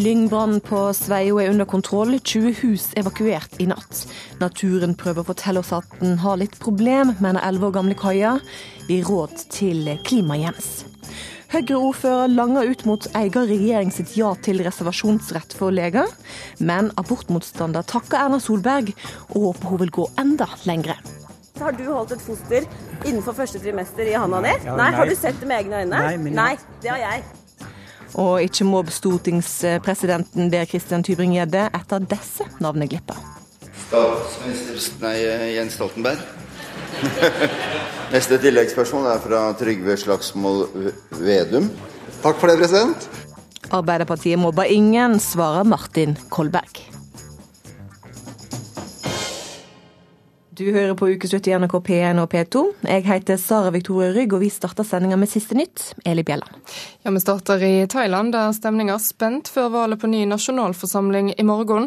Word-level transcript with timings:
Lyngbrann 0.00 0.60
på 0.64 0.78
Sveio 0.96 1.36
er 1.42 1.50
under 1.52 1.66
kontroll, 1.68 2.14
20 2.24 2.54
hus 2.62 2.86
evakuert 2.96 3.58
i 3.60 3.66
natt. 3.68 4.06
Naturen 4.40 4.94
prøver 4.96 5.20
å 5.20 5.28
fortelle 5.28 5.60
oss 5.60 5.74
at 5.76 5.90
den 6.00 6.14
har 6.22 6.38
litt 6.40 6.54
problem, 6.62 7.10
mener 7.20 7.42
11 7.44 7.66
år 7.68 7.74
gamle 7.74 7.96
Kaja. 8.00 8.30
Vi 8.88 9.02
råd 9.04 9.34
til 9.52 9.90
klimahjems. 10.08 10.70
Høyre-ordfører 11.52 12.30
langer 12.32 12.70
ut 12.70 12.84
mot 12.88 13.08
egen 13.18 13.48
regjering 13.50 13.90
sitt 13.92 14.14
ja 14.16 14.30
til 14.40 14.62
reservasjonsrett 14.64 15.52
for 15.58 15.74
leger. 15.74 16.08
Men 16.62 16.88
abortmotstander 17.00 17.84
takker 17.90 18.22
Erna 18.22 18.38
Solberg 18.40 18.94
og 19.34 19.50
håper 19.50 19.74
hun 19.74 19.82
vil 19.84 19.92
gå 19.98 20.06
enda 20.22 20.48
lengre. 20.70 20.96
Har 21.60 21.76
du 21.76 21.82
holdt 21.90 22.14
et 22.16 22.24
foster 22.24 22.64
innenfor 23.04 23.36
første 23.36 23.60
trimester 23.60 24.08
i 24.08 24.16
handa 24.16 24.40
di? 24.46 24.54
Ja, 24.64 24.78
nei. 24.78 24.86
nei. 24.86 24.96
Har 24.96 25.12
du 25.12 25.18
sett 25.18 25.42
det 25.42 25.50
med 25.50 25.60
egne 25.66 25.82
øyne? 25.82 25.92
Nei, 25.98 26.16
men- 26.16 26.38
nei, 26.38 26.54
det 26.80 26.94
har 26.94 27.02
jeg. 27.04 27.26
Og 28.18 28.42
ikke 28.42 28.66
mobb 28.66 28.90
stortingspresidenten 28.90 30.50
ber 30.50 30.66
Christian 30.70 31.04
Tybring-Gjedde 31.06 31.68
etter 31.76 32.06
disse 32.10 32.46
navneglippa. 32.62 33.16
Statsminister 33.86 35.04
nei, 35.04 35.16
Jens 35.54 35.78
Stoltenberg. 35.78 36.22
Neste 38.14 38.40
tilleggsspørsmål 38.42 39.08
er 39.12 39.22
fra 39.22 39.42
Trygve 39.58 39.96
Slagsvold 40.00 40.92
Vedum. 41.22 41.70
Takk 42.24 42.40
for 42.40 42.50
det, 42.50 42.58
president. 42.60 43.10
Arbeiderpartiet 43.70 44.40
mobber 44.40 44.66
ingen, 44.66 45.20
svarer 45.22 45.68
Martin 45.68 46.18
Kolberg. 46.32 46.99
Du 50.60 50.66
hører 50.74 50.92
på 50.92 51.06
Ukeslutt 51.08 51.46
i 51.48 51.54
NRK 51.56 51.78
P1 51.86 52.18
og 52.20 52.26
P2. 52.34 52.60
Jeg 52.84 53.04
heter 53.06 53.38
Sara 53.40 53.70
Victoria 53.72 54.10
Rygg, 54.12 54.34
og 54.36 54.42
vi 54.42 54.50
starter 54.52 54.84
sendinga 54.84 55.16
med 55.16 55.30
siste 55.32 55.54
nytt. 55.56 55.94
Eli 56.04 56.20
Bjelland. 56.20 56.58
Ja, 57.00 57.10
Vi 57.14 57.20
starter 57.22 57.62
i 57.64 57.86
Thailand, 57.88 58.34
der 58.34 58.52
stemninga 58.52 58.98
er 58.98 59.00
spent 59.00 59.48
før 59.48 59.70
valget 59.72 60.02
på 60.02 60.10
ny 60.12 60.26
nasjonalforsamling 60.28 61.30
i 61.32 61.46
morgen. 61.48 61.86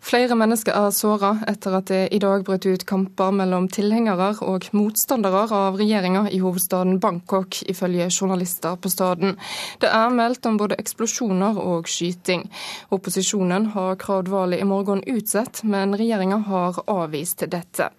Flere 0.00 0.38
mennesker 0.40 0.72
er 0.72 0.94
såra 0.96 1.34
etter 1.52 1.76
at 1.76 1.90
det 1.92 1.98
i 2.16 2.20
dag 2.22 2.46
brøt 2.46 2.64
ut 2.64 2.86
kamper 2.88 3.34
mellom 3.36 3.66
tilhengere 3.68 4.30
og 4.40 4.70
motstandere 4.72 5.42
av 5.52 5.76
regjeringa 5.76 6.24
i 6.32 6.40
hovedstaden 6.40 7.02
Bangkok, 7.04 7.60
ifølge 7.68 8.08
journalister 8.08 8.78
på 8.80 8.88
staden. 8.88 9.36
Det 9.84 9.90
er 9.92 10.16
meldt 10.16 10.48
om 10.48 10.56
både 10.56 10.78
eksplosjoner 10.80 11.60
og 11.60 11.92
skyting. 11.92 12.48
Opposisjonen 12.88 13.68
har 13.76 14.00
kravd 14.00 14.32
valget 14.32 14.64
i 14.64 14.70
morgen 14.72 15.04
utsatt, 15.04 15.60
men 15.68 15.92
regjeringa 15.92 16.40
har 16.48 16.80
avvist 16.88 17.44
dette. 17.52 17.90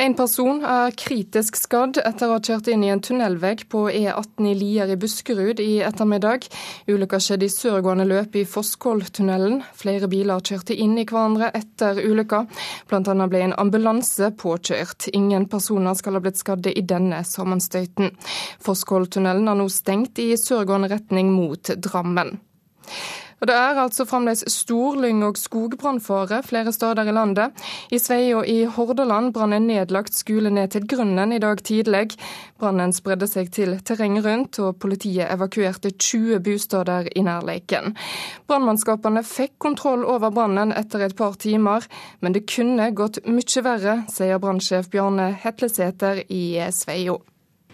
En 0.00 0.14
person 0.16 0.62
er 0.64 0.94
kritisk 0.96 1.58
skadd 1.60 1.98
etter 2.00 2.30
å 2.30 2.38
ha 2.38 2.40
kjørt 2.42 2.70
inn 2.72 2.82
i 2.82 2.88
en 2.90 3.02
tunnelvegg 3.04 3.66
på 3.70 3.84
E18 3.92 4.48
i 4.48 4.54
Lier 4.56 4.90
i 4.90 4.96
Buskerud 4.98 5.60
i 5.60 5.82
ettermiddag. 5.84 6.46
Ulykka 6.88 7.20
skjedde 7.20 7.46
i 7.46 7.52
sørgående 7.52 8.06
løp 8.08 8.38
i 8.40 8.46
Fosskolltunnelen. 8.48 9.60
Flere 9.76 10.08
biler 10.10 10.40
kjørte 10.40 10.74
inn 10.74 10.96
i 10.96 11.04
hverandre 11.04 11.52
etter 11.54 12.00
ulykka. 12.02 12.46
Blant 12.88 13.12
annet 13.12 13.30
ble 13.30 13.44
en 13.44 13.56
ambulanse 13.60 14.32
påkjørt. 14.40 15.10
Ingen 15.12 15.46
personer 15.52 15.94
skal 16.00 16.16
ha 16.16 16.24
blitt 16.24 16.40
skadde 16.40 16.72
i 16.72 16.86
denne 16.88 17.20
sammenstøyten. 17.28 18.16
Fosskolltunnelen 18.64 19.52
er 19.52 19.60
nå 19.60 19.68
stengt 19.70 20.18
i 20.24 20.32
sørgående 20.40 20.90
retning 20.96 21.30
mot 21.36 21.76
Drammen. 21.84 22.40
Og 23.42 23.48
Det 23.50 23.54
er 23.58 23.78
altså 23.82 24.04
fremdeles 24.06 24.44
stor 24.54 24.94
lyng- 25.02 25.24
og 25.26 25.36
skogbrannfare 25.36 26.44
flere 26.46 26.72
steder 26.72 27.08
i 27.10 27.14
landet. 27.14 27.50
I 27.90 27.98
Sveio 27.98 28.44
i 28.46 28.60
Hordaland 28.70 29.32
brant 29.34 29.56
en 29.56 29.66
nedlagt 29.66 30.14
skole 30.14 30.50
ned 30.50 30.70
til 30.70 30.86
grunnen 30.86 31.32
i 31.34 31.40
dag 31.42 31.58
tidlig. 31.58 32.14
Brannen 32.62 32.94
spredde 32.94 33.26
seg 33.26 33.50
til 33.50 33.80
terrenget 33.82 34.24
rundt, 34.24 34.60
og 34.62 34.78
politiet 34.78 35.26
evakuerte 35.26 35.90
20 35.90 36.38
bosteder 36.38 37.10
i 37.16 37.26
nærleiken. 37.26 37.96
Brannmannskapene 38.46 39.24
fikk 39.26 39.58
kontroll 39.58 40.06
over 40.06 40.30
brannen 40.30 40.70
etter 40.78 41.02
et 41.02 41.18
par 41.18 41.34
timer, 41.34 41.82
men 42.20 42.38
det 42.38 42.46
kunne 42.46 42.92
gått 42.94 43.24
mye 43.26 43.66
verre, 43.66 44.04
sier 44.06 44.38
brannsjef 44.38 44.86
Bjarne 44.94 45.32
Hetlesæter 45.42 46.22
i 46.30 46.62
Sveio. 46.70 47.24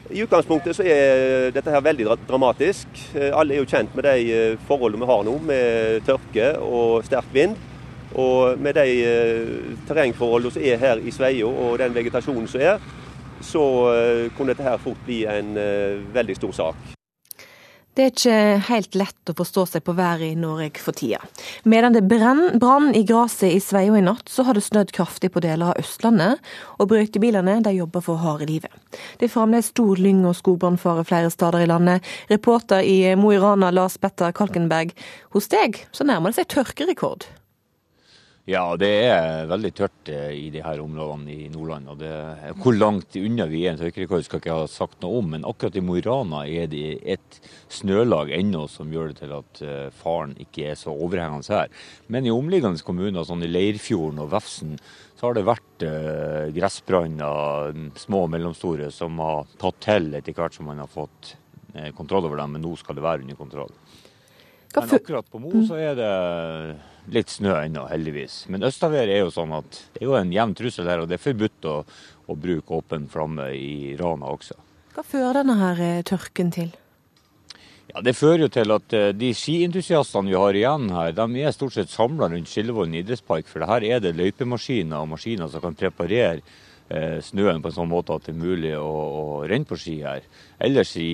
I 0.09 0.23
utgangspunktet 0.25 0.77
så 0.77 0.85
er 0.89 1.51
dette 1.53 1.73
her 1.73 1.83
veldig 1.85 2.07
dramatisk. 2.29 2.89
Eh, 3.13 3.29
Alle 3.37 3.55
er 3.55 3.61
jo 3.61 3.69
kjent 3.69 3.93
med 3.97 4.07
de 4.09 4.31
eh, 4.33 4.61
forholdene 4.69 5.05
vi 5.05 5.11
har 5.11 5.27
nå, 5.27 5.35
med 5.51 6.07
tørke 6.09 6.55
og 6.65 7.05
sterk 7.05 7.29
vind. 7.35 7.59
Og 8.17 8.57
med 8.57 8.79
de 8.81 8.87
eh, 9.05 9.77
terrengforholdene 9.89 10.55
som 10.55 10.65
er 10.65 10.81
her 10.81 11.05
i 11.05 11.13
Sveio 11.13 11.53
og 11.53 11.77
den 11.83 11.93
vegetasjonen 11.93 12.49
som 12.49 12.65
er, 12.65 12.81
så 13.45 13.63
kunne 14.35 14.51
dette 14.51 14.67
her 14.67 14.81
fort 14.83 14.99
bli 15.07 15.21
en 15.31 15.53
veldig 16.11 16.35
stor 16.41 16.57
sak. 16.57 16.98
Det 17.99 18.05
er 18.05 18.13
ikke 18.13 18.67
helt 18.69 18.95
lett 18.95 19.31
å 19.33 19.35
forstå 19.35 19.63
seg 19.67 19.83
på 19.83 19.93
været 19.99 20.29
i 20.29 20.37
Norge 20.39 20.79
for 20.79 20.95
tida. 20.95 21.19
Medan 21.67 21.97
det 21.97 22.05
brann 22.07 22.93
i 22.95 23.01
gresset 23.03 23.51
i 23.51 23.59
Sveio 23.59 23.97
i 23.99 24.03
natt, 24.07 24.31
så 24.31 24.45
har 24.47 24.55
det 24.55 24.63
snødd 24.63 24.93
kraftig 24.95 25.33
på 25.35 25.43
deler 25.43 25.73
av 25.73 25.81
Østlandet, 25.83 26.39
og 26.79 26.93
brøytebilene 26.93 27.57
de 27.67 27.73
jobber 27.75 28.05
for 28.07 28.23
harde 28.23 28.47
livet. 28.47 28.71
Det 29.19 29.27
er 29.27 29.33
fremdeles 29.35 29.73
stor 29.73 29.99
lyng- 29.99 30.23
og 30.31 30.39
skogbrannfare 30.39 31.03
flere 31.11 31.33
steder 31.35 31.67
i 31.67 31.71
landet. 31.73 32.07
Reporter 32.31 32.87
i 32.87 33.17
Mo 33.19 33.35
i 33.35 33.43
Rana, 33.43 33.73
Lars 33.75 33.99
Petter 33.99 34.31
Kalkenberg. 34.31 34.95
Hos 35.35 35.51
deg 35.51 35.83
så 35.91 36.07
nærmer 36.07 36.31
det 36.31 36.39
seg 36.39 36.53
tørkerekord. 36.55 37.27
Ja, 38.49 38.63
det 38.81 38.89
er 39.05 39.43
veldig 39.51 39.71
tørt 39.77 40.09
eh, 40.09 40.31
i 40.33 40.47
de 40.49 40.63
her 40.65 40.81
områdene 40.81 41.35
i 41.35 41.51
Nordland. 41.53 41.91
og 41.93 41.99
det, 42.01 42.13
Hvor 42.57 42.73
langt 42.73 43.19
unna 43.21 43.45
vi 43.51 43.67
er 43.67 43.75
en 43.75 43.83
tørkerekord 43.83 44.25
skal 44.25 44.39
jeg 44.39 44.47
ikke 44.47 44.57
ha 44.63 44.71
sagt 44.73 45.05
noe 45.05 45.19
om, 45.21 45.29
men 45.35 45.45
akkurat 45.45 45.77
i 45.77 45.83
Mo 45.85 45.99
i 45.99 46.05
Rana 46.07 46.47
er 46.49 46.71
det 46.73 46.97
et 47.05 47.39
snølag 47.69 48.33
ennå 48.33 48.65
som 48.73 48.89
gjør 48.89 49.13
det 49.13 49.19
til 49.21 49.37
at 49.37 49.63
eh, 49.67 49.93
faren 50.01 50.33
ikke 50.41 50.71
er 50.71 50.81
så 50.81 50.97
overhengende 50.97 51.59
her. 51.59 51.69
Men 52.09 52.25
i 52.25 52.33
omliggende 52.33 52.81
kommuner, 52.81 53.29
sånn 53.29 53.45
i 53.45 53.53
Leirfjorden 53.53 54.25
og 54.25 54.33
Vefsn, 54.33 54.79
så 55.19 55.29
har 55.29 55.37
det 55.37 55.45
vært 55.45 55.85
eh, 55.85 56.49
gressbranner, 56.57 57.77
små 58.01 58.25
og 58.25 58.33
mellomstore, 58.33 58.89
som 58.97 59.21
har 59.21 59.57
tatt 59.61 59.85
til 59.91 60.15
etter 60.17 60.33
hvert 60.33 60.57
som 60.57 60.73
man 60.73 60.81
har 60.81 60.89
fått 60.89 61.35
eh, 61.75 61.93
kontroll 61.93 62.33
over 62.33 62.41
dem, 62.41 62.57
men 62.57 62.65
nå 62.65 62.79
skal 62.81 62.97
det 62.97 63.05
være 63.05 63.29
under 63.29 63.45
kontroll. 63.45 63.81
Men 64.73 64.95
akkurat 65.03 65.29
på 65.29 65.41
Mo 65.43 65.67
så 65.69 65.77
er 65.77 65.99
det 66.01 66.15
litt 67.15 67.33
snø 67.33 67.57
ennå, 67.63 67.87
heldigvis. 67.91 68.45
Men 68.53 68.67
østavær 68.69 69.09
er 69.09 69.23
jo 69.23 69.33
sånn 69.35 69.55
at 69.57 69.83
det 69.95 70.03
er 70.03 70.09
jo 70.11 70.17
en 70.19 70.33
jevn 70.35 70.57
trussel 70.59 70.91
her, 70.91 71.03
og 71.03 71.11
det 71.11 71.19
er 71.19 71.27
forbudt 71.27 71.69
å, 71.69 71.77
å 72.29 72.37
bruke 72.39 72.81
åpen 72.81 73.09
flamme 73.13 73.51
i 73.57 73.95
Rana 74.01 74.33
også. 74.35 74.59
Hva 74.99 75.05
fører 75.07 75.41
denne 75.41 75.55
her 75.61 75.81
eh, 75.85 76.05
tørken 76.07 76.49
til? 76.55 76.73
Ja, 77.89 78.03
Det 78.05 78.17
fører 78.19 78.45
jo 78.45 78.53
til 78.53 78.75
at 78.75 78.95
eh, 78.97 79.11
de 79.17 79.33
skientusiastene 79.37 80.33
vi 80.33 80.37
har 80.37 80.57
igjen 80.59 80.89
her, 80.93 81.13
de 81.17 81.43
er 81.43 81.55
stort 81.55 81.77
sett 81.77 81.93
samla 81.93 82.29
rundt 82.33 82.51
Skillevollen 82.51 82.99
idrettspark. 83.01 83.49
For 83.49 83.65
her 83.65 83.87
er 83.87 84.03
det 84.05 84.17
løypemaskiner 84.19 85.01
og 85.01 85.13
maskiner 85.15 85.49
som 85.49 85.63
kan 85.65 85.79
preparere 85.79 86.43
eh, 86.91 87.17
snøen 87.25 87.63
på 87.65 87.71
en 87.71 87.77
sånn 87.79 87.89
måte 87.89 88.17
at 88.17 88.29
det 88.29 88.35
er 88.35 88.43
mulig 88.43 88.75
å, 88.77 88.85
å 88.91 89.25
renne 89.49 89.69
på 89.69 89.79
ski 89.81 90.01
her. 90.03 90.27
Ellers 90.61 90.97
i 91.01 91.09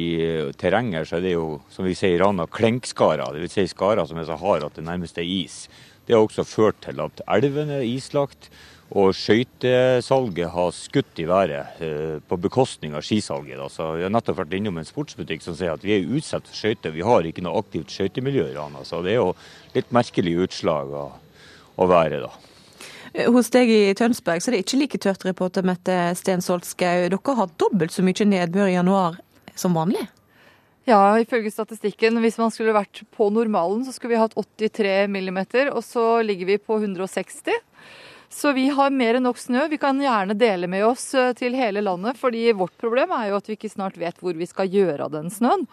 terrenget 0.59 1.11
så 1.11 1.21
er 1.21 1.27
det 1.29 1.37
jo, 1.37 1.61
som 1.71 1.87
vi 1.87 1.95
sier 1.99 2.17
i 2.17 2.23
Rana, 2.25 2.49
klenkskarer. 2.51 3.39
Dvs. 3.39 3.59
Si 3.59 3.69
skarer 3.71 4.09
som 4.09 4.19
er 4.19 4.27
så 4.33 4.41
harde 4.41 4.73
at 4.73 4.81
det 4.81 4.87
nærmest 4.89 5.21
er 5.23 5.29
is. 5.29 5.67
Det 6.07 6.15
har 6.15 6.23
også 6.23 6.45
ført 6.45 6.81
til 6.85 7.01
at 7.01 7.23
elvene 7.37 7.81
er 7.81 7.89
islagt. 7.89 8.51
Og 8.95 9.15
skøytesalget 9.17 10.51
har 10.53 10.75
skutt 10.77 11.19
i 11.19 11.25
været 11.27 11.81
eh, 11.83 12.19
på 12.29 12.37
bekostning 12.39 12.93
av 12.95 13.03
skisalget. 13.03 13.59
Altså, 13.59 13.95
Vi 13.97 14.05
har 14.05 14.13
nettopp 14.13 14.43
vært 14.43 14.55
innom 14.59 14.79
en 14.79 14.87
sportsbutikk 14.87 15.43
som 15.43 15.57
sier 15.57 15.73
at 15.73 15.83
vi 15.83 15.97
er 15.97 16.11
utsatt 16.15 16.47
for 16.47 16.59
skøyter. 16.59 16.95
Vi 16.95 17.03
har 17.03 17.27
ikke 17.27 17.43
noe 17.43 17.59
aktivt 17.59 17.91
skøytemiljø 17.91 18.51
i 18.53 18.57
Rana. 18.57 18.85
Så 18.85 19.01
det 19.03 19.17
er 19.17 19.23
jo 19.23 19.33
litt 19.75 19.91
merkelig 19.95 20.37
utslag 20.45 20.93
av, 21.01 21.17
av 21.81 21.91
været, 21.91 22.29
da. 22.29 22.33
Eh, 23.15 23.31
Hos 23.33 23.51
deg 23.55 23.73
i 23.73 23.83
Tønsberg 23.99 24.45
så 24.45 24.53
det 24.53 24.63
ikke 24.63 24.83
like 24.85 25.01
tørt, 25.01 25.25
reporter 25.27 25.67
Mette 25.67 25.97
Stensholt 26.21 26.69
Skau. 26.69 27.09
Dere 27.09 27.39
har 27.41 27.57
dobbelt 27.59 27.95
så 27.95 28.05
mye 28.05 28.29
nedbør 28.29 28.69
i 28.69 28.77
januar 28.77 29.19
som 29.59 29.75
vanlig. 29.75 30.05
Ja, 30.85 31.17
ifølge 31.17 31.49
statistikken, 31.49 32.19
hvis 32.21 32.37
man 32.37 32.51
skulle 32.53 32.75
vært 32.77 33.01
på 33.17 33.31
normalen, 33.33 33.87
så 33.87 33.93
skulle 33.95 34.13
vi 34.13 34.21
hatt 34.21 34.35
83 34.37 35.07
millimeter, 35.09 35.71
og 35.73 35.81
så 35.81 36.21
ligger 36.21 36.51
vi 36.51 36.59
på 36.61 36.77
160. 36.77 37.57
Så 38.35 38.51
vi 38.53 38.67
har 38.69 38.93
mer 38.93 39.17
enn 39.17 39.25
nok 39.25 39.39
snø. 39.41 39.63
Vi 39.71 39.79
kan 39.81 40.01
gjerne 40.03 40.35
dele 40.37 40.69
med 40.69 40.85
oss 40.85 41.07
eh, 41.17 41.31
til 41.39 41.55
hele 41.57 41.81
landet, 41.87 42.19
fordi 42.21 42.51
vårt 42.53 42.75
problem 42.81 43.15
er 43.17 43.31
jo 43.31 43.39
at 43.39 43.49
vi 43.49 43.57
ikke 43.57 43.71
snart 43.73 43.97
vet 44.01 44.19
hvor 44.21 44.37
vi 44.37 44.49
skal 44.51 44.69
gjøre 44.69 45.07
av 45.07 45.15
den 45.15 45.31
snøen. 45.33 45.65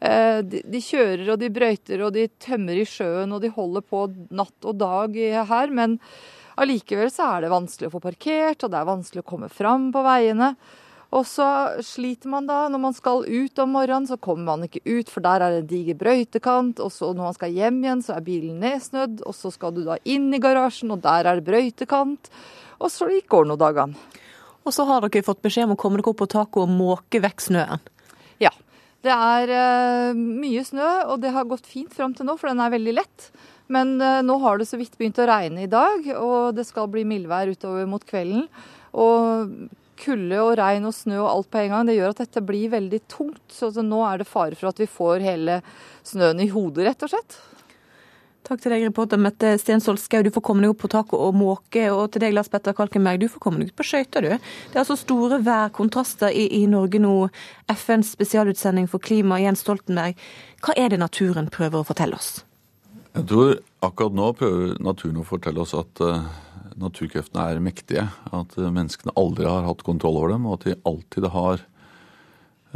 Eh, 0.00 0.40
De 0.42 0.80
kjører 0.82 1.34
og 1.34 1.38
de 1.42 1.52
brøyter 1.52 2.02
og 2.06 2.16
de 2.16 2.26
tømmer 2.40 2.80
i 2.80 2.88
sjøen 2.88 3.36
og 3.36 3.44
de 3.44 3.52
holder 3.52 3.84
på 3.84 4.06
natt 4.34 4.66
og 4.66 4.80
dag 4.80 5.20
her, 5.52 5.70
men 5.70 5.98
allikevel 6.58 7.12
så 7.14 7.28
er 7.36 7.44
det 7.44 7.54
vanskelig 7.54 7.92
å 7.92 7.94
få 7.98 8.02
parkert, 8.08 8.64
og 8.64 8.72
det 8.72 8.80
er 8.80 8.90
vanskelig 8.90 9.22
å 9.22 9.30
komme 9.36 9.52
fram 9.52 9.90
på 9.94 10.02
veiene. 10.08 10.54
Og 11.08 11.24
så 11.24 11.46
sliter 11.84 12.28
man 12.28 12.44
da, 12.48 12.66
når 12.68 12.80
man 12.82 12.94
skal 12.96 13.24
ut 13.24 13.60
om 13.62 13.70
morgenen, 13.72 14.06
så 14.10 14.18
kommer 14.20 14.50
man 14.50 14.66
ikke 14.66 14.82
ut, 14.84 15.08
for 15.08 15.24
der 15.24 15.40
er 15.40 15.54
det 15.54 15.62
en 15.62 15.70
diger 15.70 15.96
brøytekant. 15.96 16.82
Og 16.84 16.92
så 16.92 17.14
når 17.14 17.30
man 17.30 17.36
skal 17.36 17.54
hjem 17.56 17.78
igjen, 17.80 18.04
så 18.04 18.18
er 18.18 18.26
bilen 18.26 18.60
nedsnødd. 18.60 19.22
Og 19.24 19.36
så 19.36 19.52
skal 19.54 19.72
du 19.76 19.84
da 19.86 19.96
inn 20.04 20.28
i 20.36 20.42
garasjen, 20.42 20.92
og 20.92 21.00
der 21.06 21.30
er 21.30 21.40
det 21.40 21.46
brøytekant. 21.48 22.28
Og 22.78 22.92
så 22.92 23.08
går 23.08 23.48
nå 23.48 23.56
dagene. 23.60 23.96
Og 24.68 24.74
så 24.76 24.84
har 24.84 25.00
dere 25.00 25.24
fått 25.24 25.40
beskjed 25.40 25.70
om 25.70 25.78
å 25.78 25.80
komme 25.80 25.96
dere 25.96 26.12
opp 26.12 26.20
på 26.20 26.28
taket 26.28 26.60
og 26.60 26.76
måke 26.76 27.22
vekk 27.24 27.46
snøen. 27.46 27.88
Ja. 28.44 28.52
Det 29.06 29.14
er 29.14 29.50
uh, 29.54 30.18
mye 30.18 30.60
snø, 30.66 30.88
og 31.08 31.22
det 31.22 31.32
har 31.32 31.48
gått 31.48 31.68
fint 31.70 31.92
fram 31.94 32.12
til 32.18 32.26
nå, 32.28 32.34
for 32.36 32.50
den 32.50 32.60
er 32.60 32.74
veldig 32.74 32.96
lett. 32.98 33.28
Men 33.72 33.96
uh, 34.02 34.20
nå 34.26 34.36
har 34.42 34.60
det 34.60 34.68
så 34.68 34.76
vidt 34.76 34.98
begynt 34.98 35.20
å 35.22 35.28
regne 35.30 35.64
i 35.64 35.70
dag, 35.70 36.04
og 36.18 36.58
det 36.58 36.66
skal 36.68 36.90
bli 36.92 37.06
mildvær 37.08 37.54
utover 37.54 37.88
mot 37.88 38.04
kvelden. 38.04 38.44
Og 38.92 39.54
kulde 39.98 40.40
og 40.44 40.54
regn 40.60 40.88
og 40.88 40.96
snø 40.96 41.20
og 41.20 41.30
alt 41.32 41.50
på 41.52 41.60
en 41.62 41.74
gang, 41.74 41.86
det 41.88 41.98
gjør 41.98 42.14
at 42.14 42.24
dette 42.24 42.44
blir 42.46 42.72
veldig 42.72 43.00
tungt. 43.10 43.44
Så 43.52 43.70
nå 43.82 44.00
er 44.06 44.22
det 44.22 44.30
fare 44.30 44.58
for 44.58 44.70
at 44.70 44.82
vi 44.82 44.88
får 44.90 45.24
hele 45.26 45.60
snøen 46.06 46.42
i 46.44 46.50
hodet, 46.52 46.86
rett 46.88 47.06
og 47.06 47.14
slett. 47.14 47.40
Takk 48.48 48.62
til 48.64 48.72
deg, 48.72 48.86
reporter 48.86 49.20
Mette 49.20 49.50
Stensvold 49.60 49.98
Skau. 50.00 50.22
Du 50.24 50.30
får 50.32 50.42
komme 50.46 50.64
deg 50.64 50.72
opp 50.72 50.78
på 50.80 50.88
taket 50.88 51.20
og 51.20 51.34
måke. 51.36 51.82
Og 51.92 52.06
til 52.14 52.22
deg, 52.24 52.32
Lars 52.32 52.48
Petter 52.48 52.72
Kalkenberg, 52.72 53.20
du 53.20 53.28
får 53.28 53.42
komme 53.44 53.60
deg 53.60 53.68
ut 53.68 53.76
på 53.76 53.84
skøyter, 53.84 54.24
du. 54.24 54.30
Det 54.38 54.78
er 54.78 54.80
altså 54.86 54.96
store 54.96 55.42
værkontraster 55.44 56.32
i, 56.32 56.46
i 56.56 56.64
Norge 56.70 57.02
nå. 57.02 57.12
FNs 57.68 58.14
spesialutsending 58.16 58.88
for 58.88 59.04
klima, 59.04 59.36
Jens 59.42 59.66
Stoltenberg. 59.66 60.16
Hva 60.64 60.78
er 60.80 60.94
det 60.94 61.02
naturen 61.02 61.50
prøver 61.52 61.82
å 61.82 61.88
fortelle 61.90 62.16
oss? 62.16 62.38
Jeg 63.18 63.26
tror 63.28 63.58
akkurat 63.84 64.16
nå 64.16 64.32
prøver 64.40 64.80
naturen 64.80 65.20
å 65.20 65.28
fortelle 65.28 65.60
oss 65.66 65.76
at 65.76 66.00
uh, 66.00 66.24
naturkreftene 66.82 67.48
er 67.50 67.64
mektige. 67.64 68.06
At 68.32 68.54
uh, 68.58 68.70
menneskene 68.70 69.14
aldri 69.18 69.48
har 69.48 69.66
hatt 69.66 69.84
kontroll 69.86 70.20
over 70.20 70.34
dem, 70.34 70.46
og 70.48 70.58
at 70.58 70.68
de 70.68 70.78
alltid 70.88 71.28
har 71.34 71.64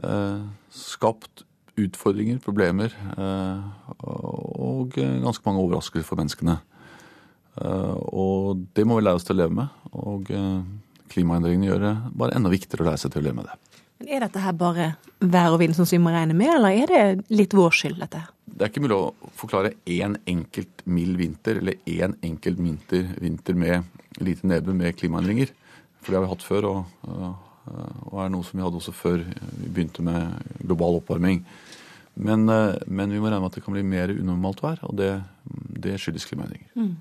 eh, 0.03 0.43
skapt 0.73 1.45
utfordringer, 1.81 2.41
problemer 2.43 2.93
eh, 3.17 3.63
og 4.05 4.93
ganske 4.97 5.45
mange 5.47 5.63
overraskelser 5.63 6.07
for 6.07 6.21
menneskene. 6.21 6.59
Eh, 7.61 7.97
og 8.13 8.65
det 8.77 8.87
må 8.89 8.99
vi 8.99 9.07
lære 9.07 9.21
oss 9.21 9.29
til 9.29 9.37
å 9.37 9.43
leve 9.43 9.57
med. 9.63 9.83
Og 9.93 10.33
eh, 10.33 10.59
klimaendringene 11.13 11.71
gjør 11.71 11.85
det 11.87 11.95
bare 12.19 12.37
enda 12.39 12.53
viktigere 12.53 12.87
å 12.87 12.91
lære 12.91 13.05
seg 13.05 13.15
til 13.15 13.23
å 13.23 13.27
leve 13.29 13.41
med 13.41 13.51
det. 13.51 13.72
Men 14.03 14.11
Er 14.11 14.27
dette 14.27 14.43
her 14.43 14.57
bare 14.59 14.89
vær 15.23 15.55
og 15.55 15.61
vind 15.63 15.77
som 15.79 15.87
vi 15.87 16.01
må 16.03 16.11
regne 16.11 16.35
med, 16.35 16.51
eller 16.57 16.75
er 16.75 16.91
det 16.91 17.31
litt 17.31 17.55
vår 17.55 17.71
skyld, 17.79 18.01
dette? 18.03 18.25
Det 18.51 18.67
er 18.67 18.73
ikke 18.73 18.83
mulig 18.83 18.99
å 18.99 19.31
forklare 19.39 19.77
én 19.87 20.19
enkelt 20.27 20.83
mild 20.91 21.17
vinter 21.21 21.63
eller 21.63 21.79
én 21.87 22.19
enkelt 22.27 22.59
vinter, 22.59 23.07
vinter 23.23 23.57
med 23.57 24.19
lite 24.21 24.51
nedbør 24.51 24.77
med 24.77 24.99
klimaendringer. 24.99 25.55
For 26.03 26.11
det 26.11 26.19
har 26.19 26.27
vi 26.27 26.33
hatt 26.35 26.45
før. 26.51 26.69
og 26.73 27.39
Eh, 27.63 27.99
og 28.11 28.19
er 28.23 28.31
noe 28.33 28.47
som 28.47 28.59
vi 28.59 28.65
hadde 28.65 28.79
også 28.81 28.95
før 28.95 29.23
vi 29.23 29.71
begynte 29.71 30.05
med 30.07 30.35
global 30.65 30.99
oppvarming. 30.99 31.43
Men, 32.15 32.49
eh, 32.49 32.79
men 32.87 33.13
vi 33.13 33.21
må 33.21 33.31
regne 33.31 33.43
med 33.45 33.53
at 33.53 33.59
det 33.59 33.65
kan 33.65 33.77
bli 33.77 33.85
mer 33.87 34.13
unormalt 34.13 34.63
vær, 34.65 34.83
og 34.89 34.97
det, 34.99 35.13
det 35.87 35.99
skyldes 36.01 36.27
klimaendringer. 36.29 36.69
Mm. 36.75 36.97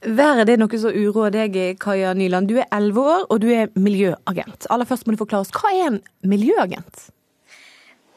Været 0.00 0.48
er 0.48 0.56
noe 0.56 0.78
som 0.80 0.94
uroer 0.96 1.32
deg, 1.34 1.56
Kaja 1.80 2.14
Nyland. 2.16 2.48
Du 2.48 2.56
er 2.56 2.68
elleve 2.72 3.02
år, 3.04 3.26
og 3.28 3.42
du 3.42 3.50
er 3.52 3.68
miljøagent. 3.76 4.64
Aller 4.72 4.88
først 4.88 5.04
må 5.04 5.12
du 5.12 5.20
forklare 5.20 5.44
oss, 5.44 5.52
hva 5.52 5.74
er 5.76 5.90
en 5.90 5.98
miljøagent? 6.24 7.10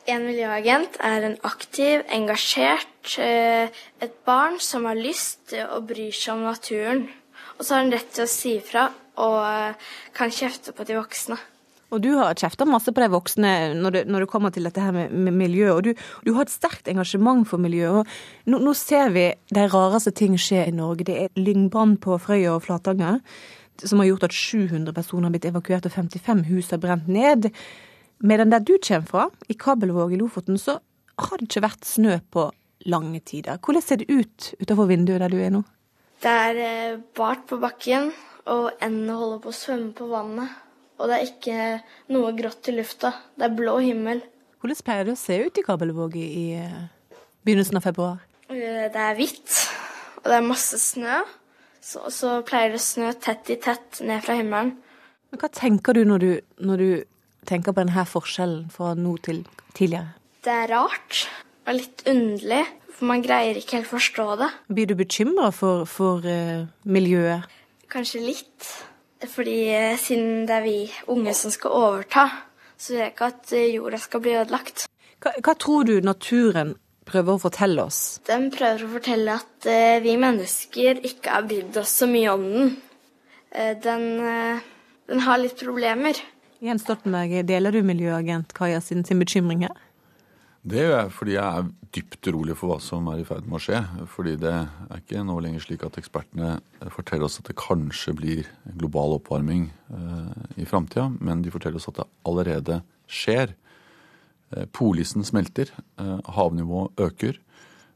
En 0.08 0.24
miljøagent 0.24 0.96
er 1.04 1.28
en 1.28 1.36
aktiv, 1.44 2.06
engasjert, 2.08 3.18
eh, 3.20 3.68
et 4.00 4.16
barn 4.26 4.60
som 4.60 4.86
har 4.86 4.96
lyst 4.96 5.50
til 5.52 5.68
å 5.68 5.82
bry 5.84 6.10
seg 6.12 6.38
om 6.38 6.48
naturen. 6.48 7.10
Og 7.58 7.66
så 7.66 7.76
har 7.76 7.84
han 7.84 7.92
rett 7.92 8.12
til 8.16 8.24
å 8.24 8.32
si 8.32 8.56
ifra 8.62 8.90
og 9.20 9.40
eh, 9.44 9.76
kan 10.16 10.32
kjefte 10.32 10.72
på 10.72 10.88
de 10.88 10.96
voksne. 10.96 11.38
Og 11.94 12.02
du 12.02 12.10
har 12.18 12.34
kjefta 12.40 12.66
masse 12.66 12.90
på 12.90 13.04
de 13.04 13.10
voksne 13.14 13.52
når 13.78 13.96
det, 13.96 14.04
når 14.10 14.26
det, 14.26 14.30
kommer 14.32 14.54
til 14.54 14.66
dette 14.66 14.82
her 14.82 14.94
med, 14.96 15.14
med 15.14 15.38
miljø, 15.38 15.72
og 15.76 15.84
du, 15.86 15.92
du, 16.26 16.34
har 16.34 16.48
et 16.48 16.54
sterkt 16.54 16.90
engasjement 16.90 17.46
for 17.48 17.62
miljø. 17.62 18.02
og 18.02 18.50
nå, 18.50 18.60
nå, 18.60 18.74
ser 18.78 19.14
vi 19.14 19.30
de 19.54 19.68
rareste 19.70 20.16
ting 20.18 20.38
skje 20.40 20.68
i 20.68 20.76
Norge. 20.76 21.06
Det 21.08 21.20
er 21.26 21.36
lyngbrann 21.38 22.00
på 22.02 22.18
Frøya 22.22 22.56
og 22.58 22.66
Flatanger 22.66 23.22
som 23.82 24.00
har 24.00 24.06
gjort 24.12 24.28
at 24.28 24.36
700 24.36 24.94
personer 24.94 25.28
har 25.28 25.34
blitt 25.34 25.48
evakuert 25.50 25.88
og 25.88 25.96
55 25.96 26.44
hus 26.50 26.72
har 26.74 26.82
brent 26.82 27.08
ned. 27.12 27.50
Medan 28.24 28.52
der 28.54 28.64
du 28.64 28.76
kommer 28.78 29.08
fra, 29.08 29.30
i 29.50 29.54
Kabelvåg 29.54 30.14
i 30.14 30.20
Lofoten, 30.20 30.58
så 30.58 30.80
har 31.20 31.38
det 31.38 31.50
ikke 31.50 31.66
vært 31.66 31.88
snø 31.88 32.20
på 32.32 32.50
lange 32.90 33.20
tider. 33.26 33.60
Hvordan 33.64 33.84
ser 33.84 34.02
det 34.02 34.10
ut 34.12 34.54
utenfor 34.60 34.90
vinduet 34.90 35.24
der 35.24 35.32
du 35.32 35.40
er 35.42 35.54
nå? 35.54 35.64
Det 36.24 36.32
er 36.32 36.60
eh, 36.64 37.00
bart 37.16 37.48
på 37.50 37.60
bakken, 37.60 38.12
og 38.48 38.72
endene 38.84 39.18
holder 39.20 39.42
på 39.44 39.52
å 39.52 39.58
svømme 39.58 39.92
på 39.98 40.08
vannet. 40.12 40.63
Og 41.00 41.10
det 41.10 41.16
er 41.18 41.28
ikke 41.28 41.70
noe 42.14 42.34
grått 42.38 42.70
i 42.70 42.76
lufta. 42.76 43.14
Det 43.38 43.48
er 43.48 43.56
blå 43.58 43.78
himmel. 43.84 44.22
Hvordan 44.62 44.84
pleier 44.86 45.08
det 45.08 45.16
å 45.18 45.20
se 45.20 45.40
ut 45.44 45.58
i 45.60 45.64
Kabelvåg 45.66 46.14
i 46.20 46.54
eh, 46.56 46.84
begynnelsen 47.44 47.80
av 47.80 47.88
februar? 47.88 48.22
Eh, 48.48 48.86
det 48.94 49.02
er 49.02 49.18
hvitt, 49.18 49.58
og 50.22 50.30
det 50.30 50.38
er 50.38 50.46
masse 50.46 50.80
snø. 50.80 51.22
Så, 51.84 52.06
så 52.16 52.38
pleier 52.48 52.72
det 52.72 52.80
å 52.80 52.84
snø 52.84 53.10
tett 53.20 53.50
i 53.52 53.58
tett 53.60 54.00
ned 54.08 54.24
fra 54.24 54.38
himmelen. 54.40 54.78
Men 55.34 55.42
hva 55.42 55.50
tenker 55.52 55.98
du 55.98 56.06
når 56.08 56.24
du, 56.24 56.30
når 56.64 56.84
du 56.84 56.90
tenker 57.50 57.74
på 57.74 57.82
denne 57.82 58.06
forskjellen 58.08 58.70
fra 58.72 58.94
nå 58.96 59.18
til 59.26 59.42
tidligere? 59.76 60.14
Det 60.46 60.54
er 60.54 60.72
rart 60.72 61.26
og 61.64 61.76
litt 61.76 62.06
underlig, 62.08 62.64
for 62.94 63.10
man 63.10 63.24
greier 63.24 63.58
ikke 63.60 63.80
helt 63.80 63.90
forstå 63.90 64.28
det. 64.40 64.50
Blir 64.72 64.90
du 64.92 64.96
bekymra 65.00 65.50
for, 65.56 65.88
for 65.90 66.24
uh, 66.24 66.68
miljøet? 66.84 67.48
Kanskje 67.92 68.24
litt. 68.24 68.70
Fordi 69.30 69.58
eh, 69.72 69.98
siden 70.00 70.48
det 70.48 70.58
er 70.58 70.66
vi 70.66 70.78
unge 71.14 71.34
som 71.38 71.54
skal 71.54 71.76
overta, 71.78 72.28
så 72.78 72.94
vil 72.94 73.02
jeg 73.04 73.14
ikke 73.14 73.30
at 73.32 73.54
eh, 73.56 73.70
jorda 73.76 74.00
skal 74.02 74.24
bli 74.24 74.36
ødelagt. 74.40 74.86
Hva, 75.24 75.36
hva, 75.40 75.56
tror 75.56 75.88
du 75.88 75.94
naturen 76.04 76.74
prøver 77.08 77.38
å 77.38 77.44
fortelle 77.44 77.86
oss? 77.88 78.02
Den 78.28 78.50
prøver 78.54 78.84
å 78.84 78.92
fortelle 78.98 79.38
at 79.40 79.68
uh, 79.68 80.02
vi 80.04 80.18
mennesker 80.20 81.00
ikke 81.08 81.38
har 81.38 81.48
brydd 81.48 81.80
oss 81.80 81.96
så 82.02 82.08
mye 82.12 82.36
om 82.36 82.46
den. 82.52 82.76
Den, 83.54 84.06
den, 85.06 85.20
har 85.22 85.38
litt 85.38 85.60
problemer. 85.60 86.18
Jens 86.64 86.82
Stoltenberg, 86.88 87.36
deler 87.46 87.76
du 87.76 87.84
miljøagent 87.86 88.56
Kaja 88.58 88.80
sin, 88.82 89.04
sin 89.06 89.22
bekymring 89.22 89.62
her? 89.68 89.76
Det 90.64 90.80
gjør 90.80 90.94
jeg 90.96 91.10
fordi 91.12 91.34
jeg 91.36 91.60
er 91.60 91.72
dypt 91.94 92.28
urolig 92.30 92.56
for 92.56 92.72
hva 92.72 92.78
som 92.82 93.08
er 93.12 93.20
i 93.20 93.26
ferd 93.28 93.48
med 93.50 93.58
å 93.58 93.64
skje. 93.64 93.80
Fordi 94.10 94.36
det 94.40 94.54
er 94.54 95.02
ikke 95.02 95.24
nå 95.28 95.36
lenger 95.44 95.66
slik 95.66 95.82
at 95.84 95.98
ekspertene 96.00 96.54
forteller 96.94 97.28
oss 97.28 97.42
at 97.42 97.50
det 97.50 97.58
kanskje 97.60 98.14
blir 98.16 98.48
global 98.80 99.18
oppvarming 99.18 99.66
eh, 99.68 100.62
i 100.64 100.68
framtida, 100.70 101.10
men 101.20 101.44
de 101.44 101.52
forteller 101.52 101.82
oss 101.82 101.90
at 101.92 102.00
det 102.00 102.08
allerede 102.30 102.78
skjer. 103.12 103.52
Eh, 104.56 104.64
polisen 104.72 105.28
smelter, 105.28 105.74
eh, 106.00 106.22
havnivået 106.38 107.04
øker. 107.10 107.42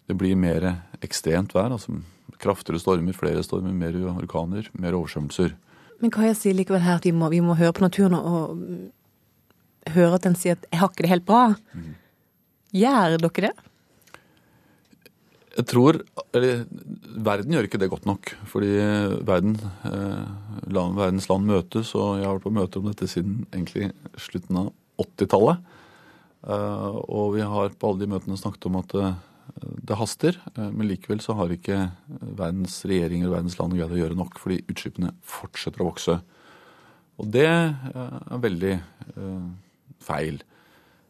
Det 0.08 0.18
blir 0.20 0.36
mer 0.40 0.68
ekstremt 1.06 1.56
vær, 1.56 1.72
altså 1.72 1.96
kraftigere 2.44 2.82
stormer, 2.84 3.16
flere 3.16 3.44
stormer, 3.48 3.72
mer 3.72 3.96
orkaner, 4.12 4.68
mer 4.76 4.98
oversvømmelser. 4.98 5.56
Men 6.04 6.12
hva 6.14 6.28
jeg 6.28 6.38
sier 6.42 6.58
likevel 6.58 6.84
her 6.84 7.00
at 7.00 7.08
vi 7.08 7.16
må, 7.16 7.32
vi 7.32 7.40
må 7.42 7.56
høre 7.58 7.74
på 7.74 7.86
naturen 7.86 8.20
og 8.20 8.60
høre 9.96 10.20
at 10.20 10.28
den 10.28 10.36
sier 10.36 10.60
at 10.60 10.68
'jeg 10.68 10.80
har 10.80 10.92
ikke 10.92 11.08
det 11.08 11.14
helt 11.16 11.26
bra'. 11.26 11.56
Mm. 11.74 11.96
Gjør 12.76 13.18
dere 13.22 13.48
det? 13.48 13.54
Jeg 15.58 15.66
tror 15.72 15.98
eller, 16.38 16.66
Verden 17.26 17.56
gjør 17.56 17.66
ikke 17.66 17.80
det 17.82 17.90
godt 17.90 18.06
nok. 18.06 18.34
Fordi 18.52 18.74
verden, 19.26 19.56
eh, 19.90 20.28
land, 20.70 20.98
verdens 21.00 21.30
land 21.32 21.48
møtes, 21.50 21.96
og 21.98 22.20
jeg 22.20 22.28
har 22.28 22.36
vært 22.38 22.46
på 22.46 22.58
møter 22.58 22.82
om 22.82 22.92
dette 22.92 23.08
siden 23.10 23.40
egentlig 23.50 23.90
slutten 24.22 24.60
av 24.62 24.74
80-tallet. 25.02 25.64
Eh, 26.48 27.00
og 27.10 27.34
vi 27.34 27.42
har 27.42 27.74
på 27.74 27.90
alle 27.90 28.04
de 28.04 28.12
møtene 28.12 28.38
snakket 28.38 28.70
om 28.70 28.78
at 28.84 28.94
eh, 29.02 29.18
det 29.90 29.98
haster. 29.98 30.38
Eh, 30.56 30.70
men 30.70 30.90
likevel 30.92 31.22
så 31.24 31.36
har 31.40 31.54
ikke 31.54 31.80
verdens 32.38 32.80
regjeringer 32.88 33.30
og 33.30 33.38
verdens 33.40 33.58
land 33.60 33.78
greid 33.78 33.96
å 33.96 34.02
gjøre 34.02 34.20
nok, 34.20 34.38
fordi 34.42 34.62
utslippene 34.70 35.14
fortsetter 35.26 35.84
å 35.84 35.90
vokse. 35.90 36.20
Og 37.18 37.32
det 37.34 37.48
eh, 37.50 38.20
er 38.30 38.44
veldig 38.46 38.74
eh, 38.78 39.50
feil. 40.06 40.42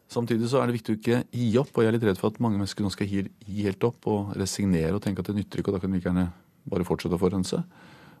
Samtidig 0.08 0.48
så 0.48 0.62
er 0.62 0.68
det 0.68 0.78
viktig 0.78 0.94
å 0.94 0.98
ikke 0.98 1.18
gi 1.36 1.48
opp, 1.60 1.70
og 1.74 1.84
jeg 1.84 1.90
er 1.90 1.96
litt 1.98 2.06
redd 2.08 2.20
for 2.20 2.32
at 2.32 2.40
mange 2.40 2.56
mennesker 2.56 2.84
nå 2.84 2.90
skal 2.94 3.10
gi, 3.10 3.26
helt 3.58 3.84
opp 3.84 4.08
og 4.08 4.32
resignere 4.40 4.96
og 4.96 5.02
tenke 5.04 5.20
at 5.20 5.28
det 5.28 5.36
nytter 5.36 5.60
ikke, 5.60 5.72
og 5.72 5.76
da 5.76 5.82
kan 5.82 5.92
vi 5.92 6.00
gjerne 6.00 6.30
bare 6.68 6.86
fortsette 6.88 7.16
å 7.16 7.20
forurense. 7.20 7.60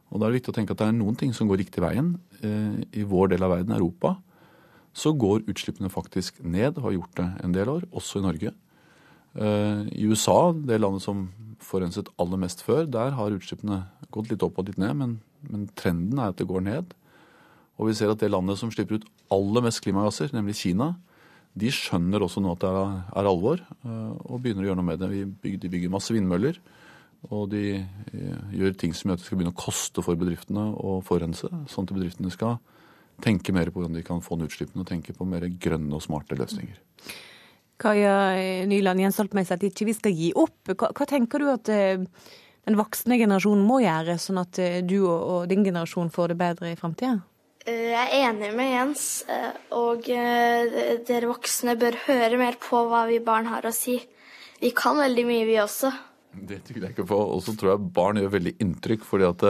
Og 0.08 0.20
da 0.20 0.26
er 0.26 0.32
det 0.32 0.40
viktig 0.40 0.52
å 0.52 0.56
tenke 0.58 0.76
at 0.76 0.82
det 0.82 0.88
er 0.88 0.96
noen 0.96 1.16
ting 1.20 1.32
som 1.36 1.48
går 1.48 1.62
riktig 1.62 1.82
veien. 1.84 2.14
Eh, 2.44 3.00
I 3.00 3.04
vår 3.08 3.32
del 3.32 3.44
av 3.44 3.54
verden, 3.56 3.72
Europa, 3.76 4.18
så 4.96 5.14
går 5.16 5.46
utslippene 5.48 5.90
faktisk 5.92 6.40
ned, 6.44 6.80
har 6.80 6.96
gjort 6.96 7.16
det 7.20 7.28
en 7.44 7.56
del 7.56 7.72
år, 7.72 7.88
også 7.96 8.20
i 8.20 8.24
Norge. 8.24 8.54
Eh, 9.36 9.82
I 9.88 10.08
USA, 10.08 10.52
det 10.52 10.80
landet 10.80 11.04
som 11.04 11.26
forurenset 11.64 12.08
aller 12.20 12.40
mest 12.40 12.64
før, 12.64 12.84
der 12.84 13.16
har 13.16 13.34
utslippene 13.34 13.86
gått 14.14 14.32
litt 14.32 14.44
opp 14.44 14.60
og 14.60 14.68
litt 14.68 14.80
ned, 14.80 14.96
men, 14.96 15.18
men 15.48 15.68
trenden 15.76 16.20
er 16.20 16.32
at 16.32 16.40
det 16.40 16.48
går 16.48 16.64
ned. 16.68 16.96
Og 17.78 17.90
vi 17.90 17.96
ser 17.96 18.12
at 18.12 18.20
det 18.20 18.32
landet 18.32 18.58
som 18.60 18.72
slipper 18.74 18.98
ut 18.98 19.08
aller 19.32 19.64
mest 19.64 19.80
klimagasser, 19.84 20.32
nemlig 20.34 20.56
Kina, 20.60 20.96
de 21.58 21.70
skjønner 21.74 22.22
også 22.24 22.42
nå 22.42 22.54
at 22.54 22.64
det 22.64 22.72
er 22.72 23.28
alvor, 23.28 23.60
eh, 23.60 24.10
og 24.28 24.42
begynner 24.42 24.64
å 24.64 24.70
gjøre 24.70 24.80
noe 24.80 24.88
med 24.90 25.02
det. 25.02 25.10
De 25.42 25.68
bygger 25.68 25.92
masse 25.92 26.14
vindmøller, 26.14 26.58
og 27.28 27.48
de 27.52 27.62
eh, 27.80 28.42
gjør 28.58 28.76
ting 28.78 28.94
som 28.96 29.10
gjør 29.10 29.18
at 29.18 29.22
det 29.22 29.28
skal 29.28 29.40
begynne 29.40 29.54
å 29.54 29.62
koste 29.62 30.04
for 30.06 30.18
bedriftene 30.18 30.66
å 30.78 30.98
forurense. 31.06 31.50
Sånn 31.70 31.88
at 31.88 31.94
bedriftene 31.94 32.34
skal 32.34 32.58
tenke 33.24 33.54
mer 33.54 33.72
på 33.72 33.80
hvordan 33.80 33.98
de 33.98 34.04
kan 34.06 34.22
få 34.24 34.38
ned 34.38 34.52
utslippene, 34.52 34.84
og 34.84 34.90
tenke 34.90 35.16
på 35.16 35.26
mer 35.28 35.46
grønne 35.60 35.94
og 35.98 36.04
smarte 36.04 36.38
løsninger. 36.38 36.78
Kaja 37.78 38.14
Nyland 38.66 39.04
Jensholtmeier 39.04 39.46
sier 39.46 39.58
at 39.58 39.66
ikke 39.68 39.86
vi 39.86 39.94
skal 39.94 40.14
gi 40.14 40.32
opp. 40.38 40.58
Hva, 40.72 40.90
hva, 40.90 41.06
tenker 41.06 41.42
du 41.42 41.50
at 41.52 41.70
eh, 41.70 42.02
den 42.66 42.78
voksne 42.78 43.18
generasjonen 43.20 43.66
må 43.66 43.80
gjøre, 43.84 44.18
sånn 44.22 44.42
at 44.42 44.58
du 44.86 44.98
og 45.06 45.46
din 45.50 45.66
generasjon 45.66 46.10
får 46.14 46.34
det 46.34 46.40
bedre 46.42 46.72
i 46.74 46.78
framtida? 46.78 47.20
Eh, 47.68 47.92
Jeg 47.92 48.08
er 48.08 48.30
enig 48.30 48.50
med 48.56 48.70
Jens, 48.72 49.04
eh, 49.28 49.52
og 49.76 50.08
eh, 50.08 50.98
dere 51.08 51.28
voksne 51.30 51.76
bør 51.80 51.98
høre 52.06 52.38
mer 52.40 52.56
på 52.62 52.80
hva 52.88 53.04
vi 53.10 53.18
barn 53.24 53.48
har 53.50 53.66
å 53.68 53.72
si. 53.74 53.98
Vi 54.62 54.72
kan 54.74 54.98
veldig 54.98 55.24
mye, 55.28 55.46
vi 55.46 55.58
også. 55.62 55.92
Det 56.48 56.62
tviler 56.66 56.88
jeg 56.88 56.96
ikke 56.96 57.08
på. 57.12 57.18
Og 57.34 57.40
så 57.44 57.54
tror 57.58 57.74
jeg 57.74 57.92
barn 57.96 58.20
gjør 58.20 58.32
veldig 58.36 58.54
inntrykk, 58.62 59.04
fordi 59.06 59.26
at 59.28 59.44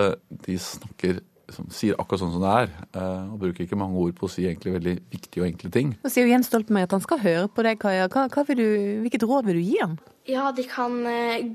de 0.46 0.56
snakker 0.62 1.20
som 1.48 1.64
sier 1.72 1.96
akkurat 1.96 2.20
sånn 2.20 2.34
som 2.34 2.42
det 2.44 2.50
er, 2.60 2.72
eh, 2.92 3.28
og 3.32 3.38
bruker 3.40 3.64
ikke 3.64 3.78
mange 3.80 3.96
ord 4.02 4.16
på 4.18 4.26
å 4.28 4.32
si 4.32 4.44
egentlig 4.44 4.74
veldig 4.74 4.96
viktige 5.14 5.44
og 5.44 5.48
enkle 5.48 5.70
ting. 5.72 5.94
Nå 6.04 6.10
sier 6.12 6.26
jo 6.26 6.32
Jens 6.34 6.50
Stoltenberg 6.50 6.90
at 6.90 6.96
han 6.98 7.04
skal 7.06 7.22
høre 7.22 7.48
på 7.48 7.64
deg, 7.64 7.78
Kaja. 7.80 8.08
Hva, 8.12 8.26
hva 8.28 8.44
vil 8.50 8.60
du, 8.60 8.68
hvilket 9.06 9.24
råd 9.24 9.48
vil 9.48 9.60
du 9.60 9.64
gi 9.64 9.78
ham? 9.80 9.96
Ja, 10.28 10.50
de 10.52 10.66
kan 10.68 10.98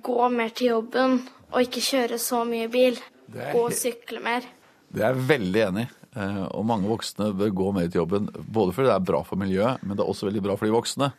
gå 0.01 0.29
mer 0.34 0.50
til 0.58 0.72
jobben 0.72 1.20
og 1.53 1.60
ikke 1.62 1.84
kjøre 1.86 2.17
så 2.17 2.41
mye 2.50 2.72
bil. 2.74 2.98
Er 3.38 3.53
og 3.58 3.70
sykle 3.77 4.22
mer. 4.24 4.46
Det 4.93 5.01
er 5.03 5.13
jeg 5.13 5.27
veldig 5.29 5.62
enig 5.67 5.86
i. 5.86 5.93
Eh, 6.15 6.43
Og 6.53 6.65
mange 6.70 6.89
voksne 6.89 7.32
bør 7.38 7.53
gå 7.58 7.70
mer 7.74 7.88
til 7.89 8.03
jobben, 8.03 8.29
både 8.53 8.74
fordi 8.75 8.89
det 8.91 8.96
er 8.96 9.05
bra 9.12 9.22
for 9.25 9.39
miljøet, 9.41 9.84
men 9.84 9.98
det 9.98 10.03
er 10.05 10.12
også 10.13 10.29
veldig 10.29 10.43
bra 10.46 10.55
for 10.60 10.70
de 10.70 10.75
voksne. 10.75 11.12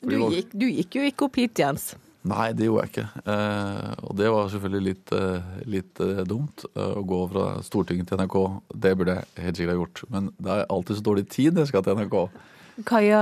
Du 0.00 0.16
gikk, 0.32 0.54
du 0.56 0.66
gikk 0.66 0.96
jo 0.96 1.02
ikke 1.10 1.26
opp 1.28 1.36
hit, 1.36 1.60
Jens. 1.60 1.90
Nei, 2.26 2.50
det 2.52 2.66
gjorde 2.66 2.84
jeg 2.84 2.92
ikke. 2.92 3.22
Eh, 3.32 3.92
og 4.04 4.16
det 4.18 4.28
var 4.32 4.48
selvfølgelig 4.52 4.84
litt, 4.84 5.12
eh, 5.16 5.50
litt 5.72 6.02
dumt 6.28 6.64
å 6.76 7.02
gå 7.06 7.20
fra 7.32 7.44
Stortinget 7.64 8.08
til 8.10 8.20
NRK. 8.20 8.38
Det 8.74 8.96
burde 8.96 9.14
jeg 9.16 9.44
helt 9.44 9.56
sikkert 9.60 9.72
ha 9.72 9.80
gjort. 9.80 10.02
Men 10.12 10.30
det 10.36 10.52
er 10.56 10.66
alltid 10.68 10.96
så 10.98 11.06
dårlig 11.06 11.28
tid 11.32 11.54
når 11.54 11.64
jeg 11.64 11.72
skal 11.72 11.84
til 11.86 11.96
NRK. 12.00 12.18
Kaja, 12.88 13.20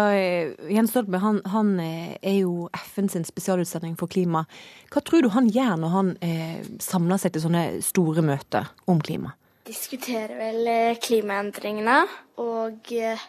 Jens 0.71 0.93
Stoltenberg 0.93 1.23
han, 1.23 1.39
han 1.51 1.71
er 1.83 2.37
jo 2.41 2.69
FN 2.79 3.09
sin 3.11 3.25
spesialutsending 3.27 3.97
for 3.99 4.11
klima. 4.11 4.45
Hva 4.93 5.03
tror 5.03 5.23
du 5.25 5.31
han 5.35 5.49
gjør 5.51 5.79
når 5.83 5.95
han 5.95 6.11
eh, 6.23 6.61
samler 6.83 7.19
seg 7.19 7.35
til 7.35 7.43
sånne 7.43 7.65
store 7.83 8.23
møter 8.23 8.71
om 8.87 9.01
klima? 9.03 9.35
Diskuterer 9.69 10.33
vel 10.39 10.69
eh, 10.71 10.99
klimaendringene 11.03 11.99
og 12.41 12.93
eh, 12.97 13.25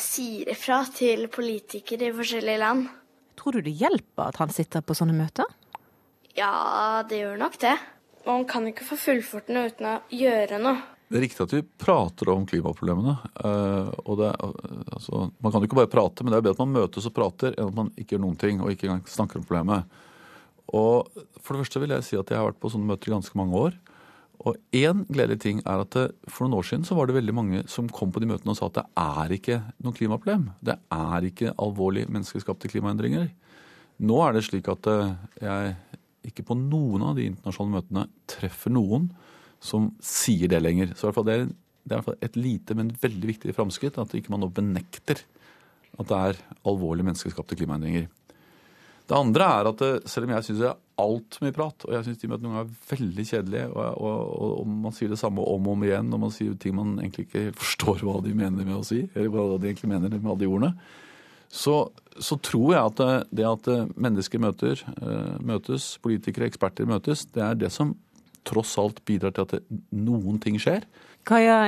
sier 0.00 0.48
ifra 0.54 0.78
til 0.88 1.26
politikere 1.32 2.08
i 2.08 2.14
forskjellige 2.16 2.62
land. 2.62 2.86
Tror 3.36 3.58
du 3.58 3.66
det 3.66 3.74
hjelper 3.76 4.30
at 4.30 4.40
han 4.40 4.52
sitter 4.54 4.84
på 4.84 4.96
sånne 4.96 5.16
møter? 5.16 5.48
Ja, 6.38 7.02
det 7.08 7.20
gjør 7.20 7.36
nok 7.42 7.58
det. 7.60 7.74
Man 8.24 8.46
kan 8.48 8.64
ikke 8.70 8.86
få 8.86 8.96
fullført 8.96 9.52
noe 9.52 9.68
uten 9.68 9.90
å 9.90 9.94
gjøre 10.14 10.60
noe. 10.62 10.80
Det 11.12 11.18
er 11.18 11.24
riktig 11.26 11.44
at 11.44 11.52
vi 11.52 11.60
prater 11.60 12.30
om 12.32 12.46
klimaproblemene. 12.48 13.18
eh, 13.44 13.92
og 14.06 14.22
det, 14.22 14.32
altså, 14.96 15.26
man 15.44 15.52
kan 15.52 15.60
jo 15.60 15.68
ikke 15.68 15.82
bare 15.82 15.92
prate, 15.92 16.24
men 16.24 16.32
det 16.32 16.38
er 16.38 16.46
bedre 16.46 16.56
at 16.56 16.64
man 16.64 16.76
møtes 16.78 17.08
og 17.10 17.16
prater 17.18 17.52
enn 17.58 17.68
at 17.68 17.76
man 17.76 17.92
ikke 18.00 18.16
gjør 18.16 18.24
noen 18.24 18.40
ting 18.40 18.62
og 18.62 18.72
ikke 18.72 18.88
engang 18.88 19.04
snakker 19.04 19.42
om 19.42 19.44
problemet. 19.44 20.00
Og 20.72 21.12
For 21.42 21.52
det 21.52 21.66
første 21.66 21.82
vil 21.82 21.92
jeg 21.92 22.06
si 22.06 22.16
at 22.16 22.30
jeg 22.30 22.38
har 22.38 22.46
vært 22.48 22.62
på 22.62 22.70
sånne 22.72 22.88
møter 22.88 23.10
i 23.10 23.16
ganske 23.18 23.36
mange 23.36 23.58
år. 23.58 23.76
Og 24.42 24.58
én 24.74 25.04
gledelig 25.06 25.38
ting 25.44 25.60
er 25.62 25.84
at 25.84 25.94
det, 25.94 26.08
for 26.26 26.44
noen 26.44 26.58
år 26.58 26.66
siden 26.66 26.86
så 26.86 26.96
var 26.98 27.06
det 27.06 27.14
veldig 27.14 27.34
mange 27.36 27.62
som 27.70 27.90
kom 27.92 28.10
på 28.14 28.22
de 28.22 28.28
møtene 28.30 28.54
og 28.54 28.58
sa 28.58 28.66
at 28.66 28.80
det 28.80 28.86
er 28.98 29.34
ikke 29.36 29.58
noe 29.84 29.94
klimaproblem. 29.94 30.48
Det 30.58 30.74
er 30.96 31.26
ikke 31.28 31.54
alvorlig 31.62 32.08
menneskeskapte 32.08 32.70
klimaendringer. 32.72 33.28
Nå 34.02 34.18
er 34.26 34.34
det 34.34 34.44
slik 34.48 34.70
at 34.72 34.88
eh, 34.90 35.12
jeg 35.44 35.76
ikke 36.32 36.46
på 36.48 36.56
noen 36.58 37.04
av 37.06 37.18
de 37.18 37.28
internasjonale 37.30 37.78
møtene 37.78 38.06
treffer 38.30 38.74
noen 38.74 39.10
som 39.62 39.92
sier 40.02 40.50
det 40.50 40.62
lenger. 40.62 40.96
Så 40.96 41.06
i 41.06 41.08
hvert 41.08 41.20
fall 41.20 41.28
det, 41.28 41.36
er, 41.38 41.52
det 41.86 41.98
er 41.98 42.26
et 42.26 42.38
lite, 42.38 42.76
men 42.78 42.90
veldig 43.02 43.30
viktig 43.30 43.54
framskritt 43.54 44.00
at 44.02 44.14
ikke 44.18 44.34
man 44.34 44.42
nå 44.42 44.50
benekter 44.54 45.22
at 46.00 46.08
det 46.08 46.18
er 46.18 46.42
alvorlige 46.66 47.06
menneskeskapte 47.06 47.58
klimaendringer. 47.60 48.08
Det 49.06 49.18
andre 49.18 49.48
er 49.58 49.70
at 49.70 49.82
selv 50.08 50.26
om 50.26 50.34
jeg 50.34 50.48
syns 50.48 50.66
er 50.66 50.81
altfor 51.00 51.46
mye 51.46 51.54
prat, 51.56 51.86
og 51.86 51.94
jeg 51.96 52.06
syns 52.06 52.20
de 52.20 52.28
møtene 52.30 52.48
noen 52.48 52.56
ganger 52.58 52.72
er 52.72 52.90
veldig 52.90 53.24
kjedelige, 53.28 53.68
og, 53.72 53.86
og, 53.92 54.18
og, 54.36 54.50
og 54.60 54.74
man 54.84 54.96
sier 54.96 55.12
det 55.12 55.20
samme 55.20 55.44
om 55.44 55.68
og 55.68 55.76
om 55.76 55.86
igjen, 55.86 56.10
og 56.12 56.22
man 56.26 56.34
sier 56.34 56.58
ting 56.60 56.76
man 56.76 56.98
egentlig 57.00 57.26
ikke 57.28 57.44
forstår 57.58 58.04
hva 58.06 58.18
de 58.24 58.34
mener 58.36 58.68
med 58.68 58.76
å 58.76 58.84
si, 58.86 59.00
eller 59.14 59.32
hva 59.32 59.46
de 59.56 59.70
egentlig 59.70 59.92
mener 59.94 60.12
med 60.18 60.30
alle 60.32 60.42
de 60.44 60.50
ordene, 60.50 60.72
så, 61.52 61.76
så 62.16 62.38
tror 62.40 62.68
jeg 62.72 62.80
at 62.80 63.00
det, 63.00 63.10
det 63.40 63.48
at 63.48 63.70
mennesker 64.00 64.40
møter, 64.40 64.84
eh, 64.96 65.34
møtes, 65.44 65.94
politikere, 66.04 66.48
eksperter 66.48 66.88
møtes, 66.88 67.26
det 67.34 67.44
er 67.44 67.58
det 67.60 67.72
som 67.74 67.92
tross 68.48 68.74
alt 68.80 69.02
bidrar 69.06 69.34
til 69.36 69.44
at 69.44 69.56
det, 69.58 69.80
noen 69.94 70.40
ting 70.42 70.56
skjer. 70.60 70.86
Kaja, 71.28 71.58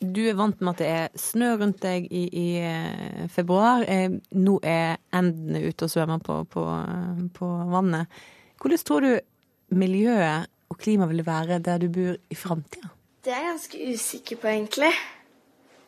du 0.00 0.20
er 0.28 0.36
vant 0.36 0.60
med 0.60 0.74
at 0.74 0.80
det 0.82 0.88
er 0.90 1.18
snø 1.18 1.54
rundt 1.60 1.80
deg 1.82 2.08
i, 2.10 2.24
i 2.28 2.46
eh, 2.60 3.28
februar. 3.32 3.84
Eh, 3.88 4.18
Nå 4.36 4.58
er 4.62 4.98
endene 5.14 5.62
ute 5.68 5.86
og 5.86 5.92
svømmer 5.92 6.22
på, 6.24 6.40
på, 6.50 6.64
på 7.36 7.50
vannet. 7.72 8.10
Hvordan 8.60 8.84
tror 8.84 9.06
du 9.06 9.12
miljøet 9.74 10.50
og 10.72 10.78
klimaet 10.80 11.12
vil 11.12 11.24
være 11.26 11.60
der 11.64 11.80
du 11.82 11.88
bor 11.92 12.16
i 12.16 12.38
framtida? 12.38 12.90
Det 13.24 13.32
er 13.32 13.40
jeg 13.40 13.52
ganske 13.54 13.84
usikker 13.94 14.40
på, 14.42 14.50
egentlig. 14.52 14.92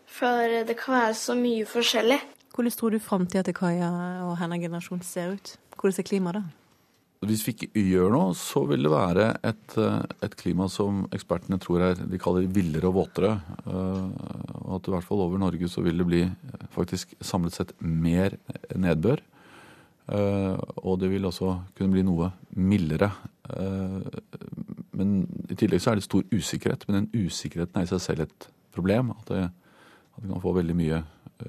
For 0.07 0.49
det 0.69 0.79
kan 0.81 0.95
være 0.97 1.15
så 1.19 1.35
mye 1.37 1.67
forskjellig. 1.69 2.21
Hvordan 2.55 2.73
tror 2.73 2.95
du 2.95 2.99
framtida 3.03 3.43
til 3.45 3.55
Kaja 3.55 3.91
og 4.25 4.39
hennes 4.41 4.63
generasjon 4.63 5.03
ser 5.05 5.35
ut? 5.35 5.57
Hvordan 5.77 6.01
er 6.01 6.09
klimaet 6.09 6.39
da? 6.39 6.45
Hvis 7.27 7.43
vi 7.47 7.53
ikke 7.55 7.83
gjør 7.91 8.13
noe, 8.15 8.35
så 8.39 8.63
vil 8.69 8.87
det 8.87 8.93
være 8.93 9.27
et, 9.47 9.77
eh, 9.81 10.03
et 10.23 10.35
klima 10.39 10.69
som 10.71 11.05
ekspertene 11.15 11.59
tror 11.63 11.83
er 11.83 11.95
de 11.99 12.19
kaller 12.23 12.47
villere 12.47 12.87
og 12.87 12.95
våtere. 13.01 13.41
Eh, 13.67 14.07
Og 14.67 14.77
at 14.77 14.89
i 14.89 14.91
hvert 14.91 15.05
fall 15.05 15.23
over 15.23 15.39
Norge 15.39 15.69
så 15.69 15.83
vil 15.83 15.99
det 15.99 16.07
bli 16.07 16.23
eh, 16.23 16.67
faktisk 16.71 17.15
samlet 17.21 17.53
sett 17.53 17.73
mer 17.81 18.37
nedbør. 18.75 19.23
Og 20.87 21.01
det 21.01 21.11
vil 21.11 21.25
også 21.27 21.57
kunne 21.75 21.91
bli 21.91 22.03
noe 22.07 22.29
mildere. 22.55 23.11
Men 24.95 25.27
i 25.51 25.57
tillegg 25.59 25.83
så 25.83 25.91
er 25.91 25.99
det 25.99 26.05
stor 26.07 26.23
usikkerhet. 26.31 26.87
Men 26.87 27.09
den 27.09 27.27
usikkerheten 27.27 27.81
er 27.81 27.89
i 27.89 27.91
seg 27.91 28.01
selv 28.05 28.21
et 28.23 28.47
problem. 28.71 29.11
At 29.11 29.27
det, 29.27 29.41
at 30.15 30.23
det 30.23 30.31
kan 30.31 30.45
få 30.45 30.55
veldig 30.55 30.77
mye 30.79 31.03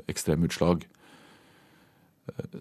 ekstreme 0.09 0.49
utslag. 0.49 0.87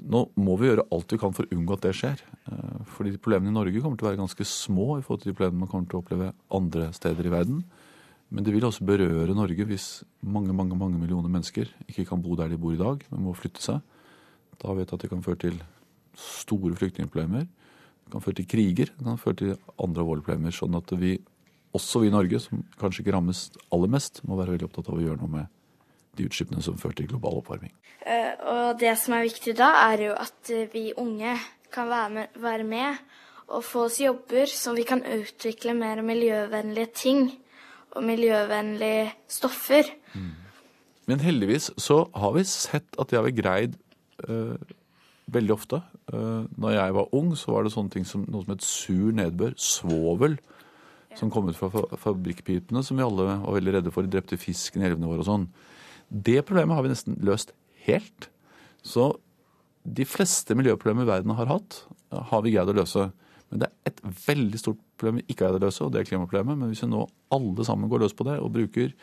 Nå 0.06 0.22
må 0.38 0.54
vi 0.60 0.68
gjøre 0.70 0.86
alt 0.94 1.12
vi 1.12 1.18
kan 1.20 1.34
for 1.34 1.46
å 1.46 1.56
unngå 1.56 1.76
at 1.76 1.86
det 1.86 1.94
skjer. 1.98 2.22
Eh, 2.50 2.78
Fordi 2.96 3.16
problemene 3.22 3.52
i 3.52 3.56
Norge 3.56 3.82
kommer 3.82 3.98
til 3.98 4.06
å 4.06 4.10
være 4.10 4.20
ganske 4.20 4.46
små 4.48 4.96
i 4.98 5.04
forhold 5.04 5.24
til 5.24 5.32
de 5.32 5.38
problemene 5.38 5.64
man 5.64 5.72
kommer 5.72 5.90
til 5.90 5.98
å 5.98 6.04
oppleve 6.04 6.32
andre 6.54 6.90
steder 6.96 7.26
i 7.28 7.34
verden. 7.34 7.64
Men 8.30 8.46
det 8.46 8.54
vil 8.54 8.66
også 8.66 8.86
berøre 8.86 9.36
Norge 9.38 9.66
hvis 9.68 10.02
mange 10.26 10.54
mange, 10.54 10.78
mange 10.78 10.98
millioner 10.98 11.30
mennesker 11.30 11.70
ikke 11.86 12.06
kan 12.08 12.22
bo 12.22 12.34
der 12.38 12.50
de 12.50 12.58
bor 12.58 12.74
i 12.74 12.80
dag, 12.80 13.04
men 13.10 13.22
må 13.22 13.34
flytte 13.38 13.62
seg. 13.62 13.82
Da 14.58 14.74
vet 14.74 14.90
vi 14.90 14.96
at 14.96 15.04
det 15.04 15.12
kan 15.12 15.22
føre 15.22 15.42
til 15.44 15.60
store 16.16 16.74
flyktningproblemer. 16.78 17.46
Det 17.46 18.12
kan 18.14 18.22
føre 18.22 18.40
til 18.40 18.48
kriger, 18.50 18.90
det 18.90 19.04
kan 19.04 19.20
føre 19.20 19.38
til 19.42 19.54
andre 19.82 20.02
alvorlige 20.02 20.26
problemer. 20.26 20.54
Sånn 20.54 20.74
at 20.78 20.90
vi, 20.98 21.16
også 21.76 22.02
vi 22.02 22.10
i 22.10 22.14
Norge, 22.14 22.40
som 22.42 22.64
kanskje 22.80 23.04
ikke 23.04 23.14
rammes 23.14 23.48
aller 23.74 23.90
mest, 23.92 24.22
må 24.26 24.38
være 24.38 24.56
veldig 24.56 24.68
opptatt 24.70 24.90
av 24.90 24.98
å 24.98 25.04
gjøre 25.04 25.20
noe 25.22 25.34
med 25.36 25.55
de 26.18 26.26
utslippene 26.28 26.64
som 26.64 26.78
fører 26.80 27.00
til 27.00 27.10
global 27.12 27.40
oppvarming. 27.42 27.72
Eh, 28.06 28.32
Og 28.46 28.80
det 28.80 28.94
som 28.98 29.16
er 29.16 29.26
viktig 29.26 29.56
da, 29.58 29.70
er 29.90 30.08
jo 30.08 30.16
at 30.16 30.50
eh, 30.54 30.68
vi 30.72 30.92
unge 30.96 31.36
kan 31.72 31.88
være 31.88 32.10
med, 32.10 32.40
være 32.40 32.64
med 32.64 33.02
og 33.46 33.62
få 33.64 33.84
oss 33.86 34.00
jobber 34.00 34.50
så 34.50 34.74
vi 34.74 34.82
kan 34.86 35.04
utvikle 35.04 35.74
mer 35.74 36.02
miljøvennlige 36.02 36.90
ting 36.94 37.28
og 37.96 38.02
miljøvennlige 38.04 39.12
stoffer. 39.28 39.86
Men 41.06 41.22
heldigvis 41.22 41.70
så 41.78 42.08
har 42.14 42.34
vi 42.34 42.42
sett 42.44 42.98
at 42.98 43.10
det 43.10 43.18
har 43.18 43.24
vi 43.28 43.36
greid 43.38 43.76
øh, 44.28 44.56
veldig 45.26 45.52
ofte. 45.54 45.80
Uh, 46.12 46.46
når 46.58 46.70
jeg 46.70 46.94
var 46.94 47.14
ung, 47.14 47.32
så 47.38 47.52
var 47.52 47.64
det 47.64 47.72
sånne 47.74 47.90
ting 47.90 48.06
som 48.06 48.24
noe 48.30 48.44
som 48.44 48.54
het 48.54 48.66
sur 48.66 49.14
nedbør, 49.14 49.56
svovel, 49.58 50.36
som 51.16 51.30
kom 51.32 51.48
ut 51.48 51.58
fra 51.58 51.70
fa 51.72 51.82
fabrikkpipene, 51.98 52.82
som 52.84 52.98
vi 52.98 53.06
alle 53.06 53.26
var 53.26 53.56
veldig 53.56 53.78
redde 53.78 53.94
for. 53.94 54.06
De 54.06 54.12
drepte 54.12 54.38
fisken 54.38 54.84
i 54.84 54.86
elvene 54.90 55.08
våre 55.10 55.24
og 55.24 55.30
sånn. 55.30 55.48
Det 56.08 56.40
problemet 56.46 56.76
har 56.78 56.86
vi 56.86 56.92
nesten 56.92 57.18
løst 57.26 57.52
helt. 57.86 58.28
Så 58.86 59.12
de 59.86 60.06
fleste 60.08 60.56
miljøproblemer 60.58 61.06
verden 61.08 61.34
har 61.38 61.50
hatt, 61.50 61.82
har 62.10 62.42
vi 62.42 62.54
greid 62.54 62.70
å 62.70 62.76
løse. 62.76 63.08
Men 63.50 63.62
det 63.62 63.68
er 63.68 63.92
et 63.92 64.02
veldig 64.26 64.58
stort 64.58 64.80
problem 64.98 65.20
vi 65.20 65.28
ikke 65.30 65.46
har 65.46 65.54
greid 65.54 65.62
å 65.62 65.68
løse, 65.68 65.84
og 65.84 65.92
det 65.94 66.02
er 66.02 66.08
klimaproblemet. 66.10 66.58
Men 66.58 66.72
hvis 66.72 66.82
vi 66.84 66.90
nå 66.90 67.04
alle 67.34 67.66
sammen 67.66 67.90
går 67.90 68.04
løs 68.04 68.16
på 68.16 68.26
det 68.26 68.38
og 68.42 68.52
bruker 68.54 68.94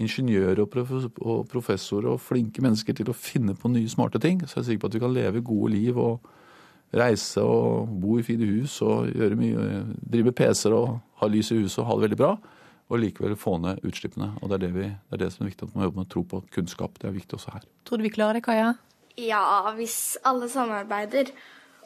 ingeniører 0.00 0.62
og, 0.62 0.70
prof 0.72 0.92
og 1.20 1.40
professorer 1.50 2.12
og 2.12 2.22
flinke 2.22 2.62
mennesker 2.64 2.96
til 2.96 3.10
å 3.10 3.16
finne 3.16 3.56
på 3.58 3.70
nye, 3.72 3.90
smarte 3.90 4.20
ting, 4.22 4.40
så 4.46 4.58
er 4.58 4.62
jeg 4.62 4.68
sikker 4.70 4.84
på 4.84 4.92
at 4.92 4.96
vi 4.96 5.02
kan 5.02 5.16
leve 5.16 5.42
gode 5.44 5.72
liv 5.74 5.98
og 5.98 6.30
reise 6.96 7.42
og 7.46 7.90
bo 8.02 8.16
i 8.18 8.24
fine 8.26 8.46
hus 8.48 8.80
og 8.82 9.10
mye, 9.38 9.82
drive 10.00 10.32
PC-er 10.34 10.74
og 10.74 10.96
ha 11.20 11.28
lys 11.30 11.52
i 11.52 11.60
huset 11.60 11.82
og 11.82 11.90
ha 11.90 11.98
det 11.98 12.06
veldig 12.08 12.18
bra. 12.18 12.32
Og 12.90 12.98
likevel 12.98 13.36
få 13.38 13.56
ned 13.62 13.84
utslippene. 13.86 14.32
Og 14.40 14.50
det 14.50 14.58
er 14.58 14.66
det, 14.66 14.72
vi, 14.74 14.88
det, 14.90 15.14
er 15.16 15.22
det 15.24 15.30
som 15.34 15.46
er 15.46 15.52
viktig, 15.52 15.70
at 15.70 15.78
man 15.78 15.86
jobber 15.86 16.02
med 16.02 16.08
å 16.08 16.12
tro 16.16 16.24
på 16.26 16.42
kunnskap. 16.56 16.98
Det 16.98 17.08
er 17.10 17.14
viktig 17.14 17.38
også 17.38 17.54
her. 17.54 17.64
Tror 17.86 18.00
du 18.00 18.06
vi 18.06 18.12
klarer 18.12 18.40
det, 18.40 18.44
Kaja? 18.46 18.74
Ja, 19.20 19.44
hvis 19.76 20.18
alle 20.26 20.48
samarbeider 20.50 21.30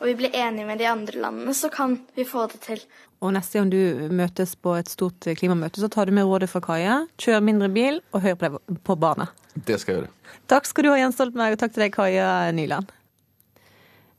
og 0.01 0.09
vi 0.11 0.15
blir 0.19 0.35
enige 0.35 0.67
med 0.67 0.81
de 0.83 0.89
andre 0.91 1.21
landene, 1.23 1.55
så 1.55 1.71
kan 1.73 1.99
vi 2.17 2.25
få 2.27 2.49
det 2.51 2.61
til. 2.65 2.81
Og 3.23 3.33
neste 3.37 3.61
gang 3.61 3.71
du 3.71 4.09
møtes 4.13 4.57
på 4.59 4.75
et 4.77 4.91
stort 4.91 5.29
klimamøte, 5.39 5.81
så 5.81 5.89
tar 5.89 6.11
du 6.11 6.17
med 6.17 6.27
rådet 6.27 6.51
fra 6.51 6.61
Kaja. 6.65 6.99
Kjør 7.21 7.45
mindre 7.47 7.71
bil, 7.73 8.03
og 8.13 8.25
hør 8.25 8.37
på, 8.41 8.51
det 8.51 8.81
på 8.85 8.97
barna. 9.01 9.29
Det 9.55 9.79
skal 9.81 9.95
jeg 9.95 10.03
gjøre. 10.03 10.39
Takk 10.51 10.69
skal 10.69 10.85
du 10.85 10.91
ha, 10.91 10.99
Jens 10.99 11.17
Stoltenberg, 11.17 11.55
og 11.55 11.63
takk 11.63 11.77
til 11.77 11.87
deg, 11.87 11.95
Kaja 11.95 12.29
Nyland. 12.57 12.91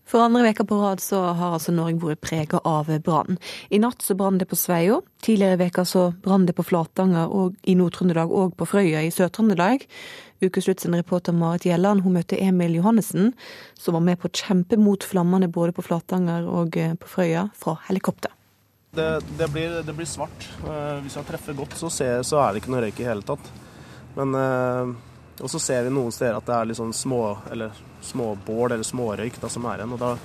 For 0.05 0.21
andre 0.21 0.43
veka 0.45 0.65
på 0.69 0.77
rad 0.77 1.01
så 1.01 1.19
har 1.33 1.55
altså 1.55 1.73
Norge 1.73 1.97
vært 2.03 2.21
prega 2.21 2.59
av 2.61 2.91
brann. 3.01 3.39
I 3.73 3.79
natt 3.81 4.05
så 4.05 4.13
brann 4.17 4.37
det 4.37 4.45
på 4.51 4.57
Sveio. 4.59 5.01
Tidligere 5.25 5.57
i 5.57 5.61
veka 5.63 5.85
så 5.85 6.11
brann 6.21 6.45
det 6.45 6.53
på 6.57 6.65
Flatanger 6.67 7.33
og 7.33 7.57
i 7.65 7.73
Nord-Trøndelag 7.77 8.29
og 8.29 8.53
på 8.59 8.67
Frøya 8.69 9.01
i 9.01 9.09
Sør-Trøndelag. 9.13 9.87
Ukeslutt 10.45 10.83
sin 10.83 10.95
reporter 10.95 11.33
Marit 11.33 11.65
Gjelland 11.65 12.03
hun 12.05 12.19
møtte 12.19 12.37
Emil 12.37 12.77
Johannessen, 12.77 13.33
som 13.79 13.97
var 13.97 14.05
med 14.05 14.19
på 14.21 14.29
å 14.29 14.35
kjempe 14.35 14.77
mot 14.77 15.01
flammene 15.03 15.49
både 15.49 15.73
på 15.73 15.85
Flatanger 15.85 16.45
og 16.45 16.77
eh, 16.77 16.93
på 16.99 17.09
Frøya 17.09 17.47
fra 17.57 17.79
helikopter. 17.87 18.33
Det, 18.95 19.09
det, 19.39 19.49
blir, 19.51 19.81
det 19.83 19.95
blir, 19.95 20.07
svart. 20.07 20.49
Eh, 20.63 21.01
hvis 21.03 21.17
jeg 21.17 21.27
treffer 21.27 21.57
godt, 21.57 21.73
så, 21.79 21.89
ser, 21.91 22.21
så, 22.27 22.39
er 22.43 22.53
det 22.53 22.61
ikke 22.61 22.75
noe 22.75 22.85
røyk 22.85 23.01
i 23.01 23.07
hele 23.09 23.25
tatt. 23.25 23.49
Men 24.15 24.37
eh, 24.39 24.93
Og 25.43 25.51
så 25.51 25.59
ser 25.59 25.83
vi 25.83 25.91
noen 25.91 26.13
steder 26.15 26.37
at 26.37 26.47
det 26.47 26.55
er 26.55 26.67
litt 26.69 26.79
sånn 26.79 26.93
små, 26.95 27.23
eller 27.51 27.75
småbål 28.05 28.71
eller 28.71 28.87
smårøyk 28.87 29.39
da, 29.41 29.49
som 29.51 29.65
er 29.67 29.81
igjen. 29.81 29.95
Og 29.95 29.99
da 29.99 30.15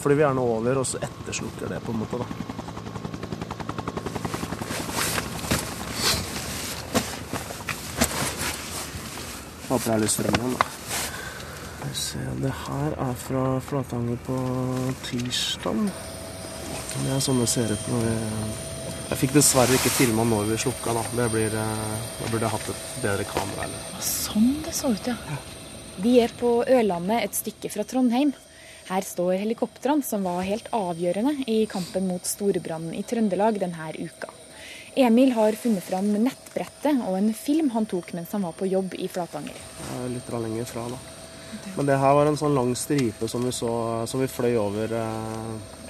flyr 0.00 0.16
vi 0.16 0.24
gjerne 0.24 0.44
over, 0.44 0.80
og 0.80 0.86
så 0.88 1.00
etterslukker 1.04 1.68
det 1.74 1.80
på 1.84 1.92
en 1.92 2.00
måte, 2.00 2.20
da. 2.22 2.26
Håper 9.68 9.84
det 9.90 9.94
er 9.94 10.02
litt 10.04 10.14
strøm 10.14 10.40
igjen, 10.40 10.56
da. 10.56 10.70
Det 12.40 12.50
her 12.64 12.94
er 13.04 13.16
fra 13.20 13.44
Flatanger 13.60 14.18
på 14.24 14.36
tirsdag. 15.04 15.80
Det 16.94 17.10
er 17.12 17.20
sånn 17.22 17.42
det 17.42 17.48
ser 17.50 17.72
ut 17.74 17.90
når 17.90 18.06
vi 18.06 18.73
Jeg 19.14 19.28
fikk 19.28 19.34
dessverre 19.36 19.76
ikke 19.76 19.92
filma 19.94 20.24
når 20.26 20.48
vi 20.48 20.56
slukka, 20.58 20.90
da. 20.96 21.02
Det 21.14 21.24
blir, 21.30 21.52
eh, 21.54 21.98
da 22.18 22.30
burde 22.32 22.48
jeg 22.48 22.50
hatt 22.50 22.70
et 22.72 22.80
bedre 22.98 23.24
kamera. 23.30 23.66
Eller. 23.68 24.00
Sånn 24.02 24.56
det 24.64 24.72
så 24.74 24.90
ut, 24.90 25.06
ja. 25.06 25.14
Vi 26.02 26.18
er 26.18 26.34
på 26.34 26.64
Ørlandet 26.66 27.22
et 27.22 27.36
stykke 27.38 27.70
fra 27.70 27.84
Trondheim. 27.84 28.32
Her 28.88 29.06
står 29.06 29.38
helikoptrene 29.38 30.02
som 30.02 30.26
var 30.26 30.42
helt 30.42 30.66
avgjørende 30.74 31.46
i 31.46 31.64
kampen 31.70 32.08
mot 32.08 32.26
storbrannen 32.26 32.90
i 32.98 33.04
Trøndelag 33.06 33.60
denne 33.62 33.92
uka. 33.94 34.34
Emil 34.96 35.30
har 35.38 35.52
funnet 35.52 35.86
fram 35.86 36.10
nettbrettet 36.10 37.06
og 37.06 37.14
en 37.16 37.32
film 37.32 37.70
han 37.70 37.86
tok 37.86 38.12
mens 38.14 38.32
han 38.32 38.42
var 38.42 38.58
på 38.58 38.66
jobb 38.66 38.98
i 38.98 39.06
Flatanger. 39.06 39.54
Litt 40.10 40.26
lenger 40.26 40.64
fra, 40.64 40.88
da. 40.90 40.98
Men 41.76 41.86
det 41.86 42.02
her 42.02 42.18
var 42.18 42.26
en 42.26 42.36
sånn 42.36 42.58
lang 42.58 42.74
stripe 42.74 43.28
som 43.30 43.46
vi, 43.46 43.54
så, 43.54 44.02
som 44.10 44.18
vi 44.18 44.26
fløy 44.26 44.56
over. 44.58 44.90
Eh, 44.90 45.83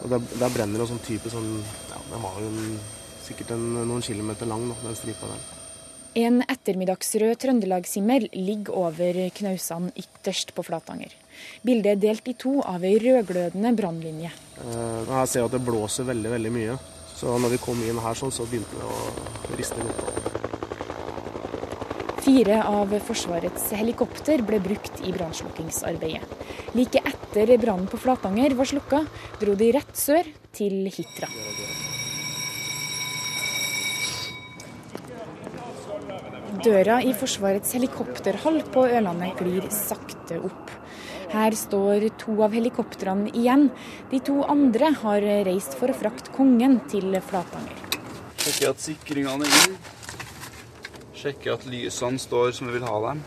og 0.00 0.10
der, 0.12 0.26
der 0.40 0.52
brenner 0.54 0.82
det 0.82 0.88
sånn 0.90 1.02
type 1.04 1.30
sånn 1.32 1.48
ja, 1.90 1.98
Den 2.10 2.22
var 2.22 2.36
jo 2.40 2.50
en, 2.50 2.76
sikkert 3.24 3.54
en, 3.56 3.66
noen 3.88 4.04
kilometer 4.04 4.48
lang, 4.48 4.68
da, 4.70 4.76
den 4.86 4.98
stripa 4.98 5.30
der. 5.30 5.48
En 6.20 6.40
ettermiddagsrød 6.42 7.36
trøndelagshimmel 7.38 8.26
ligger 8.34 8.78
over 8.80 9.20
knausene 9.36 9.92
ytterst 10.00 10.50
på 10.56 10.64
Flatanger. 10.66 11.14
Bildet 11.62 11.92
er 11.92 12.00
delt 12.02 12.26
i 12.32 12.34
to 12.34 12.56
av 12.66 12.82
ei 12.84 12.96
rødglødende 12.98 13.70
brannlinje. 13.78 14.32
Eh, 14.58 15.12
her 15.12 15.30
ser 15.30 15.44
jeg 15.44 15.52
at 15.52 15.54
det 15.54 15.64
blåser 15.68 16.10
veldig 16.10 16.34
veldig 16.34 16.54
mye. 16.56 16.76
Så 17.14 17.38
når 17.38 17.54
vi 17.54 17.62
kom 17.62 17.86
inn 17.86 18.02
her, 18.02 18.18
sånn, 18.18 18.34
så 18.34 18.48
begynte 18.48 18.80
det 18.80 18.90
å 18.90 19.58
riste 19.60 19.84
litt. 19.84 20.39
Fire 22.30 22.60
av 22.62 22.92
Forsvarets 23.02 23.72
helikopter 23.74 24.38
ble 24.46 24.60
brukt 24.62 25.00
i 25.02 25.10
brannslukkingsarbeidet. 25.10 26.44
Like 26.78 27.00
etter 27.02 27.50
brannen 27.58 27.88
på 27.90 27.98
Flatanger 27.98 28.54
var 28.54 28.68
slukka, 28.70 29.00
dro 29.40 29.56
de 29.58 29.72
rett 29.74 29.98
sør, 29.98 30.30
til 30.54 30.86
Hitra. 30.94 31.26
Døra 36.62 37.02
i 37.02 37.18
Forsvarets 37.18 37.74
helikopterhall 37.74 38.62
på 38.70 38.86
Ørlandet 38.86 39.34
glir 39.42 39.66
sakte 39.74 40.38
opp. 40.38 40.70
Her 41.34 41.58
står 41.58 42.12
to 42.22 42.38
av 42.46 42.54
helikoptrene 42.54 43.34
igjen. 43.34 43.72
De 44.14 44.22
to 44.22 44.44
andre 44.46 44.94
har 45.02 45.32
reist 45.50 45.74
for 45.82 45.90
å 45.90 46.02
frakte 46.06 46.30
kongen 46.38 46.78
til 46.94 47.10
Flatanger. 47.26 47.88
Sjekker 48.38 48.76
at 48.76 48.86
sikringene 48.86 49.50
er 49.50 49.72
inn. 49.72 49.80
Sjekke 51.20 51.52
at 51.52 51.66
lysene 51.68 52.16
står 52.16 52.54
som 52.56 52.70
vi 52.70 52.78
vil 52.78 52.84
ha 52.88 52.96
dem. 53.04 53.18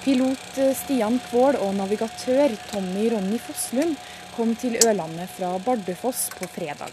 Pilot 0.00 0.58
Stian 0.74 1.20
Kvål 1.28 1.60
og 1.62 1.76
navigatør 1.78 2.56
Tommy 2.72 3.04
Ronny 3.12 3.38
Fosslund 3.38 3.94
kom 4.34 4.56
til 4.58 4.74
Ørlandet 4.80 5.30
fra 5.36 5.52
Bardufoss 5.62 6.24
på 6.34 6.48
fredag. 6.50 6.90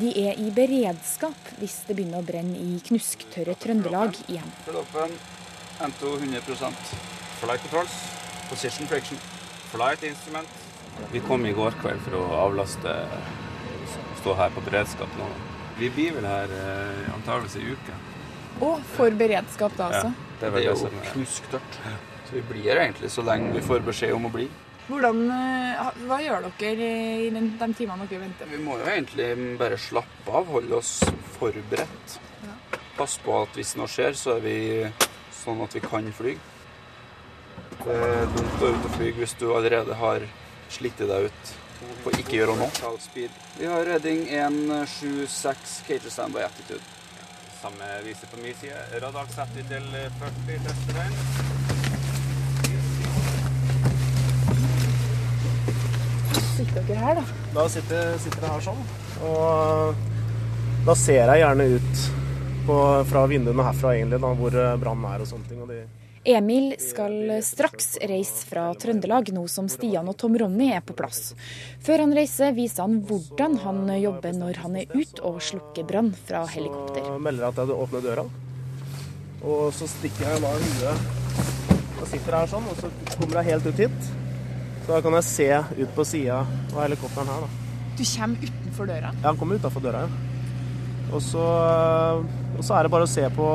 De 0.00 0.14
er 0.28 0.40
i 0.40 0.48
beredskap 0.54 1.50
hvis 1.60 1.82
det 1.88 1.98
begynner 1.98 2.22
å 2.22 2.24
brenne 2.24 2.56
i 2.56 2.78
knusktørre 2.86 3.56
Trøndelag 3.60 4.16
igjen. 4.30 4.48
Forloppen 4.64 5.12
M2 5.84 6.14
100 6.22 6.72
Flight 7.42 7.60
controls, 7.66 7.98
position 8.48 8.88
friction, 8.88 9.20
flight 9.74 10.08
instrument. 10.08 10.65
Vi 11.12 11.22
kom 11.26 11.46
i 11.46 11.54
går 11.56 11.76
kveld 11.82 12.02
for 12.04 12.18
å 12.18 12.24
avlaste, 12.46 12.96
stå 14.20 14.34
her 14.40 14.52
på 14.54 14.64
beredskap 14.66 15.18
nå. 15.20 15.30
Vi 15.76 15.90
blir 15.92 16.16
vel 16.16 16.26
her 16.28 16.52
eh, 16.56 17.08
antageligvis 17.14 17.58
ei 17.60 17.72
uke. 17.76 17.96
Og 18.64 18.84
for 18.96 19.16
beredskap 19.16 19.74
da 19.76 19.90
altså? 19.90 20.12
Ja, 20.12 20.38
det, 20.40 20.46
er 20.48 20.54
det 20.56 20.62
er 20.62 20.70
jo 20.70 20.92
knusktørt. 21.12 21.80
Så 22.26 22.38
vi 22.38 22.44
blir 22.48 22.70
her 22.70 22.86
egentlig 22.86 23.10
så 23.12 23.24
lenge 23.26 23.52
vi 23.54 23.64
får 23.64 23.84
beskjed 23.86 24.16
om 24.16 24.26
å 24.26 24.32
bli. 24.32 24.48
Hvordan, 24.86 25.20
hva 26.06 26.16
gjør 26.22 26.46
dere 26.60 26.88
i 27.26 27.30
de, 27.34 27.42
de 27.58 27.68
timene 27.74 28.06
dere 28.06 28.22
venter? 28.22 28.48
Vi 28.50 28.60
må 28.62 28.78
jo 28.78 28.86
egentlig 28.86 29.28
bare 29.58 29.78
slappe 29.82 30.30
av, 30.30 30.46
holde 30.54 30.78
oss 30.78 31.00
forberedt. 31.36 32.18
Ja. 32.44 32.54
Passe 32.96 33.22
på 33.22 33.34
at 33.42 33.58
hvis 33.58 33.74
noe 33.78 33.90
skjer, 33.90 34.14
så 34.18 34.36
er 34.36 34.44
vi 34.44 34.58
sånn 35.34 35.62
at 35.64 35.74
vi 35.74 35.82
kan 35.82 36.06
fly. 36.14 36.36
Det 37.82 37.96
er 37.96 38.30
dumt 38.34 38.62
å 38.62 38.70
ut 38.72 38.86
og 38.88 38.94
fly 38.96 39.10
hvis 39.18 39.34
du 39.38 39.48
allerede 39.52 39.98
har 39.98 40.24
slitt 40.72 40.98
deg 40.98 41.30
ut 41.30 41.54
på 42.04 42.12
ikke 42.16 42.38
gjøre 42.38 42.56
noe. 42.56 42.70
Vi 43.58 43.68
har 43.68 43.84
redding 43.88 44.26
176 44.28 45.80
cage 45.86 46.12
standby 46.12 46.46
attitude. 46.46 46.82
Samme 47.60 47.90
viser 48.06 48.30
på 48.32 48.40
min 48.42 48.56
side. 48.60 48.80
Radar 49.02 49.28
setter 49.32 49.66
til 49.70 49.90
40 50.20 50.66
testedøgn. 50.66 51.74
sitter 56.56 56.86
dere 56.88 57.02
her, 57.04 57.18
da? 57.18 57.24
Da 57.54 57.64
sitter, 57.68 58.14
sitter 58.22 58.44
jeg 58.46 58.52
her 58.54 58.64
sånn. 58.64 58.82
Og 59.28 60.86
da 60.86 60.94
ser 60.96 61.32
jeg 61.32 61.42
gjerne 61.42 61.68
ut 61.76 62.02
på, 62.66 62.78
fra 63.10 63.24
vinduene 63.30 63.66
herfra 63.66 63.94
egentlig, 63.96 64.20
da, 64.22 64.32
hvor 64.40 64.58
brannen 64.80 65.08
er 65.10 65.24
og 65.24 65.30
sånne 65.30 65.50
ting. 65.50 65.62
Emil 66.26 66.72
skal 66.82 67.36
straks 67.46 67.92
reise 68.02 68.48
fra 68.48 68.64
Trøndelag, 68.74 69.28
nå 69.30 69.44
som 69.46 69.68
Stian 69.70 70.08
og 70.10 70.16
Tom 70.18 70.34
Ronny 70.40 70.72
er 70.74 70.82
på 70.82 70.96
plass. 70.98 71.36
Før 71.86 72.02
han 72.02 72.14
reiser, 72.16 72.50
viser 72.56 72.82
han 72.82 72.96
hvordan 73.06 73.54
han 73.62 73.84
jobber 74.00 74.34
når 74.34 74.58
han 74.64 74.74
er 74.80 74.90
ute 74.90 75.22
og 75.22 75.38
slukker 75.38 75.86
brann 75.86 76.10
fra 76.26 76.42
helikopter. 76.50 77.06
Så 77.06 77.20
melder 77.22 77.46
jeg 77.46 77.54
at 77.54 77.60
jeg 77.60 77.68
hadde 77.68 77.78
åpnet 77.84 78.08
døra, 78.08 78.26
og 79.46 79.62
så 79.76 79.88
stikker 79.92 80.26
jeg 80.26 80.42
bare 80.42 80.64
hodet 80.64 80.96
og 81.96 82.08
sitter 82.10 82.38
her 82.40 82.50
sånn, 82.50 82.66
og 82.70 82.80
så 82.80 82.90
kommer 83.14 83.38
jeg 83.40 83.52
helt 83.52 83.70
ut 83.70 83.84
hit. 83.84 84.10
Så 84.82 84.92
da 84.92 84.98
kan 85.02 85.16
jeg 85.18 85.28
se 85.30 85.48
ut 85.78 85.94
på 85.94 86.06
sida 86.06 86.40
av 86.42 86.80
helikopteren 86.84 87.30
her. 87.30 87.46
da. 87.46 87.62
Du 87.96 88.02
kommer 88.02 88.50
utenfor 88.50 88.90
døra? 88.90 89.14
Ja, 89.14 89.28
han 89.28 89.38
kommer 89.40 89.62
utafor 89.62 89.86
døra, 89.86 90.02
ja. 90.04 90.34
Og 91.14 91.22
så, 91.22 91.42
og 92.58 92.62
så, 92.66 92.74
er 92.74 92.82
det 92.82 92.90
bare 92.92 93.06
å 93.06 93.10
se 93.10 93.22
på, 93.34 93.48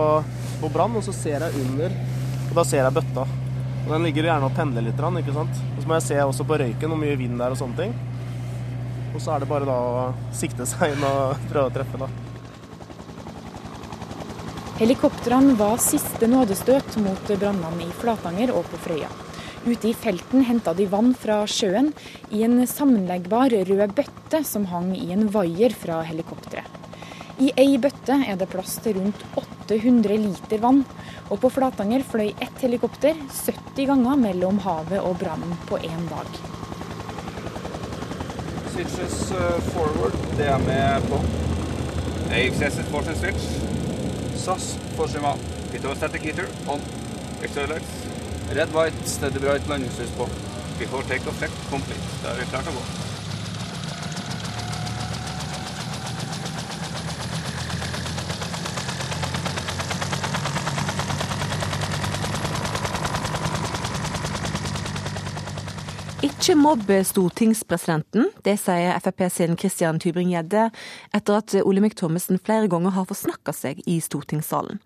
på 0.62 0.72
brann, 0.72 0.96
og 0.96 1.04
så 1.04 1.14
ser 1.16 1.44
jeg 1.44 1.66
under, 1.66 1.96
da 2.58 2.66
ser 2.68 2.84
jeg 2.84 2.96
bøtta. 2.96 3.28
Og 3.82 3.90
Den 3.90 4.06
ligger 4.06 4.28
gjerne 4.30 4.48
og 4.48 4.56
pendler 4.56 4.86
litt, 4.86 5.00
ikke 5.00 5.36
sant. 5.36 5.62
Og 5.76 5.82
så 5.82 5.90
må 5.90 5.98
jeg 5.98 6.08
se 6.08 6.18
også 6.24 6.48
på 6.48 6.58
røyken, 6.62 6.92
hvor 6.92 7.00
mye 7.00 7.18
vind 7.20 7.40
det 7.40 7.46
er 7.46 7.56
og 7.56 7.62
sånne 7.62 7.80
ting. 7.80 7.96
Og 9.16 9.22
så 9.22 9.36
er 9.36 9.44
det 9.44 9.50
bare 9.50 9.68
da 9.68 9.78
å 9.78 10.04
sikte 10.36 10.68
seg 10.70 10.94
inn 10.96 11.08
og 11.08 11.40
prøve 11.52 11.72
å 11.72 11.74
treffe, 11.76 12.02
da. 12.02 12.12
Helikoptrene 14.82 15.54
var 15.60 15.78
siste 15.78 16.26
nådestøt 16.26 16.96
mot 17.06 17.28
brannene 17.38 17.86
i 17.86 17.92
Flatanger 18.00 18.54
og 18.56 18.66
på 18.72 18.80
Frøya. 18.82 19.12
Ute 19.62 19.92
i 19.92 19.94
felten 19.94 20.42
henta 20.48 20.74
de 20.74 20.88
vann 20.90 21.12
fra 21.14 21.44
sjøen 21.46 21.92
i 22.34 22.42
en 22.48 22.64
sammenleggbar 22.66 23.54
rød 23.70 23.94
bøtte 23.94 24.42
som 24.48 24.66
hang 24.72 24.96
i 24.98 25.12
en 25.14 25.28
vaier 25.30 25.76
fra 25.78 26.00
helikopteret. 26.08 26.66
I 27.42 27.48
ei 27.58 27.78
bøtte 27.82 28.20
er 28.30 28.36
det 28.38 28.46
plass 28.52 28.76
til 28.86 29.00
rundt 29.00 29.22
800 29.40 30.18
liter 30.22 30.60
vann, 30.62 30.84
og 31.34 31.40
på 31.42 31.50
Flatanger 31.50 32.04
fløy 32.06 32.28
ett 32.30 32.60
helikopter 32.62 33.18
70 33.34 33.88
ganger 33.90 34.20
mellom 34.22 34.60
havet 34.62 35.02
og 35.02 35.16
brannen 35.24 35.56
på 35.66 35.80
én 35.82 36.04
dag. 36.12 36.30
Switches 38.76 39.18
uh, 39.34 39.58
forward, 39.72 40.20
det 40.38 40.52
er 40.54 40.62
med 40.68 41.10
på. 41.10 41.22
AXS 42.38 42.78
fortune 42.94 43.18
switch. 43.18 43.50
SAS, 44.44 44.76
fortune 45.00 45.26
vann. 45.26 45.42
Pito 45.74 45.96
static 45.98 46.30
heater 46.30 46.52
on. 46.70 46.86
Extra. 47.42 47.82
Red 48.54 48.76
White, 48.78 49.08
steady 49.10 49.42
bright, 49.42 49.66
landingslys 49.72 50.14
på. 50.20 50.30
Before 50.78 51.02
takeoff 51.10 51.42
check 51.42 51.58
complete. 51.74 52.06
Da 52.22 52.36
er 52.36 52.44
vi 52.44 52.52
klare 52.54 52.70
til 52.70 52.78
å 52.78 52.84
gå. 52.84 53.21
Ikke 66.22 66.54
mobb 66.54 66.86
stortingspresidenten, 67.10 68.28
det 68.46 68.54
sier 68.62 68.94
Frp 69.02 69.24
sin 69.34 69.56
Christian 69.58 69.98
Tybring-Gjedde 69.98 70.68
etter 71.18 71.38
at 71.40 71.56
Olemic 71.66 71.96
Thommessen 71.98 72.38
flere 72.38 72.68
ganger 72.70 72.94
har 72.94 73.08
forsnakka 73.10 73.56
seg 73.58 73.80
i 73.90 73.96
stortingssalen. 74.06 74.78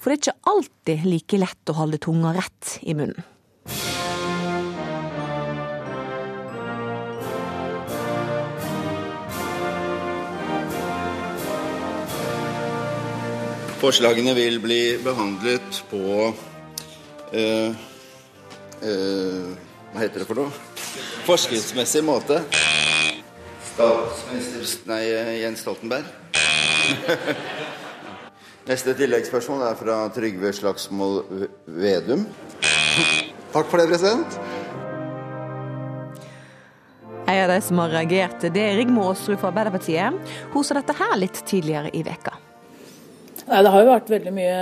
For 0.00 0.08
det 0.08 0.16
er 0.16 0.22
ikke 0.22 0.52
alltid 0.52 1.04
like 1.04 1.40
lett 1.42 1.68
å 1.68 1.74
holde 1.76 2.00
tunga 2.00 2.32
rett 2.38 2.78
i 2.88 2.94
munnen. 2.96 3.20
Forslagene 13.82 14.32
vil 14.40 14.56
bli 14.64 14.80
behandlet 15.04 15.82
på 15.92 16.00
eh, 17.36 17.76
eh, 18.80 19.52
Hva 19.92 20.00
heter 20.00 20.24
det 20.24 20.30
for 20.32 20.40
noe? 20.40 20.67
Forskriftsmessig 21.26 22.02
måte. 22.06 22.42
Statsminister 23.72 24.90
Nei, 24.90 25.02
Jens 25.42 25.60
Stoltenberg. 25.64 26.06
Neste 28.68 28.92
tilleggsspørsmål 28.98 29.62
er 29.64 29.76
fra 29.80 29.96
Trygve 30.12 30.50
Slagsvold 30.52 31.46
Vedum. 31.80 32.26
Takk 33.54 33.70
for 33.70 33.80
det, 33.80 33.86
president. 33.88 34.36
En 37.28 37.44
av 37.44 37.50
de 37.52 37.60
som 37.64 37.80
har 37.80 37.92
reagert, 37.92 38.44
det 38.52 38.60
er 38.60 38.76
Rigmor 38.76 39.12
Aasrud 39.12 39.38
fra 39.40 39.50
Arbeiderpartiet. 39.52 40.36
Hun 40.52 40.64
sa 40.64 40.76
dette 40.78 40.96
her 40.96 41.16
litt 41.20 41.40
tidligere 41.48 41.92
i 41.92 42.02
veka. 42.04 42.36
Nei, 43.48 43.62
Det 43.62 43.72
har 43.72 43.84
jo 43.84 43.92
vært 43.92 44.12
veldig 44.12 44.34
mye 44.36 44.60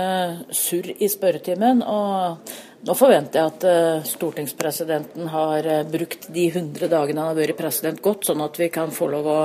surr 0.54 0.92
i 0.98 1.08
spørretimen. 1.10 1.82
og 1.82 2.38
Nå 2.86 2.94
forventer 2.94 3.40
jeg 3.40 3.50
at 3.50 3.64
uh, 3.66 4.04
stortingspresidenten 4.06 5.26
har 5.32 5.66
uh, 5.66 5.80
brukt 5.90 6.28
de 6.30 6.44
100 6.52 6.86
dagene 6.92 7.18
han 7.18 7.32
har 7.32 7.38
vært 7.38 7.58
president 7.58 7.98
godt, 8.02 8.28
sånn 8.28 8.44
at 8.44 8.60
vi 8.60 8.68
kan 8.70 8.94
få 8.94 9.08
lov 9.10 9.26
å 9.26 9.40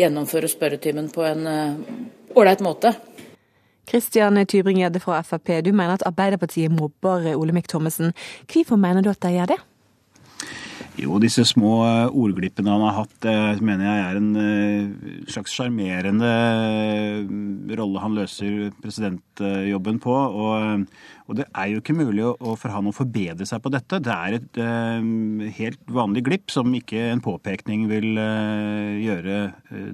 gjennomføre 0.00 0.50
spørretimen 0.50 1.12
på 1.14 1.22
en 1.28 1.46
ålreit 2.34 2.64
uh, 2.64 2.66
måte. 2.66 2.92
Kristian 3.90 4.38
Tybring-Gjedde 4.42 5.02
fra 5.02 5.22
Frp, 5.26 5.60
du 5.66 5.70
mener 5.70 5.96
at 5.96 6.06
Arbeiderpartiet 6.06 6.70
mobber 6.74 7.30
Olemic 7.36 7.70
Thommessen. 7.70 8.10
Hvorfor 8.50 8.78
mener 8.78 9.06
du 9.06 9.10
at 9.14 9.22
de 9.22 9.36
gjør 9.38 9.54
det? 9.54 9.60
Jo, 11.00 11.16
disse 11.22 11.46
små 11.48 11.78
ordglippene 12.08 12.72
han 12.74 12.82
har 12.84 12.96
hatt, 12.98 13.26
mener 13.64 13.86
jeg 13.86 14.00
er 14.04 14.18
en 14.18 15.26
slags 15.32 15.54
sjarmerende 15.56 16.32
rolle 17.78 18.02
han 18.02 18.18
løser 18.18 18.66
presidentjobben 18.82 20.00
på. 20.04 20.12
Og, 20.12 20.84
og, 21.24 21.38
det 21.38 21.46
er 21.48 21.70
jo 21.72 21.80
ikke 21.80 21.96
mulig 21.96 22.26
for 22.60 22.74
han 22.74 22.90
å 22.90 22.92
forbedre 22.92 23.48
seg 23.48 23.62
på 23.64 23.72
dette. 23.72 24.02
Det 24.04 24.12
er 24.12 24.36
et 24.40 24.60
helt 25.56 25.80
vanlig 25.88 26.26
glipp 26.28 26.52
som 26.52 26.68
ikke 26.76 27.06
en 27.14 27.24
påpekning 27.24 27.88
vil 27.88 28.20
gjøre 28.20 29.40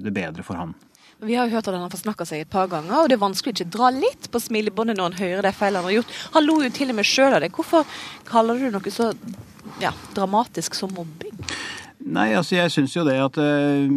det 0.03 0.15
bedre 0.17 0.43
for 0.43 0.59
han. 0.59 0.75
Vi 1.17 1.33
har 1.33 1.47
jo 1.47 1.55
hørt 1.55 1.65
at 1.65 1.73
han 1.73 1.81
har 1.81 1.89
forsnakka 1.89 2.25
seg 2.29 2.43
et 2.43 2.49
par 2.51 2.67
ganger, 2.69 2.93
og 2.93 3.07
det 3.09 3.15
er 3.15 3.23
vanskelig 3.23 3.55
å 3.55 3.55
ikke 3.55 3.73
dra 3.73 3.87
litt 3.95 4.27
på 4.29 4.41
smilebåndet 4.43 4.99
når 4.99 5.07
han 5.07 5.21
hører 5.23 5.47
de 5.47 5.51
feilene 5.55 5.81
han 5.81 5.89
har 5.89 5.95
gjort. 5.95 6.17
Han 6.35 6.45
lo 6.45 6.57
jo 6.61 6.73
til 6.75 6.93
og 6.93 6.99
med 6.99 7.09
sjøl 7.09 7.33
av 7.33 7.41
det. 7.41 7.49
Hvorfor 7.55 7.87
kaller 8.27 8.61
du 8.61 8.67
noe 8.75 8.93
så 8.93 9.09
ja, 9.83 9.93
dramatisk 10.15 10.77
som 10.77 10.93
mobbing? 10.95 11.35
Nei, 12.07 12.27
altså 12.37 12.55
jeg 12.55 12.71
syns 12.71 12.93
jo 12.93 13.01
det 13.03 13.15
at 13.19 13.37
uh, 13.41 13.87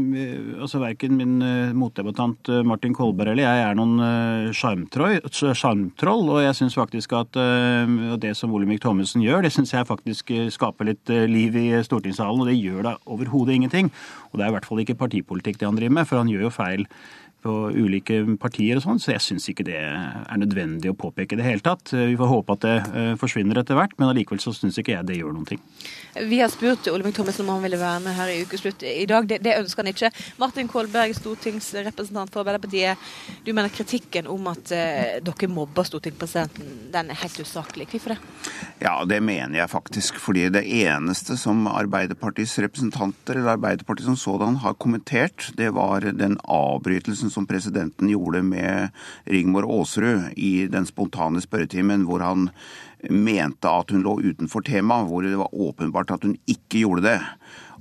altså 0.65 0.81
verken 0.81 1.19
min 1.19 1.37
uh, 1.45 1.75
motdebattant 1.77 2.49
uh, 2.51 2.63
Martin 2.67 2.95
Kolberg 2.97 3.35
eller 3.35 3.45
jeg 3.45 3.65
er 3.67 3.77
noen 3.79 4.51
sjarmtroll. 4.57 6.33
og 6.33 6.41
jeg 6.43 6.57
syns 6.59 6.79
faktisk 6.79 7.13
at 7.19 7.39
det 8.23 8.33
som 8.39 8.55
Olemic 8.57 8.81
Thommessen 8.83 9.23
gjør, 9.23 9.45
det 9.45 9.53
syns 9.55 9.75
jeg 9.77 9.87
faktisk 9.87 10.33
skaper 10.51 10.91
litt 10.91 11.13
liv 11.31 11.57
i 11.61 11.69
stortingssalen. 11.87 12.43
Og 12.43 12.51
det 12.51 12.59
gjør 12.59 12.83
da 12.89 12.97
overhodet 13.07 13.59
ingenting. 13.59 13.93
Og 14.31 14.39
det 14.39 14.47
er 14.47 14.53
i 14.53 14.57
hvert 14.57 14.67
fall 14.67 14.83
ikke 14.83 14.99
partipolitikk 14.99 15.61
det 15.61 15.69
han 15.69 15.79
driver 15.79 16.01
med, 16.01 16.09
for 16.09 16.23
han 16.23 16.31
gjør 16.33 16.49
jo 16.49 16.55
feil 16.55 16.87
på 17.43 17.55
ulike 17.73 18.23
partier 18.41 18.79
og 18.79 18.85
sånn, 18.85 19.01
så 19.03 19.15
jeg 19.15 19.25
syns 19.25 19.49
ikke 19.53 19.67
det 19.69 19.79
er 19.81 20.41
nødvendig 20.41 20.93
å 20.93 20.99
påpeke 20.99 21.37
i 21.37 21.41
det 21.41 21.47
hele 21.47 21.65
tatt. 21.65 21.93
Vi 21.95 22.19
får 22.19 22.33
håpe 22.35 22.57
at 22.57 22.67
det 22.67 22.77
forsvinner 23.21 23.61
etter 23.61 23.79
hvert, 23.79 23.97
men 23.99 24.11
allikevel 24.11 24.43
så 24.43 24.53
syns 24.57 24.79
ikke 24.81 24.95
jeg 24.97 25.09
det 25.09 25.19
gjør 25.21 25.35
noen 25.37 25.49
ting. 25.49 25.63
Vi 26.15 26.41
har 26.41 26.51
spurt 26.53 26.89
Olemic 26.91 27.15
Thommessen 27.15 27.47
om 27.47 27.55
han 27.55 27.65
ville 27.65 27.79
være 27.81 28.03
med 28.05 28.17
her 28.17 28.33
i 28.33 28.41
Ukeslutt 28.45 28.83
i 28.87 29.07
dag. 29.09 29.29
Det, 29.31 29.39
det, 29.45 29.57
ønsker 29.61 29.85
han 29.85 29.93
ikke. 29.93 30.11
Martin 30.41 30.69
Kolberg, 30.71 31.15
stortingsrepresentant 31.17 32.33
for 32.33 32.43
Arbeiderpartiet. 32.43 32.99
Du 33.47 33.53
mener 33.55 33.73
kritikken 33.73 34.29
om 34.31 34.51
at 34.51 34.73
uh, 34.75 35.21
dere 35.25 35.51
mobber 35.51 35.87
stortingspresidenten, 35.87 36.91
den 36.93 37.13
er 37.13 37.21
helt 37.23 37.41
usaklig. 37.41 37.87
Hvorfor 37.93 38.15
det? 38.15 38.19
Ja, 38.83 38.97
det 39.07 39.21
mener 39.25 39.61
jeg 39.61 39.71
faktisk. 39.71 40.19
Fordi 40.21 40.49
det 40.53 40.65
eneste 40.67 41.39
som 41.41 41.63
Arbeiderpartiets 41.71 42.59
representanter, 42.67 43.39
eller 43.39 43.55
Arbeiderpartiet 43.55 44.11
som 44.11 44.19
sådan, 44.19 44.61
har 44.65 44.79
kommentert, 44.83 45.51
det 45.57 45.71
var 45.77 46.05
den 46.11 46.39
avbrytelsen 46.45 47.30
som 47.33 47.47
presidenten 47.49 48.11
gjorde 48.11 48.43
med 48.47 48.95
Rigmor 49.31 49.69
Aasrud 49.69 50.35
i 50.37 50.67
den 50.71 50.87
spontane 50.89 51.43
spørretimen, 51.43 52.05
hvor 52.09 52.25
han 52.25 52.51
mente 53.09 53.71
at 53.71 53.91
hun 53.95 54.05
lå 54.05 54.19
utenfor 54.21 54.65
temaet, 54.67 55.09
hvor 55.09 55.25
det 55.25 55.39
var 55.39 55.55
åpenbart 55.55 56.13
at 56.15 56.27
hun 56.27 56.37
ikke 56.47 56.83
gjorde 56.85 57.07
det. 57.09 57.19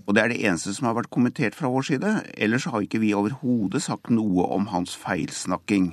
Og 0.09 0.15
Det 0.15 0.21
er 0.23 0.31
det 0.31 0.41
eneste 0.41 0.73
som 0.73 0.87
har 0.87 0.95
vært 0.97 1.11
kommentert 1.13 1.53
fra 1.53 1.69
vår 1.69 1.83
side. 1.85 2.11
Ellers 2.33 2.65
har 2.65 2.81
ikke 2.81 2.97
vi 3.03 3.11
overhodet 3.13 3.83
sagt 3.85 4.09
noe 4.09 4.47
om 4.55 4.65
hans 4.71 4.95
feilsnakking. 4.97 5.91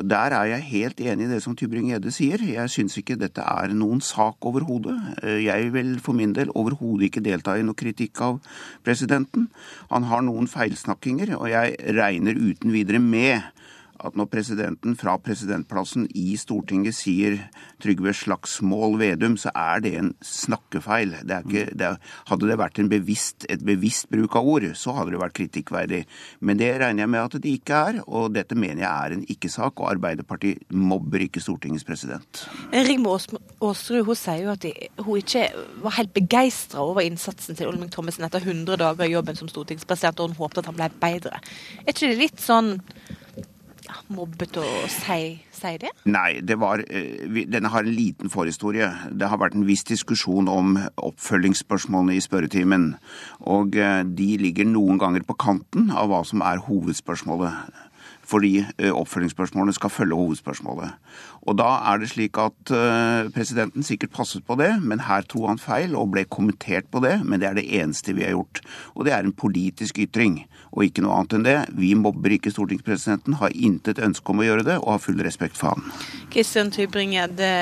Der 0.00 0.32
er 0.32 0.44
jeg 0.48 0.62
helt 0.70 1.00
enig 1.00 1.26
i 1.26 1.30
det 1.34 1.42
som 1.44 1.56
Tybring-Gjedde 1.58 2.12
sier. 2.14 2.40
Jeg 2.40 2.70
syns 2.72 2.96
ikke 3.00 3.18
dette 3.20 3.44
er 3.44 3.74
noen 3.76 4.00
sak 4.00 4.40
overhodet. 4.48 4.96
Jeg 5.44 5.72
vil 5.74 5.98
for 6.00 6.16
min 6.16 6.32
del 6.36 6.52
overhodet 6.56 7.10
ikke 7.10 7.24
delta 7.24 7.58
i 7.58 7.64
noe 7.66 7.76
kritikk 7.76 8.22
av 8.24 8.38
presidenten. 8.86 9.50
Han 9.92 10.08
har 10.08 10.24
noen 10.24 10.48
feilsnakkinger, 10.48 11.34
og 11.36 11.50
jeg 11.52 11.76
regner 11.98 12.40
uten 12.40 12.72
videre 12.72 13.02
med 13.02 13.42
at 14.06 14.16
når 14.18 14.28
presidenten 14.32 14.96
fra 14.98 15.14
presidentplassen 15.22 16.08
i 16.18 16.34
Stortinget 16.40 16.96
sier 16.98 17.38
Trygve 17.82 18.14
Slagsmål 18.16 18.98
Vedum, 19.00 19.36
så 19.40 19.52
er 19.54 19.82
det 19.84 19.94
en 19.98 20.12
snakkefeil. 20.26 21.14
Det 21.28 21.40
ikke, 21.46 21.64
det 21.78 21.92
hadde 22.30 22.50
det 22.50 22.58
vært 22.60 22.80
bevisst, 22.90 23.46
et 23.52 23.62
bevisst 23.66 24.10
bruk 24.12 24.36
av 24.38 24.48
ord, 24.48 24.66
så 24.78 24.94
hadde 24.96 25.14
det 25.14 25.22
vært 25.22 25.36
kritikkverdig. 25.38 26.02
Men 26.40 26.60
det 26.60 26.72
regner 26.82 27.04
jeg 27.04 27.12
med 27.14 27.22
at 27.22 27.38
det 27.44 27.54
ikke 27.58 27.80
er, 27.92 28.00
og 28.06 28.34
dette 28.36 28.58
mener 28.58 28.84
jeg 28.84 28.90
er 28.92 29.16
en 29.16 29.24
ikke-sak. 29.36 29.80
Og 29.82 29.92
Arbeiderpartiet 29.94 30.66
mobber 30.74 31.26
ikke 31.26 31.42
Stortingets 31.42 31.86
president. 31.86 32.44
Rigmor 32.72 33.22
Aasrud 33.62 34.06
hun 34.06 34.18
sier 34.18 34.46
jo 34.46 34.52
at 34.54 34.66
hun 35.02 35.20
ikke 35.20 35.46
var 35.82 35.96
helt 35.98 36.14
begeistra 36.16 36.82
over 36.82 37.04
innsatsen 37.04 37.58
til 37.58 37.70
Olemic 37.70 37.92
Thommessen 37.94 38.26
etter 38.26 38.42
100 38.42 38.80
dager 38.82 39.06
i 39.06 39.12
jobben 39.14 39.38
som 39.38 39.50
stortingspresident, 39.50 40.20
og 40.20 40.32
hun 40.32 40.40
håpet 40.40 40.62
at 40.62 40.70
han 40.70 40.78
ble 40.78 40.88
bedre. 41.02 41.42
Er 41.82 41.92
ikke 41.94 42.10
det 42.10 42.20
litt 42.20 42.42
sånn 42.42 42.76
mobbet 44.12 44.56
å 44.60 44.64
si, 44.90 45.36
si, 45.54 45.74
det? 45.82 45.92
Nei, 46.08 46.40
det 46.44 46.58
var, 46.60 46.82
denne 46.86 47.72
har 47.72 47.86
en 47.86 47.94
liten 47.96 48.32
forhistorie. 48.32 48.88
Det 49.12 49.28
har 49.30 49.40
vært 49.42 49.56
en 49.58 49.68
viss 49.68 49.84
diskusjon 49.88 50.50
om 50.50 50.76
oppfølgingsspørsmålene 50.96 52.18
i 52.18 52.24
spørretimen. 52.24 52.90
Og 53.52 53.76
de 53.76 54.28
ligger 54.40 54.68
noen 54.68 55.00
ganger 55.02 55.24
på 55.26 55.38
kanten 55.40 55.90
av 55.94 56.12
hva 56.12 56.22
som 56.28 56.44
er 56.46 56.62
hovedspørsmålet. 56.66 57.72
Fordi 58.32 58.62
oppfølgingsspørsmålene 58.86 59.74
skal 59.76 59.90
følge 59.92 60.16
hovedspørsmålet. 60.16 60.94
Og 61.42 61.56
da 61.58 61.68
er 61.90 61.98
det 62.00 62.12
slik 62.12 62.38
at 62.40 62.72
presidenten 63.34 63.84
sikkert 63.84 64.14
passet 64.14 64.46
på 64.46 64.56
det, 64.60 64.70
men 64.80 65.02
her 65.08 65.26
tror 65.28 65.50
han 65.50 65.60
feil 65.60 65.96
og 65.98 66.12
ble 66.14 66.24
kommentert 66.30 66.88
på 66.92 67.02
det. 67.04 67.18
Men 67.26 67.42
det 67.42 67.50
er 67.50 67.58
det 67.58 67.66
eneste 67.80 68.14
vi 68.16 68.24
har 68.24 68.36
gjort. 68.36 68.62
Og 68.94 69.04
det 69.06 69.16
er 69.16 69.26
en 69.26 69.34
politisk 69.36 69.98
ytring 70.06 70.44
og 70.72 70.86
ikke 70.86 71.04
noe 71.04 71.18
annet 71.18 71.36
enn 71.36 71.46
det. 71.46 71.58
Vi 71.76 71.92
mobber 71.98 72.32
ikke 72.36 72.52
stortingspresidenten, 72.54 73.38
har 73.42 73.54
intet 73.54 74.00
ønske 74.02 74.32
om 74.32 74.40
å 74.42 74.48
gjøre 74.48 74.66
det, 74.70 74.80
og 74.80 74.94
har 74.94 75.04
full 75.04 75.20
respekt 75.24 75.60
for 75.60 75.76
han. 75.76 75.94
Kristian 76.32 76.72
Tybring-Gjedde, 76.72 77.52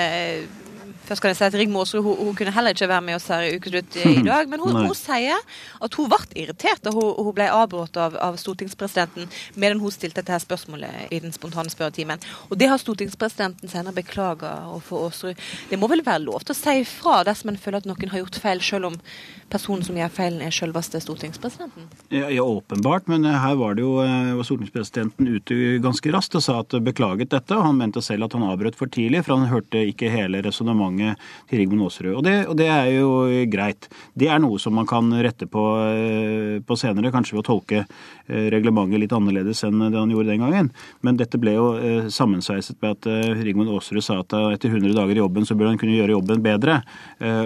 Først 1.11 1.25
kan 1.25 1.33
jeg 1.33 1.41
si 1.41 1.43
at 1.49 1.55
Rigmor 1.59 1.83
Aasrud 1.83 2.05
hun, 2.07 2.19
hun, 2.23 2.35
kunne 2.39 2.53
heller 2.55 2.71
ikke 2.71 2.87
være 2.87 3.03
med 3.03 3.17
oss 3.17 3.25
her 3.33 3.43
i 3.43 3.57
Ukeslutt 3.59 3.97
i 3.99 4.21
dag. 4.29 4.47
Men 4.47 4.61
hun, 4.63 4.77
hun, 4.79 4.95
sier 4.95 5.41
at 5.83 5.97
hun 5.99 6.07
ble 6.13 6.21
irritert 6.39 6.85
da 6.85 6.93
hun, 6.95 7.09
hun 7.19 7.35
ble 7.35 7.49
avbrutt 7.51 7.99
av, 7.99 8.15
av, 8.15 8.39
stortingspresidenten 8.39 9.27
medan 9.59 9.83
hun 9.83 9.91
stilte 9.91 10.23
dette 10.23 10.39
spørsmålet 10.45 11.11
i 11.11 11.19
den 11.25 11.35
spontane 11.35 11.73
spørretimen. 11.73 12.23
Og 12.47 12.61
det 12.63 12.71
har 12.71 12.79
stortingspresidenten 12.79 13.73
senere 13.73 13.97
beklaga 13.97 14.53
overfor 14.69 15.09
Aasrud. 15.09 15.43
Det 15.73 15.81
må 15.83 15.91
vel 15.91 16.07
være 16.07 16.23
lov 16.29 16.47
til 16.47 16.55
å 16.55 16.61
si 16.61 16.79
ifra 16.85 17.25
dersom 17.27 17.51
en 17.51 17.59
føler 17.59 17.83
at 17.83 17.91
noen 17.91 18.15
har 18.15 18.23
gjort 18.23 18.43
feil, 18.47 18.63
selv 18.63 18.93
om 18.93 19.03
personen 19.51 19.83
som 19.85 19.99
gjør 19.99 20.13
feilen 20.15 20.43
er 20.45 20.55
selveste 20.55 21.01
stortingspresidenten? 21.03 21.89
Ja, 22.13 22.29
ja, 22.31 22.45
åpenbart, 22.45 23.09
men 23.11 23.27
her 23.27 23.57
var 23.59 23.77
det 23.77 23.85
jo 23.85 23.97
var 24.01 24.47
stortingspresidenten 24.47 25.29
ute 25.29 25.59
ganske 25.83 26.13
raskt 26.15 26.37
og 26.39 26.45
sa 26.45 26.59
at 26.63 26.77
beklaget 26.87 27.33
dette. 27.35 27.57
og 27.57 27.67
Han 27.67 27.81
mente 27.81 28.03
selv 28.05 28.29
at 28.29 28.37
han 28.37 28.47
avbrøt 28.47 28.79
for 28.79 28.91
tidlig, 28.93 29.25
for 29.27 29.37
han 29.37 29.51
hørte 29.51 29.83
ikke 29.91 30.11
hele 30.13 30.43
resonnementet 30.47 31.21
til 31.51 31.63
Rigmor 31.63 31.91
Aasrud. 31.91 32.13
Og, 32.15 32.31
og, 32.51 32.55
det 32.61 32.69
er 32.71 32.93
jo 32.95 33.11
greit. 33.51 33.91
Det 34.19 34.31
er 34.31 34.43
noe 34.43 34.61
som 34.63 34.77
man 34.79 34.89
kan 34.91 35.11
rette 35.23 35.49
på, 35.51 35.67
på 36.67 36.79
senere, 36.79 37.13
kanskje 37.15 37.37
ved 37.37 37.45
å 37.45 37.49
tolke 37.51 37.85
reglementet 38.31 39.03
litt 39.03 39.15
annerledes 39.17 39.65
enn 39.67 39.89
det 39.89 39.99
han 39.99 40.15
gjorde 40.15 40.33
den 40.33 40.45
gangen. 40.45 40.73
Men 41.07 41.19
dette 41.21 41.41
ble 41.41 41.57
jo 41.57 41.69
sammensveiset 42.13 42.79
med 42.83 42.99
at 42.99 43.43
Rigmor 43.43 43.75
Aasrud 43.77 44.05
sa 44.05 44.21
at 44.23 44.35
etter 44.55 44.71
100 44.71 44.95
dager 44.97 45.19
i 45.19 45.23
jobben 45.23 45.49
så 45.49 45.57
burde 45.59 45.75
han 45.75 45.81
kunne 45.81 45.99
gjøre 45.99 46.17
jobben 46.17 46.45
bedre. 46.45 46.81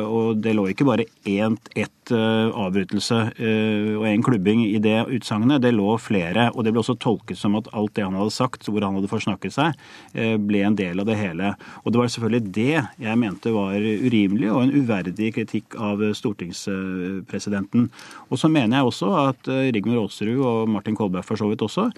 Og 0.05 0.37
det 0.45 0.55
lå 0.57 0.69
ikke 0.73 0.88
bare 0.88 1.09
ett 1.25 1.93
ett 2.05 2.12
uh, 2.12 2.53
avbrytelse 2.59 3.17
uh, 3.38 3.99
og 3.99 4.07
en 4.09 4.23
klubbing 4.23 4.64
i 4.67 4.79
det 4.79 5.07
utsagnet. 5.09 5.62
Det 5.62 5.73
lå 5.73 5.97
flere. 5.99 6.51
Og 6.55 6.64
det 6.64 6.73
ble 6.73 6.83
også 6.83 6.97
tolket 7.01 7.38
som 7.38 7.57
at 7.57 7.69
alt 7.73 7.95
det 7.97 8.05
han 8.05 8.17
hadde 8.17 8.35
sagt, 8.35 8.69
hvor 8.69 8.85
han 8.85 8.97
hadde 8.99 9.11
forsnakket 9.11 9.55
seg, 9.55 9.79
uh, 10.17 10.37
ble 10.38 10.64
en 10.64 10.77
del 10.77 11.01
av 11.01 11.09
det 11.09 11.19
hele. 11.19 11.55
Og 11.85 11.93
det 11.93 12.01
var 12.01 12.12
selvfølgelig 12.12 12.53
det 12.55 12.85
jeg 13.05 13.21
mente 13.21 13.53
var 13.55 13.77
urimelig 13.79 14.51
og 14.53 14.62
en 14.64 14.75
uverdig 14.75 15.33
kritikk 15.35 15.77
av 15.81 16.03
stortingspresidenten. 16.17 17.88
Og 18.31 18.40
så 18.40 18.51
mener 18.53 18.79
jeg 18.79 18.90
også 18.90 19.11
at 19.25 19.49
Rigmor 19.75 20.05
Aasrud 20.05 20.43
og 20.45 20.71
Martin 20.71 20.97
Kolberg 20.99 21.27
for 21.27 21.40
så 21.40 21.49
vidt 21.51 21.62
også 21.64 21.88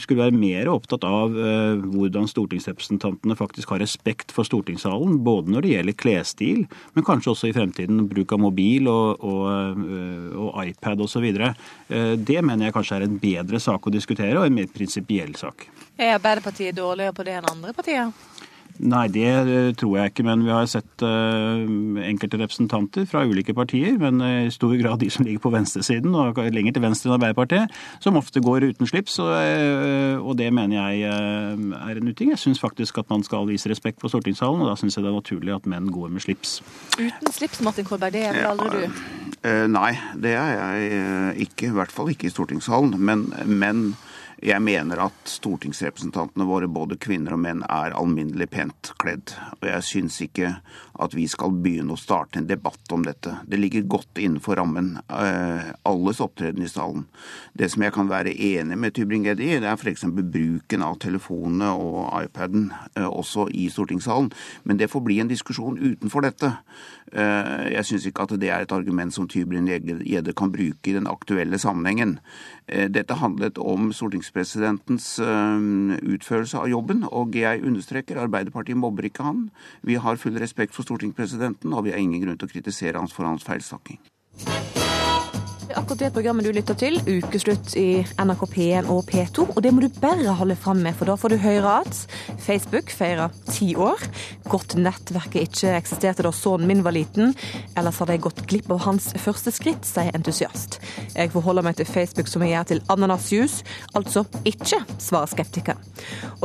skulle 0.00 0.24
være 0.24 0.36
mer 0.36 0.70
opptatt 0.70 1.04
av 1.06 1.32
hvordan 1.32 2.28
stortingsrepresentantene 2.30 3.36
faktisk 3.38 3.72
har 3.72 3.80
respekt 3.82 4.34
for 4.34 4.48
stortingssalen, 4.48 5.18
både 5.26 5.52
når 5.52 5.66
det 5.66 5.72
gjelder 5.74 5.98
klesstil, 6.00 6.64
men 6.96 7.06
kanskje 7.06 7.32
også 7.32 7.50
i 7.50 7.54
fremtiden 7.56 8.06
bruk 8.10 8.34
av 8.34 8.42
mobil 8.42 8.88
og, 8.90 9.22
og, 9.24 9.45
og 9.46 10.60
iPad 10.66 11.02
osv. 11.06 11.26
Det 12.16 12.38
mener 12.42 12.68
jeg 12.68 12.76
kanskje 12.76 13.00
er 13.00 13.06
en 13.06 13.18
bedre 13.22 13.60
sak 13.62 13.86
å 13.86 13.92
diskutere, 13.94 14.36
og 14.38 14.46
en 14.46 14.56
mer 14.58 14.70
prinsipiell 14.72 15.34
sak. 15.38 15.68
Er 15.96 16.18
Arbeiderpartiet 16.18 16.76
dårligere 16.76 17.14
på 17.16 17.24
det 17.24 17.38
enn 17.38 17.48
andre 17.48 17.72
partier? 17.76 18.10
Nei, 18.78 19.06
det 19.08 19.24
eh, 19.26 19.70
tror 19.78 19.96
jeg 19.96 20.12
ikke. 20.12 20.24
Men 20.26 20.44
vi 20.44 20.52
har 20.52 20.66
sett 20.68 21.04
uh, 21.04 21.64
enkelte 22.04 22.40
representanter 22.40 23.06
fra 23.08 23.24
ulike 23.24 23.54
partier, 23.56 23.96
men 24.00 24.20
uh, 24.20 24.46
i 24.46 24.52
stor 24.52 24.74
grad 24.82 25.00
de 25.00 25.08
som 25.12 25.24
ligger 25.26 25.42
på 25.46 25.52
venstresiden 25.54 26.14
og 26.16 26.40
lenger 26.52 26.76
til 26.76 26.84
venstre 26.84 27.10
enn 27.10 27.16
Arbeiderpartiet, 27.16 27.72
som 28.04 28.18
ofte 28.20 28.42
går 28.44 28.68
uten 28.70 28.88
slips. 28.88 29.18
Og, 29.20 30.32
det 30.36 30.50
mener 30.52 30.76
jeg 30.76 31.08
er 31.08 32.00
en 32.00 32.10
uting. 32.10 32.32
Jeg 32.34 32.42
syns 32.42 32.60
faktisk 32.60 32.98
at 33.00 33.08
man 33.12 33.24
skal 33.24 33.46
vise 33.48 33.70
respekt 33.70 34.02
for 34.02 34.12
stortingssalen, 34.12 34.64
og 34.64 34.70
da 34.70 34.76
syns 34.78 34.98
jeg 34.98 35.06
det 35.06 35.12
er 35.12 35.16
naturlig 35.16 35.54
at 35.54 35.68
menn 35.70 35.88
går 35.92 36.12
med 36.12 36.24
slips. 36.26 36.58
Uten 36.98 37.32
slips, 37.32 37.62
Martin 37.64 37.88
Kolberg, 37.88 38.12
det 38.16 38.26
er 38.28 38.36
vel 38.36 38.50
aldri 38.52 38.84
du? 38.84 39.00
Nei, 39.72 39.92
det 40.20 40.34
er 40.36 40.52
jeg 40.58 41.46
ikke. 41.46 41.70
I 41.70 41.76
hvert 41.78 41.94
fall 41.94 42.10
ikke 42.12 42.28
i 42.28 42.34
stortingssalen. 42.34 42.96
Men, 43.00 43.28
men 43.46 43.84
jeg 44.44 44.60
mener 44.60 45.00
at 45.06 45.30
stortingsrepresentantene 45.30 46.44
våre, 46.48 46.68
både 46.68 46.98
kvinner 47.00 47.36
og 47.36 47.40
menn, 47.40 47.62
er 47.72 47.96
alminnelig 47.96 48.50
pent 48.52 48.92
kledd. 49.00 49.32
Og 49.60 49.68
jeg 49.70 49.86
syns 49.88 50.18
ikke 50.24 50.56
at 51.02 51.14
vi 51.16 51.26
skal 51.28 51.54
begynne 51.62 51.94
å 51.94 52.00
starte 52.00 52.40
en 52.40 52.48
debatt 52.48 52.92
om 52.94 53.04
dette. 53.04 53.32
Det 53.48 53.58
ligger 53.60 53.86
godt 53.96 54.20
innenfor 54.20 54.58
rammen. 54.60 54.96
Eh, 55.06 55.72
alles 55.88 56.20
opptreden 56.24 56.64
i 56.64 56.70
salen. 56.70 57.06
Det 57.56 57.68
som 57.72 57.84
jeg 57.84 57.94
kan 57.94 58.08
være 58.10 58.32
enig 58.32 58.78
med 58.80 58.96
Tybring-Gjedde 58.96 59.44
i, 59.44 59.58
det 59.62 59.70
er 59.70 59.76
f.eks. 59.76 60.06
bruken 60.08 60.84
av 60.86 60.98
telefonene 61.02 61.72
og 61.76 62.08
iPaden 62.22 62.70
eh, 62.94 63.08
også 63.08 63.48
i 63.52 63.68
stortingssalen. 63.72 64.30
Men 64.64 64.80
det 64.80 64.90
får 64.92 65.04
bli 65.04 65.20
en 65.22 65.32
diskusjon 65.32 65.78
utenfor 65.80 66.24
dette. 66.26 66.52
Eh, 67.12 67.72
jeg 67.76 67.90
syns 67.90 68.08
ikke 68.08 68.26
at 68.26 68.36
det 68.40 68.52
er 68.52 68.64
et 68.64 68.76
argument 68.76 69.14
som 69.14 69.28
Tybring-Gjedde 69.30 70.36
kan 70.36 70.54
bruke 70.54 70.90
i 70.90 70.96
den 70.96 71.10
aktuelle 71.10 71.60
sammenhengen. 71.60 72.18
Dette 72.66 73.14
handlet 73.20 73.60
om 73.62 73.92
stortingspresidentens 73.94 75.04
utførelse 75.22 76.58
av 76.58 76.66
jobben, 76.66 77.04
og 77.06 77.36
jeg 77.38 77.62
understreker 77.62 78.18
Arbeiderpartiet 78.18 78.80
mobber 78.80 79.06
ikke 79.06 79.22
han. 79.22 79.44
Vi 79.86 80.00
har 80.02 80.18
full 80.18 80.34
respekt 80.42 80.74
for 80.74 80.85
stortingspresidenten, 80.86 81.74
og 81.74 81.86
vi 81.86 81.94
har 81.94 82.02
ingen 82.02 82.22
grunn 82.22 82.40
til 82.40 82.48
å 82.48 82.54
kritisere 82.54 83.02
hans 83.02 83.14
for 83.16 83.28
hans 83.28 83.46
feilsnakking. 83.46 84.00
Akkurat 85.74 85.98
det 85.98 86.10
programmet 86.14 86.46
du 86.46 86.52
lytter 86.54 86.76
til, 86.78 86.96
ukeslutt 87.06 87.72
i 87.78 88.04
NRK 88.22 88.42
P1 88.52 88.88
og 88.92 89.08
P2. 89.10 89.46
Og 89.50 89.58
det 89.64 89.72
må 89.74 89.82
du 89.82 89.88
bare 89.98 90.36
holde 90.38 90.54
fram 90.58 90.78
med, 90.84 90.94
for 90.94 91.10
da 91.10 91.16
får 91.18 91.34
du 91.34 91.36
høre 91.42 91.72
at 91.80 91.98
Facebook 92.42 92.92
feirer 92.94 93.34
ti 93.50 93.72
år. 93.74 94.04
Godt 94.46 94.76
nettverket 94.78 95.48
ikke 95.48 95.72
eksisterte 95.74 96.22
da 96.22 96.30
sønnen 96.34 96.70
min 96.70 96.84
var 96.86 96.94
liten. 96.94 97.34
Ellers 97.74 97.98
hadde 97.98 98.14
jeg 98.14 98.22
gått 98.28 98.44
glipp 98.46 98.70
av 98.70 98.84
hans 98.86 99.08
første 99.18 99.50
skritt, 99.54 99.82
sier 99.88 100.14
entusiast. 100.14 100.78
Jeg 101.16 101.34
forholder 101.34 101.66
meg 101.66 101.80
til 101.80 101.90
Facebook 101.90 102.30
som 102.30 102.46
jeg 102.46 102.54
gjør 102.54 102.70
til 102.70 102.84
ananasjus, 102.94 103.58
altså 103.98 104.22
ikke, 104.46 104.84
svarer 105.02 105.34
skeptiker. 105.34 105.82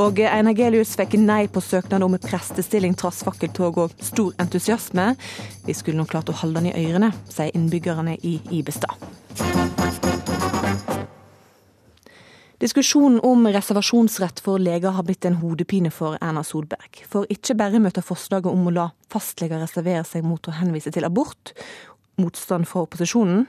Og 0.01 0.23
Einar 0.25 0.57
Gelius 0.57 0.95
fikk 0.97 1.19
nei 1.21 1.43
på 1.51 1.61
søknad 1.61 2.01
om 2.07 2.17
prestestilling 2.21 2.97
trass 2.97 3.21
fakkeltog 3.27 3.83
og 3.85 3.97
stor 4.01 4.33
entusiasme. 4.41 5.11
Vi 5.69 5.77
skulle 5.77 6.01
nok 6.01 6.13
klart 6.15 6.33
å 6.33 6.39
holde 6.41 6.61
den 6.61 6.73
i 6.73 6.87
ørene, 6.87 7.13
sier 7.29 7.53
innbyggerne 7.53 8.17
i 8.25 8.39
Ibestad. 8.49 9.10
Diskusjonen 12.61 13.19
om 13.25 13.47
reservasjonsrett 13.47 14.39
for 14.39 14.61
leger 14.61 14.93
har 14.93 15.03
blitt 15.03 15.25
en 15.25 15.39
hodepine 15.41 15.89
for 15.89 16.13
Erna 16.21 16.43
Solberg. 16.45 16.99
For 17.09 17.25
ikke 17.33 17.55
bare 17.57 17.79
møter 17.81 18.05
forslaget 18.05 18.51
om 18.51 18.67
å 18.69 18.73
la 18.75 18.83
fastleger 19.09 19.63
reservere 19.63 20.03
seg 20.05 20.21
mot 20.21 20.45
å 20.45 20.53
henvise 20.53 20.93
til 20.93 21.07
abort, 21.07 21.55
motstand 22.21 22.67
fra 22.69 22.83
opposisjonen. 22.85 23.47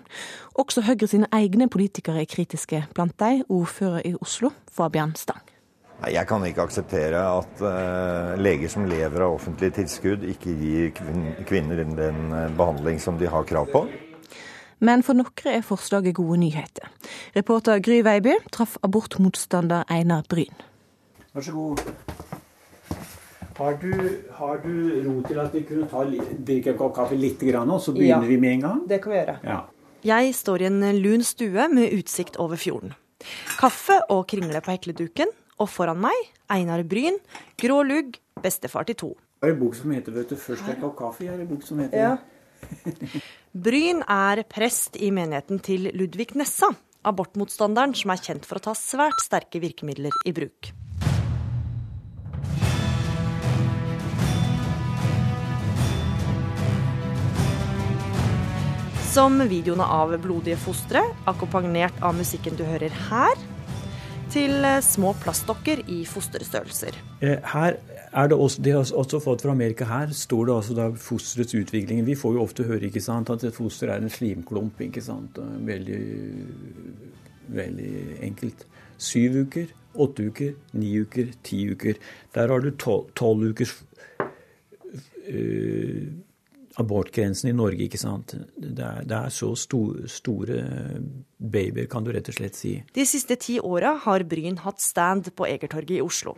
Også 0.57 0.87
Høyre 0.87 1.11
sine 1.13 1.29
egne 1.37 1.69
politikere 1.69 2.23
er 2.23 2.31
kritiske, 2.31 2.87
blant 2.97 3.19
dem 3.21 3.43
ordfører 3.53 4.07
i 4.09 4.15
Oslo, 4.17 4.55
Fabian 4.73 5.13
Stang. 5.21 5.45
Jeg 6.09 6.27
kan 6.27 6.43
ikke 6.49 6.65
akseptere 6.65 7.21
at 7.21 7.61
uh, 7.61 8.33
leger 8.41 8.73
som 8.73 8.89
lever 8.89 9.23
av 9.23 9.37
offentlige 9.37 9.77
tilskudd, 9.83 10.25
ikke 10.25 10.57
gir 10.57 10.89
kvinner 11.47 11.85
den 11.85 12.33
eh, 12.33 12.49
behandling 12.57 12.97
som 12.99 13.21
de 13.21 13.29
har 13.31 13.45
krav 13.47 13.69
på. 13.71 13.85
Men 14.83 15.05
for 15.07 15.15
noen 15.15 15.47
er 15.47 15.63
forslaget 15.63 16.17
gode 16.19 16.41
nyheter. 16.43 16.91
Reporter 17.37 17.79
Gry 17.79 18.01
Veiby 18.03 18.35
traff 18.51 18.75
abortmotstander 18.83 19.87
Einar 19.91 20.27
Bryn. 20.29 20.55
Vær 21.33 21.47
så 21.47 21.55
god. 21.55 21.85
Har 23.57 23.77
du, 23.79 23.93
har 24.33 24.59
du, 24.65 24.73
ro 25.05 25.21
til 25.29 25.39
at 25.39 25.53
vi 25.55 25.63
kunne 25.69 25.87
ta, 25.87 26.03
drikke 26.49 26.73
en 26.73 26.79
kopp 26.81 26.97
kaffe 26.97 27.15
litt, 27.15 27.43
og 27.55 27.79
så 27.85 27.93
begynner 27.95 28.27
ja, 28.27 28.31
vi 28.33 28.41
med 28.41 28.57
en 28.57 28.65
gang? 28.65 28.81
Det 28.89 28.99
kan 29.05 29.13
vi 29.13 29.19
gjøre. 29.21 29.37
Ja. 29.45 29.61
Jeg 30.03 30.35
står 30.35 30.65
i 30.65 30.67
en 30.67 30.81
lun 30.99 31.23
stue 31.23 31.69
med 31.71 31.95
utsikt 31.95 32.41
over 32.43 32.59
fjorden. 32.59 32.97
Kaffe 33.61 34.01
og 34.11 34.27
kringle 34.33 34.65
på 34.65 34.75
hekleduken, 34.75 35.31
og 35.63 35.71
foran 35.71 36.01
meg 36.03 36.33
Einar 36.51 36.83
Bryn, 36.83 37.21
grå 37.61 37.85
lugg, 37.87 38.19
bestefar 38.43 38.89
til 38.89 38.99
to. 38.99 39.13
Det 39.39 39.51
er 39.51 39.55
en 39.55 39.63
bok 39.63 39.79
som 39.79 39.95
heter 39.95 40.13
vet 40.17 40.31
du, 40.31 40.35
'Først 40.37 40.69
en 40.69 40.81
kopp 40.81 40.97
kaffe'. 40.99 41.25
Jeg 41.25 41.31
har 41.31 41.41
en 41.41 41.49
bok 41.49 41.63
som 41.63 41.79
heter 41.79 41.99
ja. 41.99 42.17
Bryn 43.65 44.03
er 44.09 44.43
prest 44.49 44.97
i 44.97 45.11
menigheten 45.15 45.61
til 45.63 45.91
Ludvig 45.97 46.33
Nessa, 46.39 46.73
abortmotstanderen 47.07 47.95
som 47.99 48.15
er 48.15 48.23
kjent 48.23 48.47
for 48.49 48.61
å 48.61 48.67
ta 48.71 48.77
svært 48.79 49.23
sterke 49.25 49.63
virkemidler 49.63 50.15
i 50.27 50.35
bruk. 50.37 50.73
Som 59.13 59.43
videoene 59.45 59.85
av 59.85 60.15
blodige 60.25 60.57
fostre, 60.57 61.03
akkompagnert 61.29 61.99
av 62.01 62.17
musikken 62.17 62.57
du 62.57 62.65
hører 62.65 62.95
her, 63.11 63.43
til 64.33 64.65
små 64.81 65.11
plastdokker 65.21 65.83
i 65.93 65.99
fosterstørrelser. 66.09 66.97
Eh, 67.21 67.37
her 67.53 67.77
er 67.77 67.92
det 68.13 68.37
også, 68.37 68.63
det 68.63 68.73
har 68.73 68.91
også 68.93 69.21
fått 69.25 69.43
fra 69.43 69.55
Amerika 69.55 69.87
her, 69.89 70.11
står 70.13 70.47
det 70.47 70.55
altså 70.55 70.75
da 70.77 70.89
fosterets 71.01 71.55
utvikling. 71.57 72.03
Vi 72.05 72.17
får 72.19 72.35
jo 72.37 72.43
ofte 72.43 72.67
høre 72.69 72.91
ikke 72.91 73.01
sant, 73.01 73.31
at 73.33 73.45
et 73.49 73.57
foster 73.57 73.89
er 73.89 74.03
en 74.03 74.13
slimklump. 74.13 74.81
ikke 74.81 75.03
sant, 75.03 75.39
Veldig, 75.39 76.01
veldig 77.49 77.93
enkelt. 78.29 78.67
Syv 78.99 79.39
uker, 79.47 79.73
åtte 79.95 80.29
uker, 80.29 80.53
ni 80.77 80.93
uker, 81.01 81.33
ti 81.43 81.65
uker. 81.73 81.97
Der 82.35 82.53
har 82.53 82.61
du 82.61 82.71
tolv 82.77 83.49
ukers 83.49 83.73
uh, 85.33 86.13
abortgrensen 86.81 87.49
i 87.49 87.57
Norge, 87.57 87.87
ikke 87.87 88.01
sant. 88.01 88.37
Det 88.57 88.85
er, 88.85 89.03
det 89.09 89.19
er 89.19 89.33
så 89.33 89.55
store, 89.57 90.09
store 90.09 90.61
babyer, 91.39 91.89
kan 91.89 92.05
du 92.05 92.13
rett 92.13 92.29
og 92.29 92.37
slett 92.37 92.61
si. 92.61 92.77
De 92.95 93.09
siste 93.09 93.37
ti 93.41 93.59
åra 93.61 93.97
har 94.05 94.25
Bryn 94.29 94.61
hatt 94.67 94.81
stand 94.85 95.33
på 95.37 95.49
Egertorget 95.49 95.99
i 95.99 96.05
Oslo. 96.05 96.37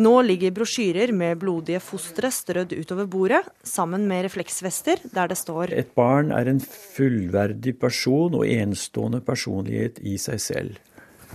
Nå 0.00 0.12
ligger 0.26 0.54
brosjyrer 0.54 1.12
med 1.16 1.40
blodige 1.42 1.80
fostre 1.82 2.30
strødd 2.34 2.74
utover 2.76 3.08
bordet, 3.10 3.42
sammen 3.66 4.06
med 4.10 4.24
refleksvester 4.28 5.02
der 5.14 5.32
det 5.32 5.38
står 5.38 5.74
Et 5.74 5.94
barn 5.94 6.32
er 6.32 6.50
en 6.50 6.60
fullverdig 6.60 7.76
person 7.80 8.36
og 8.38 8.46
enestående 8.46 9.22
personlighet 9.24 9.98
i 10.02 10.16
seg 10.20 10.40
selv. 10.40 10.78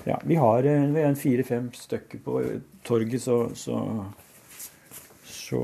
Ja, 0.06 0.20
vi 0.24 0.38
har, 0.38 0.68
en 0.68 1.18
fire-fem 1.18 1.72
stykker 1.74 2.22
på 2.24 2.42
torget, 2.86 3.22
så, 3.24 3.40
så, 3.58 3.80
så 5.26 5.62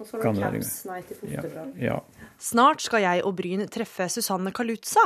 og 0.00 0.06
så 0.08 0.16
er 0.16 0.32
det 0.32 0.40
caps 0.40 0.76
nei 0.88 1.00
til 1.04 1.18
fosterdrag. 1.20 1.72
Ja, 1.76 1.98
ja. 2.00 2.19
Snart 2.40 2.80
skal 2.80 3.04
jeg 3.04 3.20
og 3.28 3.34
Bryn 3.36 3.66
treffe 3.68 4.06
Susanne 4.08 4.48
Kalutza, 4.56 5.02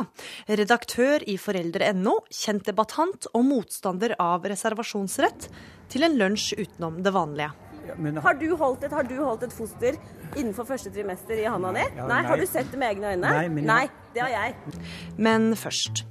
redaktør 0.47 1.25
i 1.27 1.35
foreldre.no, 1.41 2.21
kjent 2.31 2.69
debattant 2.69 3.27
og 3.35 3.43
motstander 3.49 4.15
av 4.23 4.47
reservasjonsrett, 4.47 5.49
til 5.91 6.07
en 6.07 6.15
lunsj 6.21 6.55
utenom 6.61 7.01
det 7.03 7.13
vanlige. 7.15 7.51
Ja, 7.89 7.97
men... 7.99 8.21
har, 8.23 8.39
du 8.39 8.47
et, 8.47 8.93
har, 8.95 9.05
du 9.05 9.17
holdt 9.19 9.43
et, 9.49 9.53
foster 9.53 9.99
innenfor 10.39 10.69
første 10.71 10.95
trimester 10.95 11.43
i 11.43 11.45
handa 11.51 11.75
di? 11.75 11.83
Ja, 11.83 12.07
nei. 12.07 12.23
nei. 12.23 12.23
Har 12.31 12.41
du 12.41 12.47
sett 12.49 12.71
det 12.71 12.81
med 12.81 12.95
egne 12.95 13.13
øyne? 13.17 13.35
Nei, 13.35 13.51
men... 13.59 13.67
nei, 13.69 13.83
det 14.15 14.25
har 14.25 14.33
jeg. 14.33 14.79
Men 15.19 15.51
først. 15.59 16.07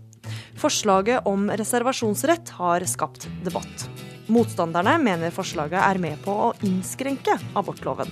Forslaget 0.59 1.25
om 1.27 1.47
reservasjonsrett 1.49 2.53
har 2.59 2.83
skapt 2.91 3.29
debatt. 3.47 3.87
Motstanderne 4.27 4.99
mener 5.01 5.33
forslaget 5.35 5.79
er 5.81 6.03
med 6.03 6.21
på 6.23 6.35
å 6.49 6.53
innskrenke 6.67 7.39
abortloven. 7.57 8.11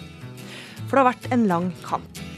For 0.87 0.95
det 0.95 1.03
har 1.03 1.11
vært 1.11 1.31
en 1.35 1.47
lang 1.51 1.71
kamp. 1.85 2.30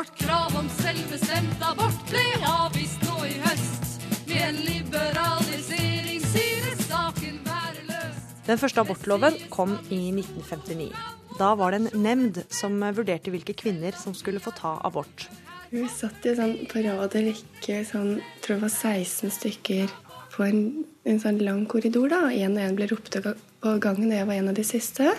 Vårt 0.00 0.70
selvbestemt 0.80 1.60
abort 1.60 1.98
ble 2.08 2.22
avvist 2.48 3.02
nå 3.04 3.18
i 3.28 3.34
høst. 3.42 4.06
Med 4.30 4.46
en 4.46 4.60
liberalisering 4.64 6.22
synes 6.24 6.86
saken 6.86 7.36
være 7.44 7.84
løst. 7.90 8.30
Den 8.46 8.62
første 8.62 8.80
abortloven 8.80 9.36
kom 9.52 9.76
i 9.92 10.00
1959. 10.08 10.88
Da 11.36 11.50
var 11.60 11.76
det 11.76 11.82
en 11.82 12.00
nemnd 12.06 12.40
som 12.48 12.80
vurderte 12.80 13.28
hvilke 13.34 13.52
kvinner 13.52 13.92
som 13.92 14.16
skulle 14.16 14.40
få 14.40 14.56
ta 14.56 14.78
abort. 14.88 15.28
Vi 15.68 15.84
satt 15.92 16.24
jo 16.24 16.32
sånn 16.38 16.56
på 16.72 16.80
rad 16.88 17.04
og 17.04 17.20
rekke, 17.20 17.84
sånn, 17.92 18.22
tror 18.40 18.56
det 18.56 18.70
var 18.70 18.76
16 18.94 19.36
stykker 19.36 19.96
på 20.32 20.48
en, 20.48 20.68
en 21.04 21.20
sånn 21.20 21.44
lang 21.44 21.66
korridor. 21.68 22.08
da, 22.08 22.22
Én 22.32 22.56
og 22.56 22.64
én 22.70 22.80
ble 22.80 22.88
ropt 22.88 23.20
på 23.20 23.80
gangen, 23.84 24.08
og 24.08 24.16
jeg 24.16 24.32
var 24.32 24.40
en 24.40 24.54
av 24.54 24.62
de 24.64 24.64
siste. 24.64 25.12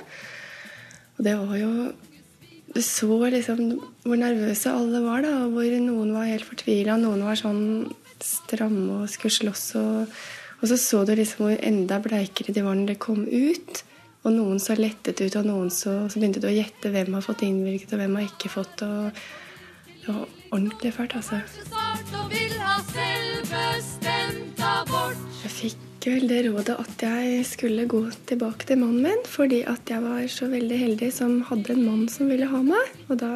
Og 1.20 1.28
det 1.30 1.38
var 1.38 1.60
jo 1.62 1.76
Du 2.72 2.80
så 2.86 3.18
liksom 3.34 3.64
hvor 4.06 4.20
nervøse 4.20 4.72
alle 4.72 5.02
var, 5.04 5.26
da, 5.26 5.34
og 5.44 5.58
hvor 5.58 5.78
noen 5.84 6.14
var 6.16 6.30
helt 6.30 6.48
fortvila, 6.48 6.96
noen 7.00 7.26
var 7.28 7.40
sånn 7.40 7.64
stramme 8.24 9.02
og 9.02 9.12
skulle 9.12 9.36
slåss. 9.36 9.66
Og, 9.82 10.18
og 10.62 10.72
så 10.72 10.78
så 10.80 11.04
du 11.08 11.14
liksom 11.18 11.46
hvor 11.46 11.56
enda 11.58 12.00
bleikere 12.04 12.56
de 12.56 12.64
var 12.64 12.78
når 12.80 12.94
de 12.94 12.98
kom 13.02 13.26
ut. 13.28 13.84
Og 14.22 14.36
noen 14.36 14.60
så 14.62 14.78
lettet 14.78 15.20
ut, 15.20 15.36
og 15.40 15.48
noen 15.50 15.72
så, 15.74 16.04
så 16.06 16.20
begynte 16.20 16.44
du 16.44 16.48
å 16.48 16.54
gjette 16.54 16.94
hvem 16.94 17.16
har 17.18 17.26
fått 17.26 17.42
innvilget, 17.48 17.92
og 17.92 18.04
hvem 18.04 18.20
har 18.20 18.28
ikke 18.30 18.54
fått. 18.54 18.84
og 18.86 19.10
det 20.02 20.14
var 20.14 20.28
ordentlig 20.52 20.94
fælt, 20.94 21.16
altså. 21.16 21.42
Jeg 25.44 25.52
fikk 25.52 25.91
vel 26.10 26.26
det 26.30 26.40
rådet 26.48 26.76
at 26.82 27.04
jeg 27.06 27.46
skulle 27.46 27.86
gå 27.90 28.00
tilbake 28.30 28.66
til 28.66 28.80
mannen 28.82 29.04
min, 29.06 29.24
fordi 29.30 29.62
at 29.70 29.90
jeg 29.92 30.02
var 30.02 30.26
så 30.34 30.48
veldig 30.50 30.80
heldig 30.80 31.10
som 31.14 31.36
hadde 31.52 31.76
en 31.76 31.84
mann 31.86 32.08
som 32.10 32.32
ville 32.32 32.48
ha 32.50 32.62
meg. 32.66 32.96
Og 33.10 33.20
da 33.22 33.32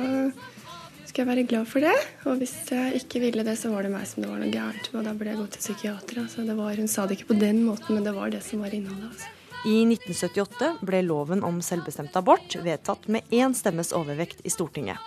skulle 1.06 1.22
jeg 1.22 1.30
være 1.30 1.48
glad 1.52 1.70
for 1.70 1.86
det. 1.86 1.94
Og 2.26 2.42
hvis 2.42 2.56
jeg 2.74 3.02
ikke 3.04 3.22
ville 3.28 3.46
det, 3.46 3.54
så 3.62 3.70
var 3.70 3.86
det 3.86 3.94
meg 3.94 4.08
som 4.10 4.26
det 4.26 4.32
var 4.32 4.42
noe 4.42 4.50
gærent 4.50 4.90
med, 4.90 5.00
og 5.00 5.06
da 5.06 5.14
burde 5.14 5.36
jeg 5.36 5.42
gå 5.44 5.48
til 5.54 5.64
psykiater. 5.68 6.22
Altså, 6.26 6.48
var, 6.58 6.82
hun 6.82 6.92
sa 6.92 7.06
det 7.06 7.20
ikke 7.20 7.34
på 7.36 7.40
den 7.44 7.62
måten, 7.68 7.96
men 7.96 8.08
det 8.08 8.16
var 8.18 8.34
det 8.34 8.42
som 8.44 8.66
var 8.66 8.74
innholdet. 8.76 9.14
Altså. 9.14 9.32
I 9.66 9.78
1978 9.86 10.74
ble 10.86 11.06
loven 11.06 11.46
om 11.46 11.62
selvbestemt 11.64 12.18
abort 12.20 12.58
vedtatt 12.66 13.08
med 13.10 13.26
én 13.34 13.56
stemmes 13.58 13.94
overvekt 13.98 14.44
i 14.46 14.52
Stortinget. 14.54 15.00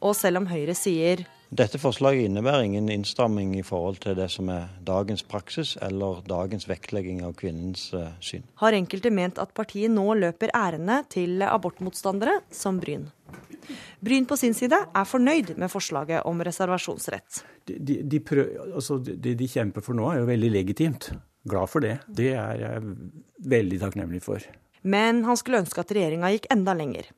Og 0.00 0.16
selv 0.18 0.40
om 0.40 0.48
Høyre 0.50 0.74
sier 0.74 1.26
Dette 1.50 1.80
forslaget 1.82 2.28
innebærer 2.28 2.62
ingen 2.62 2.86
innstramming 2.94 3.56
i 3.58 3.64
forhold 3.66 3.96
til 4.04 4.14
det 4.14 4.28
som 4.30 4.46
er 4.54 4.68
dagens 4.86 5.24
praksis 5.26 5.72
eller 5.82 6.20
dagens 6.30 6.68
vektlegging 6.70 7.24
av 7.26 7.32
kvinnens 7.40 7.88
uh, 7.90 8.12
syn. 8.22 8.44
har 8.62 8.76
enkelte 8.78 9.10
ment 9.10 9.40
at 9.42 9.50
partiet 9.54 9.90
nå 9.90 10.04
løper 10.14 10.52
ærende 10.54 11.00
til 11.10 11.42
abortmotstandere 11.42 12.36
som 12.54 12.78
Bryn. 12.78 13.08
Bryn 13.98 14.28
på 14.30 14.38
sin 14.38 14.54
side 14.54 14.78
er 14.78 15.08
fornøyd 15.08 15.56
med 15.58 15.72
forslaget 15.72 16.22
om 16.30 16.38
reservasjonsrett. 16.46 17.42
De, 17.66 17.78
de, 17.78 17.96
de, 18.06 18.20
prøv, 18.22 18.52
altså, 18.70 19.00
de, 19.02 19.34
de 19.34 19.48
kjemper 19.50 19.82
for 19.82 19.98
nå, 19.98 20.06
er 20.12 20.22
jo 20.22 20.28
veldig 20.30 20.50
legitimt. 20.54 21.10
Glad 21.50 21.72
for 21.72 21.82
det. 21.82 21.96
Det 22.06 22.30
er 22.36 22.62
jeg 22.62 22.92
veldig 23.50 23.80
takknemlig 23.82 24.22
for. 24.22 24.44
Men 24.86 25.24
han 25.26 25.38
skulle 25.40 25.64
ønske 25.64 25.82
at 25.82 25.90
regjeringa 25.96 26.30
gikk 26.36 26.46
enda 26.54 26.76
lenger. 26.78 27.10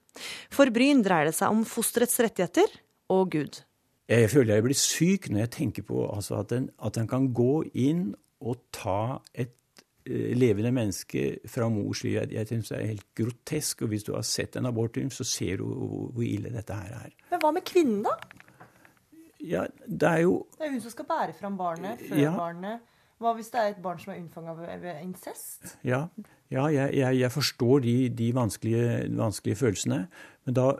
For 0.53 0.73
Bryn 0.73 1.05
dreier 1.05 1.29
det 1.29 1.37
seg 1.37 1.53
om 1.53 1.67
fosterets 1.69 2.17
rettigheter 2.25 2.81
og 3.13 3.29
Gud. 3.37 3.61
Jeg 4.13 4.29
føler 4.31 4.55
jeg 4.59 4.65
blir 4.67 4.77
syk 4.79 5.31
når 5.33 5.45
jeg 5.47 5.51
tenker 5.57 5.85
på 5.89 6.05
altså, 6.13 6.43
at, 6.43 6.53
en, 6.57 6.69
at 6.85 6.99
en 7.01 7.09
kan 7.09 7.31
gå 7.35 7.63
inn 7.81 8.11
og 8.43 8.59
ta 8.75 9.19
et 9.35 9.55
eh, 10.05 10.33
levende 10.37 10.73
menneske 10.75 11.39
fra 11.49 11.69
mors 11.73 12.03
liv. 12.05 12.19
Jeg, 12.19 12.33
jeg 12.35 12.47
synes 12.51 12.73
det 12.73 12.79
er 12.81 12.91
helt 12.93 13.07
grotesk. 13.19 13.83
Og 13.87 13.93
hvis 13.95 14.05
du 14.05 14.13
har 14.17 14.27
sett 14.27 14.59
en 14.61 14.69
abortfilm, 14.69 15.11
så 15.15 15.25
ser 15.25 15.63
du 15.63 15.67
hvor, 15.71 16.11
hvor 16.13 16.27
ille 16.27 16.53
dette 16.53 16.77
her 16.77 16.97
er. 17.07 17.15
Men 17.31 17.41
hva 17.45 17.53
med 17.57 17.65
kvinnen, 17.69 18.03
da? 18.05 18.17
Ja, 19.43 19.65
det 19.89 20.09
er 20.09 20.25
jo 20.27 20.47
Det 20.59 20.67
er 20.67 20.71
hun 20.75 20.81
som 20.85 20.93
skal 20.95 21.09
bære 21.09 21.33
fram 21.39 21.57
barnet, 21.59 22.03
før 22.09 22.21
Ja. 22.21 22.35
barnet. 22.37 22.81
Hva 23.23 23.33
hvis 23.39 23.51
det 23.55 23.61
er 23.61 23.69
et 23.71 23.83
barn 23.83 23.99
som 24.03 24.13
er 24.13 24.19
unnfanga 24.19 24.53
ved 24.83 24.97
incest? 25.03 25.77
Ja, 25.87 26.05
ja 26.51 26.65
jeg, 26.75 26.95
jeg, 26.99 27.19
jeg 27.21 27.31
forstår 27.33 27.79
de, 27.85 28.09
de 28.19 28.35
vanskelige, 28.35 29.17
vanskelige 29.17 29.57
følelsene. 29.57 30.09
Men 30.45 30.57
da, 30.59 30.73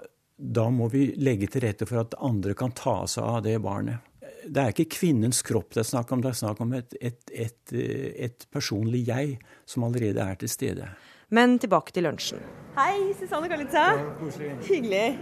da 0.43 0.67
må 0.75 0.89
vi 0.91 1.13
legge 1.23 1.47
til 1.51 1.63
rette 1.63 1.87
for 1.87 2.03
at 2.03 2.17
andre 2.19 2.57
kan 2.59 2.75
ta 2.75 3.03
seg 3.11 3.23
av 3.23 3.45
det 3.47 3.59
barnet. 3.63 4.03
Det 4.43 4.59
er 4.59 4.73
ikke 4.75 4.97
kvinnens 4.97 5.39
kropp 5.47 5.71
det 5.77 5.85
er 5.85 5.87
snakk 5.93 6.11
om, 6.11 6.23
det 6.23 6.33
er 6.33 6.41
snakk 6.41 6.61
om 6.65 6.73
et, 6.75 6.97
et, 6.99 7.21
et, 7.31 7.75
et 8.27 8.47
personlig 8.51 9.05
jeg 9.07 9.37
som 9.71 9.87
allerede 9.87 10.19
er 10.19 10.41
til 10.41 10.51
stede. 10.51 10.89
Men 11.33 11.55
tilbake 11.63 11.95
til 11.95 12.05
lunsjen. 12.05 12.43
Hei, 12.75 13.13
Susanne 13.17 13.49
Kalitza. 13.49 13.85
Hyggelig. 14.67 15.15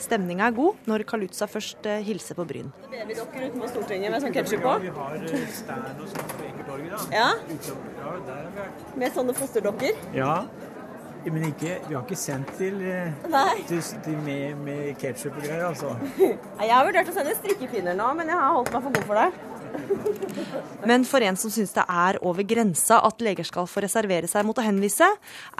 Stemninga 0.00 0.46
er 0.48 0.54
god 0.56 0.86
når 0.88 1.04
Kaluza 1.08 1.48
først 1.50 1.84
eh, 1.88 2.00
hilser 2.06 2.38
på 2.38 2.46
Bryn. 2.48 2.70
Babydokker 2.86 3.44
utenfor 3.48 3.72
Stortinget 3.74 4.14
med 4.14 4.24
sånn 4.24 4.34
ketsjup 4.36 4.64
på. 4.64 4.74
Vi 4.86 4.92
har 4.96 5.46
stand 5.58 6.00
og 6.00 6.08
sånt 6.14 6.34
på 6.38 6.46
Ekeborg 6.46 6.88
da. 6.94 7.02
Ja. 7.12 7.28
Ja, 7.34 8.14
der 8.28 8.38
har 8.38 8.48
vi 8.48 8.60
vært. 8.62 8.84
Med 9.02 9.16
sånne 9.18 9.36
fosterdokker. 9.36 10.00
Ja, 10.16 10.34
men 11.26 11.46
ikke, 11.50 11.76
vi 11.86 11.94
har 11.94 12.02
ikke 12.02 12.18
sendt 12.18 12.52
til, 12.58 12.80
eh, 12.80 13.12
til, 13.68 13.82
til 14.04 14.18
med, 14.24 14.56
med 14.64 14.82
ketsjup 15.00 15.36
og 15.36 15.44
greier, 15.44 15.66
altså. 15.68 15.94
Jeg 16.20 16.72
har 16.72 16.86
vurdert 16.86 17.10
å 17.12 17.16
sende 17.16 17.36
strikkepinner 17.38 17.98
nå, 17.98 18.10
men 18.18 18.32
jeg 18.32 18.40
har 18.40 18.56
holdt 18.56 18.72
meg 18.74 18.86
for 18.86 18.98
god 18.98 19.08
for 19.10 19.20
det. 19.20 19.30
Men 20.90 21.04
for 21.06 21.22
en 21.22 21.36
som 21.38 21.52
syns 21.52 21.70
det 21.76 21.84
er 21.86 22.18
over 22.26 22.42
grensa 22.48 22.98
at 23.06 23.22
leger 23.22 23.46
skal 23.46 23.68
få 23.70 23.84
reservere 23.84 24.26
seg 24.30 24.46
mot 24.48 24.58
å 24.58 24.64
henvise, 24.66 25.06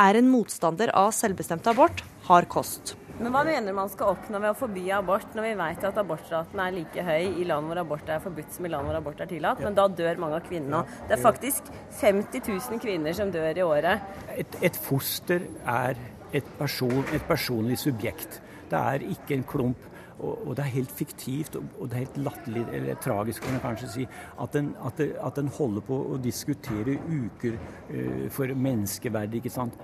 er 0.03 0.19
en 0.19 0.31
motstander 0.33 0.91
av 0.99 1.13
selvbestemt 1.15 1.69
abort 1.71 2.03
hard 2.27 2.51
kost. 2.51 2.97
Men 3.21 3.35
hva 3.35 3.43
mener 3.45 3.75
man 3.77 3.91
skal 3.93 4.15
oppnå 4.15 4.39
ved 4.41 4.49
å 4.49 4.57
forby 4.57 4.87
abort, 4.97 5.35
når 5.37 5.45
vi 5.45 5.57
vet 5.59 5.83
at 5.85 5.99
abortraten 6.01 6.61
er 6.65 6.73
like 6.73 7.03
høy 7.05 7.41
i 7.43 7.45
land 7.45 7.69
hvor 7.69 7.81
abort 7.83 8.09
er 8.09 8.23
forbudt 8.25 8.55
som 8.57 8.65
i 8.65 8.71
land 8.73 8.89
hvor 8.89 8.97
abort 8.97 9.21
er 9.21 9.29
tillatt? 9.29 9.61
Men 9.61 9.77
da 9.77 9.85
dør 9.93 10.23
mange 10.23 10.39
av 10.39 10.47
kvinnene 10.47 10.79
òg. 10.81 10.95
Det 11.05 11.19
er 11.19 11.21
faktisk 11.21 11.69
50 12.01 12.49
000 12.49 12.81
kvinner 12.81 13.17
som 13.19 13.33
dør 13.35 13.61
i 13.61 13.67
året. 13.67 14.09
Et, 14.41 14.57
et 14.71 14.81
foster 14.89 15.45
er 15.69 16.01
et, 16.33 16.49
person, 16.57 17.05
et 17.13 17.29
personlig 17.29 17.77
subjekt. 17.83 18.41
Det 18.71 18.81
er 18.81 19.05
ikke 19.13 19.37
en 19.37 19.45
klump. 19.53 19.90
Og, 20.21 20.47
og 20.47 20.57
det 20.59 20.65
er 20.67 20.73
helt 20.75 20.93
fiktivt 20.93 21.57
og, 21.57 21.65
og 21.81 21.89
det 21.89 21.97
er 21.97 22.05
helt 22.05 22.19
latterlig, 22.27 22.65
eller 22.77 22.99
tragisk 23.01 23.43
kan 23.47 23.57
jeg 23.57 23.63
kanskje 23.65 23.89
si, 23.95 24.07
at 24.45 24.59
en, 24.61 24.71
at 24.87 25.01
at 25.01 25.39
en 25.41 25.49
holder 25.57 25.85
på 25.87 25.97
å 26.13 26.19
diskutere 26.21 26.99
uker 27.09 27.57
uh, 27.57 28.29
for 28.35 28.53
menneskeverd, 28.53 29.35
ikke 29.41 29.53
sant. 29.53 29.77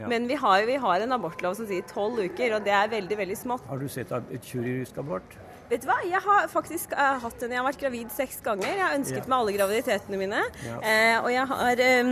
Ja. 0.00 0.08
Men 0.08 0.26
vi 0.30 0.36
har, 0.40 0.64
vi 0.68 0.76
har 0.80 1.04
en 1.04 1.12
abortlov 1.18 1.56
som 1.58 1.68
sier 1.68 1.84
tolv 1.90 2.22
uker, 2.24 2.56
og 2.56 2.64
det 2.64 2.72
er 2.72 2.88
veldig, 2.92 3.18
veldig 3.20 3.36
smått. 3.36 3.66
Har 3.68 3.80
du 3.82 3.88
sett 3.92 4.12
et 4.16 4.46
kirurgisk 4.48 4.98
abort? 5.02 5.36
Vet 5.70 5.84
du 5.84 5.88
hva? 5.88 5.98
Jeg 6.04 6.20
har 6.24 6.48
faktisk 6.52 6.92
uh, 6.96 7.18
hatt 7.22 7.42
en, 7.44 7.52
jeg 7.54 7.60
har 7.60 7.68
vært 7.68 7.80
gravid 7.80 8.10
seks 8.12 8.40
ganger. 8.44 8.68
Jeg 8.72 8.82
har 8.84 8.96
ønsket 8.98 9.22
Ja. 9.22 9.28
meg 9.28 9.38
alle 9.38 9.54
graviditetene 9.56 10.18
mine. 10.20 10.40
Ja. 10.66 10.78
Uh, 10.80 11.18
og 11.24 11.30
jeg 11.32 11.46
har 11.52 11.84
eh, 11.86 12.10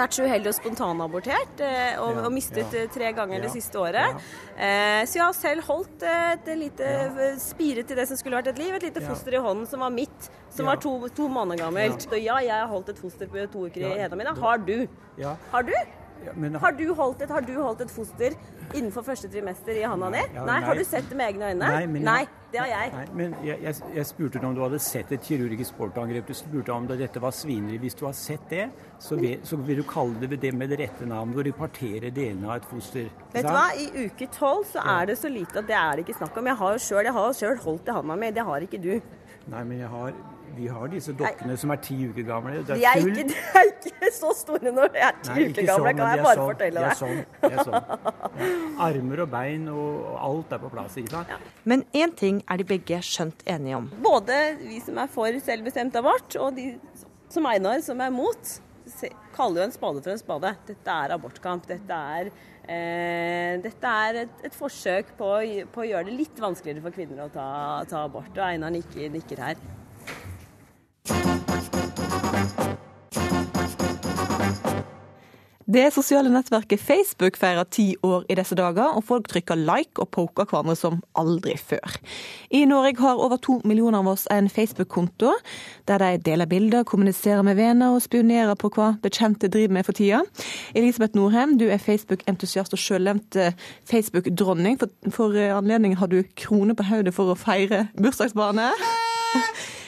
vært 0.00 0.16
så 0.16 0.26
uheldig 0.26 0.50
og 0.52 0.56
spontanabortert 0.58 1.62
eh, 1.64 1.98
og, 2.02 2.22
og 2.26 2.32
mistet 2.34 2.74
eh, 2.76 2.86
tre 2.92 3.12
ganger 3.16 3.44
det 3.46 3.52
siste 3.54 3.80
året. 3.80 4.16
Eh, 4.56 5.02
så 5.08 5.20
jeg 5.20 5.24
har 5.24 5.36
selv 5.36 5.66
holdt 5.68 6.06
eh, 6.06 6.32
et 6.36 6.50
lite 6.60 6.94
spiret 7.42 7.66
spire 7.66 7.82
til 7.88 7.96
det 7.98 8.06
som 8.10 8.18
skulle 8.20 8.38
vært 8.38 8.52
et 8.52 8.58
liv. 8.60 8.74
Et 8.76 8.88
lite 8.88 9.02
foster 9.02 9.34
i 9.34 9.42
hånden 9.42 9.66
som 9.66 9.82
var 9.82 9.90
mitt, 9.94 10.30
som 10.54 10.68
var 10.68 10.80
to, 10.82 10.96
to 11.16 11.28
måneder 11.32 11.64
gammelt. 11.64 12.04
Så 12.06 12.20
ja, 12.20 12.38
jeg 12.44 12.54
har 12.54 12.68
holdt 12.70 12.92
et 12.94 13.00
foster 13.00 13.30
på 13.30 13.46
to 13.52 13.66
uker 13.66 13.80
i 13.82 13.94
hendene 13.96 14.20
mine. 14.22 14.36
Har 14.40 14.60
du? 14.62 14.86
Ja. 15.18 15.36
Har 15.52 15.66
du? 15.66 15.74
Ja, 16.26 16.32
men, 16.34 16.56
Har 16.58 16.72
du, 16.74 16.86
holdt 16.94 17.22
et, 17.22 17.30
har 17.30 17.44
du 17.46 17.54
holdt 17.60 17.84
et 17.86 17.92
foster 17.92 18.34
innenfor 18.74 19.04
første 19.06 19.30
trimester 19.30 19.78
i 19.78 19.84
handa 19.86 20.10
di? 20.10 20.24
Ja, 20.34 20.42
nei. 20.42 20.56
nei. 20.56 20.64
Har 20.66 20.74
du 20.74 20.84
sett 20.84 21.08
det 21.08 21.16
med 21.16 21.32
egne 21.32 21.52
øyne? 21.52 21.70
Nei, 21.70 21.86
men- 21.86 22.26
det 22.52 22.60
har 22.60 22.68
jeg. 22.70 22.92
Nei, 22.94 23.06
men 23.18 23.34
jeg, 23.44 23.58
jeg, 23.62 23.74
jeg 23.96 24.06
spurte 24.06 24.40
om 24.46 24.54
du 24.54 24.62
hadde 24.62 24.78
sett 24.80 25.10
et 25.12 25.24
kirurgisk 25.26 25.74
sportangrep. 25.74 26.28
Du 26.28 26.34
spurte 26.34 26.72
om 26.72 26.86
det, 26.88 26.98
dette 27.02 27.20
var 27.20 27.34
svineri. 27.34 27.76
Hvis 27.82 27.98
du 27.98 28.04
har 28.06 28.14
sett 28.16 28.46
det, 28.50 28.68
så, 29.02 29.18
vil, 29.20 29.40
så 29.44 29.58
vil 29.60 29.82
du 29.82 29.84
kalle 29.88 30.14
det 30.30 30.38
det 30.40 30.52
med 30.54 30.70
det 30.72 30.78
rette 30.80 31.08
navnet 31.08 31.36
Hvor 31.36 31.44
du 31.44 31.52
parterer 31.52 32.14
delene 32.14 32.48
av 32.48 32.62
et 32.62 32.68
foster. 32.70 33.10
Vet 33.34 33.44
du 33.44 33.50
hva? 33.50 33.66
I 33.76 34.06
uke 34.06 34.30
tolv 34.32 34.64
så 34.70 34.84
er 34.96 35.10
det 35.10 35.18
så 35.20 35.28
lite 35.32 35.60
at 35.60 35.68
det 35.68 35.76
er 35.76 35.98
det 35.98 36.06
ikke 36.06 36.18
snakk 36.22 36.38
om. 36.38 36.46
Jeg 36.52 36.60
har 36.62 36.78
jo 36.78 36.84
sjøl 37.36 37.60
holdt 37.66 37.90
i 37.90 37.98
handa 37.98 38.16
mi. 38.16 38.30
Det 38.30 38.46
har 38.46 38.66
ikke 38.68 38.82
du. 38.82 38.94
Nei, 39.46 39.62
men 39.62 39.78
jeg 39.82 39.90
har, 39.90 40.14
vi 40.56 40.66
har 40.72 40.88
disse 40.92 41.12
dokkene 41.16 41.56
som 41.60 41.72
er 41.74 41.80
ti 41.84 41.96
uker 42.08 42.26
gamle. 42.28 42.54
Det 42.66 42.76
De 42.78 42.84
er, 42.88 43.00
ikke, 43.02 43.24
de 43.30 43.36
er 43.60 43.70
ikke 43.72 44.10
så 44.16 44.32
store 44.36 44.72
når 44.74 44.92
de 44.94 45.02
er 45.06 45.16
ti 45.22 45.30
Nei, 45.32 45.46
uker 45.52 45.68
gamle, 45.70 45.92
sånn, 45.92 46.00
kan 46.00 46.10
jeg 46.10 46.18
er 46.18 46.26
bare 46.26 46.38
sånn, 46.40 46.50
fortelle 46.50 46.78
de 46.78 46.84
er 46.84 46.88
deg. 46.88 47.00
sånn, 47.00 47.18
de 47.42 47.52
er 47.52 47.64
sånn. 47.68 47.88
Ja. 48.40 48.52
Armer 48.88 49.24
og 49.26 49.32
bein 49.36 49.68
og 49.72 50.12
alt 50.28 50.54
er 50.56 50.62
på 50.66 50.72
plass. 50.72 50.98
ikke 51.00 51.14
sant? 51.16 51.50
Men 51.64 51.84
én 51.96 52.14
ting 52.18 52.42
er 52.48 52.60
de 52.62 52.68
begge 52.74 53.00
skjønt 53.06 53.44
enige 53.46 53.80
om. 53.82 53.90
Både 54.04 54.40
vi 54.62 54.80
som 54.84 54.98
er 55.02 55.10
for 55.12 55.40
selvbestemt 55.46 55.96
abort, 56.00 56.36
og 56.40 56.56
de 56.58 56.72
som 57.32 57.46
Einar 57.50 57.80
som 57.84 58.00
er 58.04 58.12
mot, 58.14 58.56
kaller 59.34 59.62
jo 59.64 59.64
en 59.66 59.72
spade 59.74 60.02
for 60.04 60.12
en 60.14 60.20
spade. 60.20 60.52
Dette 60.68 60.92
er 61.02 61.14
abortkamp. 61.16 61.64
Dette 61.66 61.96
er, 62.18 62.28
eh, 62.70 63.56
dette 63.64 63.94
er 64.06 64.20
et, 64.22 64.36
et 64.46 64.54
forsøk 64.54 65.10
på, 65.18 65.30
på 65.74 65.82
å 65.82 65.88
gjøre 65.88 66.06
det 66.06 66.14
litt 66.20 66.38
vanskeligere 66.40 66.84
for 66.84 66.94
kvinner 66.94 67.24
å 67.24 67.32
ta, 67.34 67.48
ta 67.90 68.04
abort. 68.06 68.30
Og 68.36 68.44
Einar 68.46 68.70
nikker, 68.74 69.10
nikker 69.10 69.42
her. 69.42 69.58
Det 75.66 75.88
sosiale 75.90 76.30
nettverket 76.30 76.78
Facebook 76.78 77.36
feirer 77.40 77.66
ti 77.74 77.96
år 78.06 78.22
i 78.30 78.36
disse 78.38 78.54
dager, 78.54 78.92
og 78.94 79.02
folk 79.04 79.26
trykker 79.26 79.58
like 79.58 79.98
og 79.98 80.12
poker 80.14 80.46
hverandre 80.46 80.76
som 80.78 81.00
aldri 81.18 81.56
før. 81.58 81.96
I 82.54 82.60
Norge 82.70 83.00
har 83.00 83.18
over 83.18 83.40
to 83.42 83.56
millioner 83.64 83.98
av 83.98 84.12
oss 84.12 84.28
en 84.30 84.46
Facebook-konto, 84.46 85.32
der 85.90 85.98
de 85.98 86.22
deler 86.22 86.46
bilder, 86.46 86.86
kommuniserer 86.86 87.42
med 87.42 87.58
venner 87.58 87.96
og 87.96 88.04
spionerer 88.04 88.54
på 88.54 88.70
hva 88.76 88.92
bekjente 89.02 89.50
driver 89.50 89.74
med 89.74 89.88
for 89.88 89.98
tida. 89.98 90.22
Elisabeth 90.74 91.18
Norheim, 91.18 91.56
du 91.58 91.66
er 91.66 91.82
Facebook-entusiast 91.82 92.76
og 92.76 92.78
sjølnevnt 92.78 93.34
eh, 93.34 93.58
Facebook-dronning. 93.90 94.78
For, 94.78 94.94
for 95.10 95.34
eh, 95.34 95.50
anledningen 95.56 95.98
har 95.98 96.12
du 96.14 96.22
krone 96.38 96.78
på 96.78 96.86
hodet 96.86 97.14
for 97.16 97.34
å 97.34 97.40
feire 97.40 97.88
bursdagsbarnet. 97.98 98.86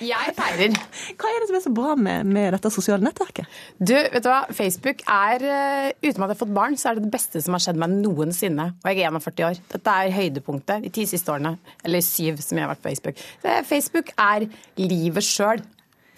Jeg 0.04 0.34
feirer. 0.36 0.76
Hva 1.18 1.30
er 1.30 1.42
det 1.42 1.48
som 1.50 1.58
er 1.58 1.64
så 1.64 1.72
bra 1.74 1.94
med, 1.98 2.28
med 2.30 2.52
dette 2.54 2.70
sosiale 2.72 3.02
nettverket? 3.02 3.48
Du, 3.78 3.94
vet 3.96 4.22
du 4.24 4.30
hva? 4.30 4.44
Facebook 4.54 5.02
er, 5.02 5.42
eh, 5.42 5.88
uten 6.04 6.22
at 6.22 6.28
jeg 6.28 6.34
har 6.34 6.40
fått 6.44 6.54
barn, 6.54 6.78
så 6.78 6.90
er 6.90 6.98
det 6.98 7.06
det 7.08 7.12
beste 7.14 7.42
som 7.44 7.56
har 7.56 7.64
skjedd 7.64 7.80
meg 7.80 7.96
noensinne. 7.98 8.70
Og 8.84 8.88
jeg 8.92 9.04
er 9.04 9.14
41 9.16 9.44
år. 9.48 9.60
Dette 9.74 9.96
er 10.04 10.14
høydepunktet 10.14 10.86
de 10.86 10.92
ti 10.94 11.06
siste 11.10 11.34
årene. 11.34 11.56
Eller 11.84 12.04
syv, 12.04 12.40
som 12.44 12.58
jeg 12.58 12.66
har 12.66 12.72
vært 12.74 12.84
på 12.84 12.90
Facebook. 12.92 13.22
Facebook 13.68 14.14
er 14.14 14.48
livet 14.80 15.26
sjøl, 15.26 15.62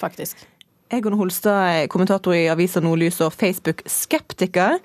faktisk. 0.00 0.46
Egon 0.90 1.14
Holstad, 1.14 1.86
kommentator 1.92 2.34
i 2.34 2.48
avisa 2.50 2.82
Nordlys 2.82 3.20
og 3.22 3.32
Facebook-skeptiker. 3.38 4.80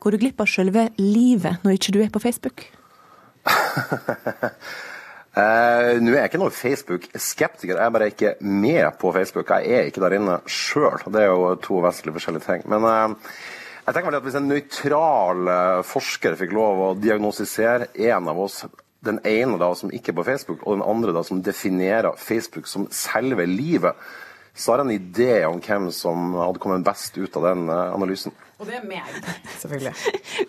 Går 0.00 0.16
du 0.16 0.22
glipp 0.22 0.40
av 0.40 0.48
selve 0.48 0.88
livet 0.96 1.60
når 1.64 1.76
ikke 1.76 1.92
du 1.92 2.00
er 2.00 2.12
på 2.12 2.22
Facebook? 2.22 2.64
Eh, 5.30 6.00
Nå 6.02 6.10
er 6.10 6.24
jeg 6.24 6.30
ikke 6.32 6.40
noen 6.42 6.54
Facebook-skeptiker, 6.54 7.76
jeg 7.76 7.86
er 7.86 7.94
bare 7.94 8.10
ikke 8.10 8.32
med 8.42 8.82
på 8.98 9.12
Facebook. 9.14 9.52
Jeg 9.54 9.70
er 9.70 9.90
ikke 9.90 10.02
der 10.02 10.16
inne 10.18 10.40
sjøl. 10.50 10.98
Det 11.06 11.22
er 11.22 11.30
jo 11.30 11.52
to 11.62 11.78
vesentlig 11.84 12.16
forskjellige 12.16 12.46
ting. 12.48 12.64
Men 12.72 12.86
eh, 12.90 13.34
jeg 13.86 13.94
tenker 13.94 14.10
vel 14.10 14.18
at 14.18 14.26
hvis 14.26 14.38
en 14.40 14.50
nøytral 14.50 15.52
eh, 15.54 15.82
forsker 15.86 16.34
fikk 16.40 16.56
lov 16.56 16.82
å 16.82 16.90
diagnostisere 16.98 17.92
en 18.10 18.32
av 18.32 18.42
oss, 18.42 18.64
den 19.06 19.22
ene 19.24 19.56
da 19.60 19.70
som 19.78 19.92
ikke 19.94 20.10
er 20.12 20.18
på 20.18 20.26
Facebook, 20.26 20.66
og 20.66 20.76
den 20.76 20.88
andre 20.90 21.14
da 21.14 21.22
som 21.24 21.44
definerer 21.46 22.18
Facebook 22.18 22.66
som 22.68 22.90
selve 22.92 23.46
livet, 23.46 23.94
så 24.50 24.74
har 24.74 24.82
jeg 24.82 24.90
en 24.90 24.98
idé 24.98 25.34
om 25.46 25.62
hvem 25.62 25.92
som 25.94 26.34
hadde 26.34 26.60
kommet 26.60 26.84
best 26.84 27.14
ut 27.16 27.38
av 27.38 27.46
den 27.52 27.70
analysen. 27.70 28.34
Og 28.60 28.68
det 28.68 28.76
er 28.76 28.84
meg, 28.84 29.08
selvfølgelig. 29.62 29.94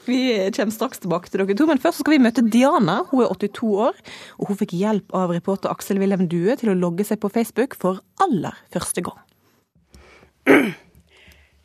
Vi 0.03 0.19
kommer 0.57 0.75
straks 0.75 0.99
tilbake 0.99 1.31
til 1.31 1.41
dere 1.41 1.55
to, 1.55 1.67
men 1.69 1.79
først 1.79 2.03
skal 2.03 2.17
vi 2.17 2.23
møte 2.25 2.43
Diana. 2.43 2.97
Hun 3.07 3.23
er 3.23 3.31
82 3.31 3.71
år, 3.87 3.99
og 4.37 4.51
hun 4.51 4.59
fikk 4.59 4.75
hjelp 4.75 5.15
av 5.15 5.31
reporter 5.31 5.71
Aksel 5.71 6.01
Wilhelm 6.01 6.27
Due 6.31 6.57
til 6.59 6.73
å 6.73 6.77
logge 6.77 7.07
seg 7.07 7.21
på 7.23 7.31
Facebook 7.31 7.77
for 7.79 8.03
aller 8.23 8.59
første 8.75 9.05
gang. 9.07 9.21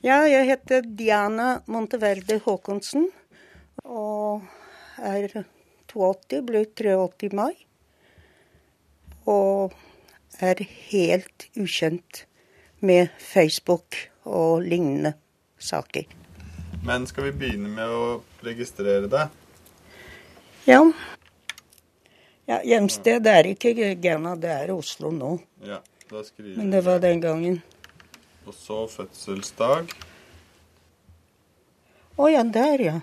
Ja, 0.07 0.20
jeg 0.28 0.47
heter 0.47 0.84
Diana 0.86 1.64
Monteverde 1.66 2.38
Håkonsen 2.44 3.09
og 3.82 4.44
er 5.03 5.32
82, 5.90 6.42
ble 6.47 6.62
83 6.78 7.26
i 7.26 7.32
mai. 7.34 7.55
Og 9.26 9.74
er 10.38 10.62
helt 10.92 11.49
ukjent 11.59 12.22
med 12.86 13.11
Facebook 13.18 13.99
og 14.28 14.62
lignende 14.68 15.16
saker. 15.59 16.07
Men 16.87 17.07
skal 17.07 17.24
vi 17.24 17.32
begynne 17.32 17.66
med 17.66 17.91
å 17.91 18.22
registrere 18.47 19.09
deg? 19.11 19.26
Ja. 20.70 20.78
ja 22.47 22.61
hjemsted 22.62 23.26
er 23.26 23.43
ikke 23.51 23.74
Ghana, 23.99 24.39
det 24.39 24.53
er 24.55 24.70
Oslo 24.70 25.11
nå. 25.11 25.43
Ja, 25.66 25.82
da 26.07 26.22
skriver 26.22 26.55
Men 26.61 26.70
det 26.70 26.87
var 26.87 27.03
den 27.03 27.18
gangen. 27.24 27.59
Og 28.47 28.55
så 28.55 28.87
fødselsdag. 28.93 29.91
Å 32.22 32.30
ja, 32.30 32.47
der, 32.55 32.78
ja. 32.87 33.03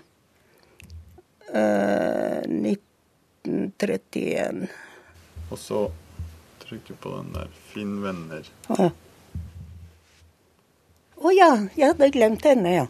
Uh, 1.52 2.40
1931. 2.48 4.64
Og 5.52 5.60
så 5.60 5.92
trykke 6.64 6.96
på 6.96 7.20
den 7.20 7.36
der 7.36 7.52
'Finn 7.68 8.00
venner'. 8.00 8.48
Å 8.72 8.88
oh, 11.20 11.32
ja, 11.36 11.68
jeg 11.76 11.92
hadde 11.92 12.16
glemt 12.16 12.48
henne, 12.48 12.80
ja. 12.80 12.88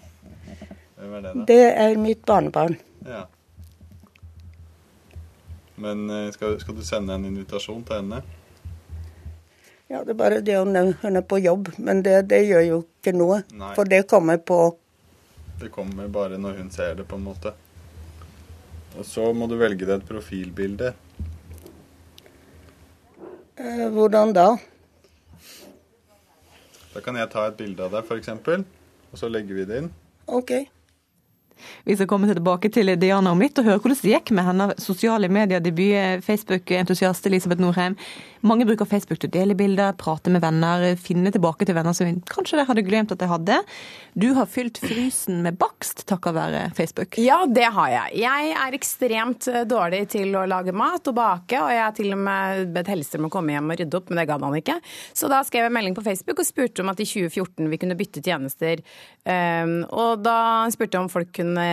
Hvem 0.98 1.14
er 1.18 1.24
det, 1.24 1.32
da? 1.34 1.44
Det 1.50 1.64
er 1.84 1.96
mitt 1.98 2.22
barnebarn. 2.28 2.76
Ja. 3.06 3.24
Men 5.76 6.04
eh, 6.10 6.28
skal, 6.34 6.56
skal 6.62 6.76
du 6.78 6.84
sende 6.86 7.16
en 7.18 7.24
invitasjon 7.26 7.82
til 7.86 7.98
henne? 7.98 8.20
Ja, 9.90 10.00
det 10.06 10.14
er 10.14 10.18
bare 10.18 10.38
det 10.44 10.54
hun 10.58 10.76
er, 10.78 10.92
hun 11.02 11.18
er 11.18 11.24
på 11.28 11.38
jobb, 11.42 11.72
men 11.78 12.00
det, 12.06 12.14
det 12.30 12.44
gjør 12.46 12.62
jo 12.68 12.78
ikke 12.84 13.12
noe. 13.16 13.40
Nei. 13.52 13.72
For 13.76 13.90
det 13.90 14.04
kommer 14.10 14.38
på 14.40 14.60
Det 15.60 15.68
kommer 15.74 16.08
bare 16.10 16.38
når 16.40 16.56
hun 16.62 16.70
ser 16.74 16.94
det, 16.98 17.04
på 17.10 17.18
en 17.18 17.26
måte. 17.26 17.52
Og 18.98 19.04
så 19.06 19.26
må 19.34 19.46
du 19.50 19.56
velge 19.58 19.82
deg 19.86 19.96
et 20.00 20.06
profilbilde. 20.08 20.92
eh, 23.58 23.84
Hvordan 23.90 24.32
da? 24.34 24.46
Da 26.94 27.02
kan 27.02 27.16
jeg 27.18 27.30
ta 27.32 27.48
et 27.50 27.56
bilde 27.58 27.82
av 27.82 27.90
deg, 27.96 28.06
f.eks., 28.06 28.30
og 29.14 29.18
så 29.18 29.30
legger 29.30 29.58
vi 29.58 29.64
det 29.66 29.78
inn. 29.82 29.90
OK. 30.26 30.52
Vi 31.84 31.96
skal 31.96 32.08
komme 32.10 32.28
tilbake 32.30 32.70
til 32.72 32.92
Diana 33.00 33.32
om 33.32 33.42
litt 33.42 33.58
og 33.60 33.68
høre 33.68 33.80
hvordan 33.82 34.00
det 34.02 34.12
gikk 34.14 34.32
med 34.36 34.48
hennes 34.48 34.84
sosiale 34.84 35.30
medier-debut, 35.32 36.24
Facebook-entusiast 36.26 37.26
Elisabeth 37.30 37.62
Norheim. 37.62 37.96
Mange 38.44 38.66
bruker 38.68 38.84
Facebook 38.84 39.22
til 39.22 39.30
å 39.30 39.32
dele 39.32 39.54
bilder, 39.56 39.94
prate 39.96 40.28
med 40.32 40.42
venner, 40.44 40.82
finne 41.00 41.30
tilbake 41.32 41.64
til 41.64 41.76
venner 41.76 41.94
som 41.96 42.10
kanskje 42.28 42.58
de 42.60 42.66
hadde 42.68 42.84
glemt 42.84 43.14
at 43.14 43.22
de 43.22 43.28
hadde. 43.30 43.56
Du 44.12 44.26
har 44.36 44.50
fylt 44.50 44.76
frysen 44.82 45.40
med 45.46 45.56
bakst 45.56 46.04
takket 46.10 46.36
være 46.36 46.60
Facebook. 46.76 47.16
Ja, 47.24 47.38
det 47.48 47.70
har 47.72 47.88
jeg. 47.94 48.20
Jeg 48.20 48.52
er 48.60 48.76
ekstremt 48.76 49.48
eh, 49.48 49.64
dårlig 49.68 50.02
til 50.12 50.36
å 50.36 50.44
lage 50.50 50.76
mat 50.76 51.08
og 51.08 51.16
bake, 51.16 51.56
og 51.56 51.72
jeg 51.72 51.82
har 51.86 51.96
til 51.96 52.12
og 52.12 52.20
med 52.26 52.68
bedt 52.76 52.92
Hellstrøm 52.92 53.30
å 53.30 53.32
komme 53.32 53.56
hjem 53.56 53.72
og 53.72 53.80
rydde 53.80 54.00
opp, 54.00 54.12
men 54.12 54.20
det 54.20 54.28
gadd 54.28 54.44
han 54.44 54.60
ikke. 54.60 54.78
Så 55.16 55.32
da 55.32 55.40
skrev 55.48 55.70
jeg 55.70 55.76
melding 55.78 55.96
på 55.96 56.04
Facebook 56.04 56.44
og 56.44 56.50
spurte 56.50 56.84
om 56.84 56.92
at 56.92 57.00
i 57.00 57.08
2014 57.08 57.72
vi 57.72 57.80
kunne 57.80 57.96
bytte 57.96 58.24
tjenester. 58.24 58.84
Um, 59.24 59.78
og 59.88 60.20
da 60.20 60.38
spurte 60.74 60.98
jeg 60.98 61.06
om 61.06 61.12
folk 61.12 61.32
kunne 61.32 61.68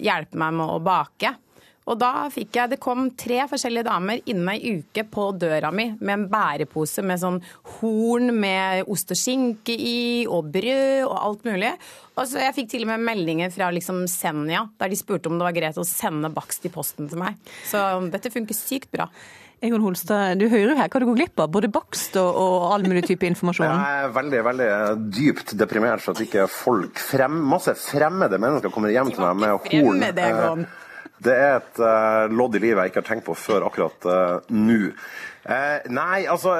hjelpe 0.00 0.40
meg 0.40 0.56
med 0.56 0.72
å 0.72 0.80
bake. 0.84 1.36
Og 1.84 1.98
da 2.00 2.28
fikk 2.32 2.56
jeg 2.56 2.72
Det 2.72 2.80
kom 2.82 3.10
tre 3.18 3.42
forskjellige 3.50 3.86
damer 3.88 4.22
innen 4.30 4.48
ei 4.54 4.78
uke 4.78 5.04
på 5.10 5.28
døra 5.36 5.70
mi 5.74 5.90
med 5.98 6.14
en 6.14 6.26
bærepose 6.32 7.04
med 7.04 7.20
sånn 7.20 7.40
horn 7.76 8.32
med 8.40 8.88
ost 8.90 9.12
og 9.12 9.20
skinke 9.20 9.74
i, 9.74 10.24
og 10.24 10.48
brød 10.54 11.04
og 11.04 11.14
alt 11.18 11.46
mulig. 11.48 11.74
Og 12.16 12.26
så 12.30 12.40
Jeg 12.44 12.56
fikk 12.56 12.72
til 12.72 12.86
og 12.86 12.94
med 12.94 13.04
meldinger 13.04 13.52
fra 13.52 13.70
liksom 13.74 14.04
Senja, 14.10 14.64
der 14.80 14.92
de 14.92 14.98
spurte 14.98 15.28
om 15.30 15.38
det 15.38 15.48
var 15.48 15.56
greit 15.56 15.80
å 15.80 15.86
sende 15.86 16.32
bakst 16.32 16.64
i 16.64 16.72
posten 16.72 17.08
til 17.10 17.20
meg. 17.20 17.40
Så 17.68 17.80
dette 18.12 18.32
funker 18.32 18.56
sykt 18.56 18.90
bra. 18.94 19.08
Egon 19.64 19.80
Holstad, 19.80 20.36
du 20.36 20.44
hører 20.50 20.74
jo 20.74 20.76
her 20.76 20.90
hva 20.92 21.00
du 21.00 21.06
går 21.08 21.18
glipp 21.22 21.40
av. 21.40 21.50
Både 21.54 21.70
bakst 21.72 22.18
og, 22.20 22.36
og 22.36 22.66
all 22.74 22.84
mulig 22.84 23.04
type 23.08 23.24
informasjon. 23.28 23.70
Jeg 23.70 24.04
er 24.04 24.14
veldig 24.16 24.40
veldig 24.48 24.70
dypt 25.14 25.54
deprimert 25.60 26.04
for 26.04 26.12
at 26.12 26.24
ikke 26.24 26.46
folk, 26.52 27.00
frem, 27.00 27.38
masse 27.48 27.72
fremmede 27.80 28.40
mennesker 28.42 28.72
kommer 28.74 28.92
hjem 28.92 29.14
til 29.14 29.24
meg 29.24 29.40
med 29.40 29.54
horn. 29.54 29.70
fremmede, 29.70 30.26
Egon. 30.28 30.66
Det 31.24 31.34
er 31.34 31.54
et 31.58 31.78
uh, 31.80 32.24
lodd 32.32 32.56
i 32.58 32.60
livet 32.62 32.82
jeg 32.82 32.92
ikke 32.92 33.00
har 33.02 33.08
tenkt 33.08 33.26
på 33.28 33.36
før 33.38 33.64
akkurat 33.68 34.08
uh, 34.08 34.50
nå. 34.52 34.92
Uh, 35.44 35.84
nei, 35.92 36.24
altså 36.24 36.54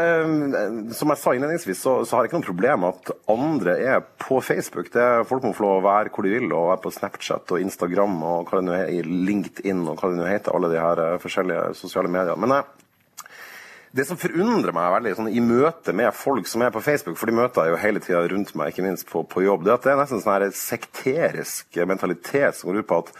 Som 0.93 1.13
jeg 1.13 1.21
sa 1.23 1.33
innledningsvis, 1.33 1.79
så, 1.81 1.95
så 2.05 2.17
har 2.17 2.25
jeg 2.25 2.31
ikke 2.31 2.41
noe 2.43 2.49
problem 2.51 2.83
med 2.85 2.99
at 2.99 3.31
andre 3.33 3.77
er 3.81 4.05
på 4.21 4.41
Facebook. 4.45 4.91
Det 4.93 5.03
er 5.03 5.29
Folk 5.29 5.45
må 5.47 5.55
få 5.57 5.65
lov 5.65 5.79
å 5.79 5.87
være 5.89 6.13
hvor 6.13 6.27
de 6.27 6.35
vil, 6.37 6.49
og 6.53 6.71
være 6.73 6.85
på 6.85 6.95
Snapchat 6.99 7.57
og 7.57 7.65
Instagram 7.65 8.17
og 8.21 8.49
hva 8.49 8.61
det 8.61 8.69
nå 8.69 8.79
er, 8.79 9.13
LinkedIn 9.29 9.85
og 9.89 10.01
hva 10.01 10.13
det 10.13 10.21
nå 10.21 10.29
heter, 10.29 10.57
alle 10.57 10.73
de 10.73 10.81
her 10.81 11.05
forskjellige 11.23 11.69
sosiale 11.81 12.13
mediene. 12.13 12.41
Men 12.45 12.59
uh, 12.59 12.85
det 13.95 14.09
som 14.09 14.19
forundrer 14.19 14.75
meg 14.75 14.91
veldig 14.97 15.11
sånn, 15.15 15.31
i 15.31 15.43
møte 15.45 15.93
med 15.95 16.11
folk 16.19 16.49
som 16.51 16.65
er 16.67 16.73
på 16.75 16.83
Facebook, 16.83 17.15
for 17.21 17.31
de 17.31 17.37
møter 17.37 17.69
jeg 17.69 17.75
jo 17.75 17.83
hele 17.85 18.01
tida 18.03 18.25
rundt 18.33 18.51
meg, 18.59 18.73
ikke 18.73 18.83
minst 18.89 19.07
på, 19.07 19.23
på 19.23 19.45
jobb, 19.45 19.63
det 19.63 19.71
er 19.71 19.77
at 19.79 19.87
det 19.87 19.93
er 19.93 20.01
nesten 20.01 20.23
sånn 20.25 20.35
her 20.35 20.47
sekterisk 20.59 21.79
mentalitet 21.87 22.59
som 22.59 22.73
går 22.73 22.83
ut 22.83 22.89
på 22.91 22.99
at 23.05 23.13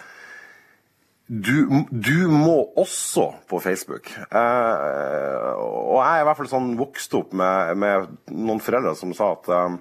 du, 1.27 1.87
du 1.89 2.29
må 2.29 2.57
også 2.77 3.31
på 3.49 3.61
Facebook. 3.65 4.11
Eh, 4.13 5.49
og 5.57 5.97
jeg 6.03 6.19
er 6.19 6.21
i 6.21 6.27
hvert 6.29 6.41
fall 6.43 6.51
sånn 6.51 6.75
vokst 6.77 7.17
opp 7.17 7.33
med, 7.37 7.79
med 7.81 8.11
noen 8.35 8.61
foreldre 8.61 8.93
som 8.99 9.15
sa 9.17 9.31
at 9.33 9.49
eh, 9.49 9.79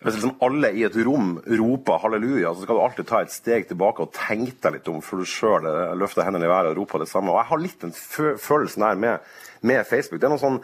hvis 0.00 0.16
liksom 0.16 0.38
alle 0.46 0.70
i 0.78 0.84
et 0.86 0.94
rom 1.04 1.34
roper 1.44 1.98
halleluja, 2.04 2.54
så 2.54 2.64
skal 2.64 2.78
du 2.78 2.84
alltid 2.84 3.08
ta 3.10 3.24
et 3.24 3.34
steg 3.34 3.66
tilbake 3.68 4.06
og 4.06 4.14
tenke 4.16 4.56
deg 4.62 4.78
litt 4.78 4.88
om 4.88 5.02
før 5.04 5.20
du 5.20 5.28
sjøl 5.28 5.66
løfter 6.00 6.24
hendene 6.24 6.46
i 6.46 6.52
været 6.52 6.70
og 6.70 6.78
roper 6.78 7.02
det 7.02 7.10
samme. 7.10 7.34
Og 7.34 7.42
jeg 7.42 7.50
har 7.50 7.62
litt 7.66 7.84
den 7.84 7.92
følelsen 8.40 8.86
her 8.86 9.02
med, 9.02 9.26
med 9.66 9.82
Facebook. 9.90 10.22
Det 10.22 10.30
er 10.30 10.34
noe 10.36 10.40
sånn 10.40 10.62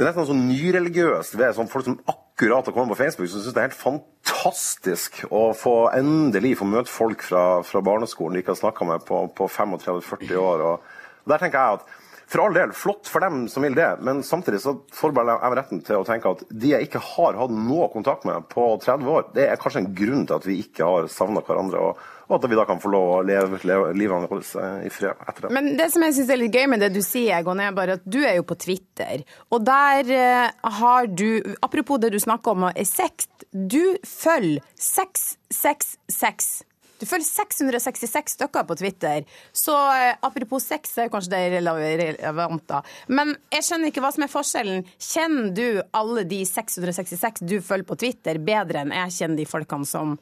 det 0.00 0.06
er 0.06 0.08
nesten 0.08 0.22
noe 0.22 0.30
sånn 0.30 0.44
nyreligiøst 0.48 1.34
ved 1.36 1.54
sånn 1.56 1.68
folk 1.68 1.84
som 1.84 1.98
akkurat 2.08 2.29
har 2.48 2.72
komme 2.72 2.94
på 2.94 2.98
Facebook, 3.02 3.28
som 3.28 3.42
syns 3.42 3.52
det 3.52 3.60
er 3.60 3.68
helt 3.68 3.76
fantastisk 3.76 5.20
å 5.28 5.50
få 5.56 5.74
endelig 5.92 6.54
få 6.60 6.68
møte 6.68 6.92
folk 6.92 7.24
fra, 7.26 7.44
fra 7.66 7.82
barneskolen 7.84 8.38
de 8.38 8.44
ikke 8.44 8.54
har 8.54 8.62
snakka 8.62 8.88
med 8.88 9.04
på, 9.08 9.26
på 9.36 9.48
35-40 9.50 10.40
år. 10.40 10.64
Og 10.70 11.28
der 11.28 11.42
tenker 11.42 11.60
jeg 11.60 11.80
at 11.80 11.99
For 12.30 12.44
all 12.44 12.54
del, 12.54 12.70
flott 12.72 13.08
for 13.10 13.24
dem 13.24 13.48
som 13.50 13.64
vil 13.66 13.74
det, 13.74 13.88
men 14.06 14.20
samtidig 14.22 14.60
så 14.62 14.76
forbeholder 14.94 15.40
jeg 15.40 15.56
retten 15.58 15.80
til 15.82 15.98
å 15.98 16.04
tenke 16.06 16.30
at 16.30 16.44
de 16.46 16.68
jeg 16.76 16.86
ikke 16.86 17.02
har 17.02 17.38
hatt 17.40 17.50
noe 17.50 17.88
kontakt 17.90 18.22
med 18.28 18.46
på 18.52 18.68
30 18.84 19.10
år, 19.10 19.24
det 19.34 19.48
er 19.50 19.58
kanskje 19.58 19.82
en 19.82 19.90
grunn 19.98 20.28
til 20.28 20.36
at 20.36 20.46
vi 20.46 20.60
ikke 20.62 20.86
har 20.86 21.08
savna 21.10 21.42
hverandre, 21.42 21.82
og, 21.82 21.98
og 22.28 22.36
at 22.38 22.46
vi 22.46 22.60
da 22.60 22.68
kan 22.68 22.78
få 22.78 22.92
lov 22.94 23.16
å 23.16 23.18
leve, 23.26 23.58
leve 23.66 23.90
livet 23.98 24.30
vårt 24.30 24.54
i 24.86 24.94
fred 24.94 25.26
etter 25.26 25.48
det. 25.48 25.52
Men 25.58 25.72
det 25.80 25.90
som 25.90 26.06
jeg 26.06 26.20
synes 26.20 26.30
er 26.30 26.42
litt 26.44 26.54
gøy 26.54 26.70
med 26.70 26.86
det 26.86 26.92
du 26.94 27.02
sier, 27.02 27.40
Egon, 27.40 27.64
er 27.66 27.74
bare 27.74 27.98
at 27.98 28.06
du 28.06 28.20
er 28.22 28.38
jo 28.38 28.46
på 28.46 28.60
Twitter. 28.62 29.26
Og 29.50 29.66
der 29.66 30.14
eh, 30.14 30.70
har 30.78 31.10
du 31.10 31.42
Apropos 31.66 31.98
det 31.98 32.14
du 32.14 32.20
snakker 32.22 32.54
om, 32.54 32.70
er 32.70 32.86
sex. 32.86 33.26
Du 33.50 33.98
følger 34.06 34.62
666. 34.78 36.60
Du 37.00 37.06
følger 37.08 37.24
666 37.26 38.34
stykker 38.36 38.66
på 38.68 38.76
Twitter. 38.76 39.24
Så 39.56 39.72
eh, 39.96 40.14
apropos 40.26 40.66
sex, 40.68 40.92
er 41.00 41.08
kanskje 41.12 41.32
det 41.32 41.42
rele- 41.56 41.76
relevant, 42.20 42.66
da. 42.68 42.82
Men 43.08 43.34
jeg 43.54 43.64
skjønner 43.66 43.88
ikke 43.90 44.02
hva 44.04 44.12
som 44.14 44.26
er 44.26 44.32
forskjellen. 44.32 44.84
Kjenner 45.00 45.52
du 45.56 45.66
alle 45.96 46.26
de 46.28 46.42
666 46.48 47.40
du 47.48 47.56
følger 47.64 47.88
på 47.88 47.96
Twitter, 48.04 48.38
bedre 48.44 48.84
enn 48.84 48.92
jeg 48.92 49.16
kjenner 49.22 49.40
de 49.40 49.48
folkene 49.48 49.88
som 49.88 50.18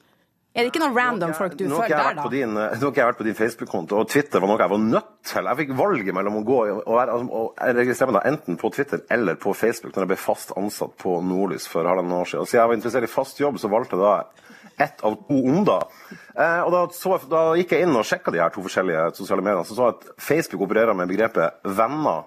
Er 0.58 0.64
det 0.64 0.70
ikke 0.72 0.80
noen 0.80 0.96
random 0.96 1.34
folk 1.36 1.52
du 1.58 1.66
følger 1.68 1.92
der, 1.92 2.14
da? 2.18 2.22
din, 2.32 2.54
eh, 2.56 2.72
nå 2.80 2.88
har 2.88 2.96
jeg 2.96 3.06
vært 3.10 3.18
på 3.20 3.26
din 3.26 3.36
Facebook-konto, 3.36 3.98
og 4.00 4.08
Twitter 4.10 4.40
var 4.42 4.48
noe 4.50 4.58
jeg 4.62 4.72
var 4.72 4.80
nødt 4.82 5.10
til. 5.28 5.44
Jeg 5.50 5.58
fikk 5.60 5.74
valget 5.78 6.14
mellom 6.16 6.38
å 6.40 6.42
gå 6.48 6.56
og, 6.72 6.80
være, 6.96 7.14
altså, 7.14 7.42
og 7.42 7.60
registrere 7.78 8.10
meg 8.10 8.16
da 8.22 8.30
enten 8.32 8.56
på 8.58 8.70
Twitter 8.74 9.02
eller 9.14 9.36
på 9.38 9.52
Facebook 9.54 9.94
når 9.94 10.06
jeg 10.06 10.12
ble 10.14 10.18
fast 10.24 10.54
ansatt 10.58 10.96
på 10.98 11.18
Nordlys 11.22 11.68
for 11.70 11.86
halvannet 11.86 12.16
år 12.22 12.30
siden. 12.32 12.48
Så 12.48 12.58
jeg 12.58 12.66
var 12.72 12.78
interessert 12.80 13.06
i 13.06 13.12
fast 13.12 13.42
jobb, 13.44 13.60
så 13.62 13.70
valgte 13.70 13.98
jeg 14.00 14.02
da 14.02 14.47
ett 14.78 15.00
av 15.04 15.16
to 15.28 15.38
onder. 15.50 15.86
Eh, 16.34 16.60
og 16.62 16.72
da, 16.74 16.82
så, 16.94 17.18
da 17.30 17.44
gikk 17.58 17.74
jeg 17.74 17.86
inn 17.86 17.96
og 17.98 18.06
sjekka 18.06 18.34
de 18.34 18.42
her 18.42 18.52
to 18.54 18.64
forskjellige 18.64 19.08
sosiale 19.18 19.44
mediene, 19.44 19.66
så 19.66 19.76
så 19.78 19.88
at 19.92 20.04
Facebook 20.22 20.66
opererer 20.68 20.96
med 20.98 21.10
begrepet 21.10 21.62
venner. 21.78 22.26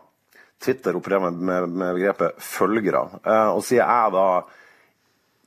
Twitter 0.62 0.98
opererer 1.00 1.30
med, 1.30 1.46
med, 1.50 1.78
med 1.82 1.96
begrepet 1.98 2.42
følgere. 2.44 3.06
Eh, 3.24 3.50
og 3.56 3.64
siden 3.66 3.88
jeg 3.88 4.16
da 4.18 4.28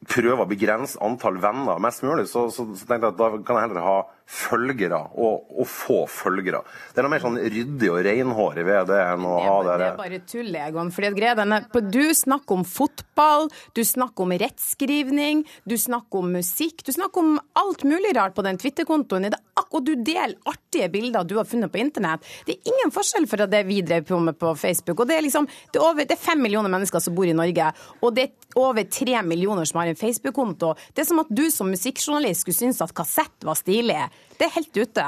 prøver 0.05 0.43
å 0.45 0.49
begrense 0.49 1.01
antall 1.05 1.39
venner 1.41 1.81
mest 1.83 2.05
mulig, 2.05 2.27
så, 2.29 2.49
så, 2.53 2.67
så 2.77 2.89
tenkte 2.89 3.09
jeg 3.09 3.15
at 3.15 3.21
da 3.21 3.31
kan 3.41 3.59
jeg 3.59 3.69
heller 3.69 3.87
ha 3.87 3.99
følgere 4.27 4.99
og, 5.21 5.45
og 5.61 5.67
få 5.69 5.99
følgere. 6.11 6.63
Det 6.93 7.01
er 7.01 7.07
noe 7.07 7.13
mer 7.13 7.23
sånn 7.25 7.37
ryddig 7.39 7.91
og 7.93 8.01
renhårig 8.07 8.65
ved 8.67 8.89
det 8.89 9.01
enn 9.05 9.27
å 9.29 9.35
ha 9.45 9.57
det 9.67 9.77
Det 9.83 9.89
er 9.91 9.99
bare 10.01 10.21
tull, 10.31 10.55
Egon. 10.65 10.93
Fordi 10.95 11.31
at 11.31 11.71
på- 11.73 11.85
Du 11.91 12.15
snakker 12.15 12.53
om 12.57 12.65
fotball, 12.65 13.51
du 13.75 13.83
snakker 13.85 14.25
om 14.25 14.31
rettskrivning, 14.31 15.45
du 15.69 15.77
snakker 15.77 16.19
om 16.19 16.33
musikk. 16.33 16.83
Du 16.85 16.93
snakker 16.93 17.19
om 17.21 17.41
alt 17.55 17.85
mulig 17.85 18.15
rart 18.17 18.35
på 18.35 18.43
den 18.43 18.59
Twitter-kontoen. 18.59 19.27
Er 19.27 19.33
Og 19.75 19.85
du 19.85 19.95
deler 19.97 20.35
artige 20.47 20.89
bilder 20.91 21.25
du 21.25 21.37
har 21.37 21.45
funnet 21.45 21.71
på 21.71 21.79
internett. 21.81 22.23
Det 22.47 22.55
er 22.57 22.71
ingen 22.71 22.93
forskjell 22.95 23.27
fra 23.27 23.47
det 23.47 23.65
vi 23.67 23.81
drev 23.83 24.05
på 24.07 24.21
med 24.23 24.39
på 24.39 24.57
Facebook. 24.57 25.01
Og 25.01 25.09
det 25.09 25.17
er 25.17 25.23
liksom, 25.23 25.47
det 25.73 25.81
er, 25.81 25.85
over, 25.85 26.05
det 26.05 26.13
er 26.13 26.17
fem 26.23 26.41
millioner 26.41 26.71
mennesker 26.71 27.01
som 27.03 27.15
bor 27.15 27.27
i 27.27 27.33
Norge, 27.35 27.73
og 28.01 28.15
det 28.15 28.23
er 28.29 28.59
over 28.61 28.85
tre 28.85 29.23
millioner 29.23 29.65
som 29.67 29.81
har 29.81 29.89
en 29.89 29.97
Facebook-konto. 29.99 30.75
Det 30.95 31.03
er 31.03 31.09
som 31.09 31.19
at 31.19 31.27
du 31.31 31.51
som 31.51 31.71
musikkjournalist 31.71 32.45
skulle 32.45 32.55
synes 32.55 32.81
at 32.83 32.95
kassett 32.95 33.47
var 33.47 33.59
stilig. 33.59 33.99
Det 34.35 34.49
er 34.49 34.51
helt 34.57 34.77
ute. 34.77 35.03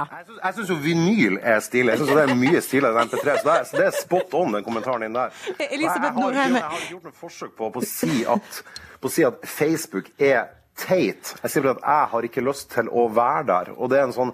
Jeg 0.44 0.54
syns 0.54 0.68
jo 0.70 0.74
vinyl 0.78 1.38
er 1.42 1.60
stilig. 1.60 1.90
Jeg 1.90 1.98
synes 1.98 2.12
det 2.14 2.24
er 2.30 2.34
mye 2.38 2.60
stiligere 2.62 3.00
enn 3.02 3.08
MP3. 3.10 3.32
Så 3.40 3.48
det 3.48 3.54
er, 3.56 3.64
så 3.66 3.76
det 3.80 3.86
er 3.88 3.96
spot 3.96 4.34
on, 4.38 4.52
den 4.54 4.62
kommentaren 4.64 5.02
din 5.02 5.16
der. 5.18 5.32
Og 5.48 5.56
jeg, 5.58 5.80
har, 5.88 5.96
ikke- 6.12 6.36
jeg 6.36 6.62
har 6.62 6.76
ikke 6.78 6.92
gjort 6.92 7.08
noe 7.08 7.16
forsøk 7.20 7.56
på, 7.58 7.70
på, 7.74 7.82
å 7.82 7.88
si 7.90 8.20
at, 8.36 8.60
på 9.02 9.10
å 9.10 9.14
si 9.16 9.24
at 9.26 9.42
Facebook 9.50 10.12
er 10.22 10.44
teit. 10.78 11.34
Jeg 11.42 11.50
sier 11.50 11.62
bare 11.66 11.74
at 11.80 11.82
jeg 11.88 12.12
har 12.14 12.28
ikke 12.30 12.44
lyst 12.46 12.70
til 12.76 12.88
å 12.92 13.08
være 13.18 13.42
der. 13.50 13.72
Og 13.76 13.90
det 13.90 13.98
er 13.98 14.06
en 14.06 14.14
sånn 14.14 14.32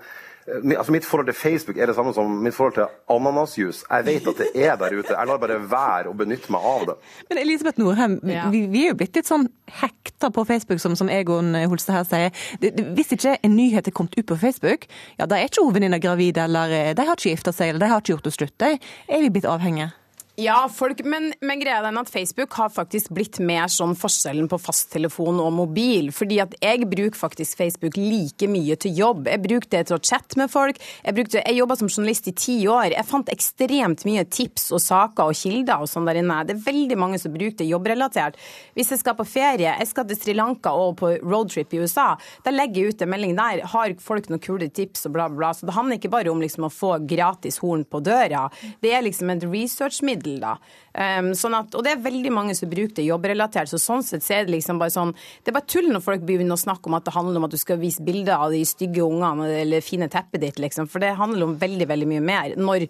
Altså 0.49 0.93
Mitt 0.93 1.05
forhold 1.07 1.29
til 1.31 1.37
Facebook 1.39 1.77
er 1.79 1.87
det 1.87 1.95
samme 1.95 2.15
som 2.15 2.31
mitt 2.43 2.55
forhold 2.55 2.75
til 2.75 2.87
ananasjus. 3.15 3.85
Jeg 3.87 4.07
vet 4.07 4.27
at 4.33 4.41
det 4.43 4.49
er 4.67 4.77
der 4.81 4.97
ute. 4.99 5.15
Jeg 5.15 5.29
lar 5.31 5.39
bare 5.39 5.59
være 5.71 6.11
å 6.11 6.17
benytte 6.19 6.51
meg 6.53 6.67
av 6.67 6.87
det. 6.91 6.97
Men 7.31 7.43
Elisabeth 7.45 7.79
Norheim, 7.79 8.19
vi, 8.25 8.65
vi 8.73 8.85
er 8.85 8.93
jo 8.93 8.99
blitt 8.99 9.17
litt 9.19 9.31
sånn 9.31 9.47
hekta 9.83 10.33
på 10.35 10.45
Facebook, 10.49 10.83
som, 10.83 10.97
som 10.99 11.11
Egon 11.13 11.55
Holstad 11.71 12.01
her 12.01 12.09
sier. 12.11 12.45
Det, 12.59 12.75
det, 12.75 12.89
hvis 12.99 13.15
ikke 13.15 13.37
en 13.39 13.57
nyhet 13.57 13.87
er 13.87 13.95
kommet 13.95 14.19
ut 14.19 14.27
på 14.29 14.41
Facebook, 14.43 14.89
ja, 15.21 15.31
da 15.31 15.39
er 15.39 15.47
ikke 15.51 15.63
hun 15.63 15.77
venninna 15.79 16.03
gravid, 16.03 16.43
eller 16.43 16.75
eh, 16.75 16.93
de 16.99 17.07
har 17.07 17.19
ikke 17.19 17.37
gifta 17.37 17.55
seg, 17.55 17.73
eller 17.73 17.87
de 17.87 17.93
har 17.95 18.03
ikke 18.03 18.17
gjort 18.17 18.31
det 18.31 18.37
slutt. 18.41 18.57
De 18.63 18.75
er 18.75 19.23
vi 19.23 19.35
blitt 19.35 19.49
avhengige. 19.49 19.93
Ja, 20.41 20.65
folk, 20.73 21.03
men, 21.05 21.27
men 21.45 21.61
greia 21.61 21.83
er 21.85 21.97
at 22.01 22.09
Facebook 22.09 22.55
har 22.57 22.71
faktisk 22.73 23.11
blitt 23.13 23.37
mer 23.45 23.67
sånn 23.69 23.91
forskjellen 23.93 24.47
på 24.49 24.57
fasttelefon 24.65 25.37
og 25.45 25.51
mobil. 25.53 26.07
Fordi 26.09 26.39
at 26.41 26.55
jeg 26.57 26.87
bruker 26.89 27.19
faktisk 27.21 27.59
Facebook 27.59 27.99
like 28.01 28.49
mye 28.49 28.79
til 28.81 28.97
jobb. 28.97 29.29
Jeg 29.29 29.43
bruker 29.45 29.69
det 29.75 29.83
til 29.91 29.99
å 29.99 30.01
chatte 30.01 30.41
med 30.41 30.49
folk. 30.49 30.81
Jeg, 31.05 31.17
brukte, 31.19 31.43
jeg 31.43 31.59
jobba 31.59 31.77
som 31.77 31.91
journalist 31.91 32.31
i 32.33 32.33
ti 32.33 32.55
år. 32.65 32.95
Jeg 32.95 33.09
fant 33.11 33.33
ekstremt 33.35 34.07
mye 34.09 34.23
tips 34.25 34.71
og 34.73 34.81
saker 34.81 35.35
og 35.35 35.37
kilder 35.37 35.85
og 35.85 35.93
sånn 35.93 36.09
der 36.09 36.23
inne. 36.23 36.39
Det 36.49 36.57
er 36.57 36.65
veldig 36.65 36.99
mange 37.03 37.21
som 37.21 37.37
bruker 37.37 37.61
det 37.61 37.69
jobbrelatert. 37.69 38.41
Hvis 38.73 38.95
jeg 38.95 39.03
skal 39.03 39.19
på 39.21 39.29
ferie, 39.29 39.77
jeg 39.77 39.91
skal 39.93 40.09
til 40.09 40.17
Sri 40.17 40.37
Lanka 40.39 40.73
og 40.73 40.97
på 41.03 41.13
roadtrip 41.27 41.77
i 41.77 41.83
USA, 41.85 42.15
da 42.41 42.57
legger 42.57 42.87
jeg 42.87 42.97
ut 42.97 43.05
en 43.05 43.13
melding 43.13 43.37
der. 43.37 43.67
Har 43.75 43.99
folk 44.01 44.33
noen 44.33 44.41
kule 44.49 44.73
tips 44.73 45.05
og 45.11 45.19
bla, 45.19 45.29
bla. 45.29 45.53
Så 45.53 45.69
det 45.69 45.77
handler 45.77 46.01
ikke 46.01 46.15
bare 46.17 46.33
om 46.33 46.41
liksom 46.41 46.71
å 46.71 46.73
få 46.73 46.97
gratis 47.05 47.61
horn 47.61 47.85
på 47.85 48.01
døra. 48.01 48.47
Det 48.81 48.97
er 48.97 49.05
liksom 49.05 49.37
et 49.37 49.45
researchmiddel 49.45 50.22
da. 50.43 50.57
Um, 50.93 51.31
sånn 51.39 51.57
at, 51.57 51.73
og 51.77 51.85
det 51.87 51.95
er 51.95 52.05
veldig 52.05 52.33
mange 52.35 52.57
som 52.59 52.71
bruker 52.71 52.99
det 52.99 53.07
jobbrelatert, 53.07 53.71
så 53.71 53.81
sånn 53.81 54.05
sett 54.07 54.25
så 54.25 54.37
er 54.37 54.45
det 54.47 54.55
liksom 54.57 54.81
bare 54.81 54.93
sånn 54.93 55.15
Det 55.15 55.49
er 55.49 55.57
bare 55.57 55.71
tull 55.73 55.89
når 55.89 56.03
folk 56.05 56.27
begynner 56.29 56.59
å 56.59 56.61
snakke 56.61 56.91
om 56.91 56.99
at 56.99 57.07
det 57.07 57.15
handler 57.17 57.41
om 57.41 57.49
at 57.49 57.55
du 57.55 57.61
skal 57.61 57.81
vise 57.81 58.05
bilder 58.05 58.37
av 58.37 58.53
de 58.53 58.61
stygge 58.69 59.05
ungene 59.05 59.49
eller 59.63 59.85
fine 59.85 60.11
teppet 60.13 60.45
ditt, 60.45 60.61
liksom. 60.63 60.91
For 60.91 61.03
det 61.03 61.15
handler 61.19 61.49
om 61.49 61.57
veldig, 61.61 61.89
veldig 61.89 62.11
mye 62.13 62.25
mer. 62.25 62.55
Når 62.61 62.87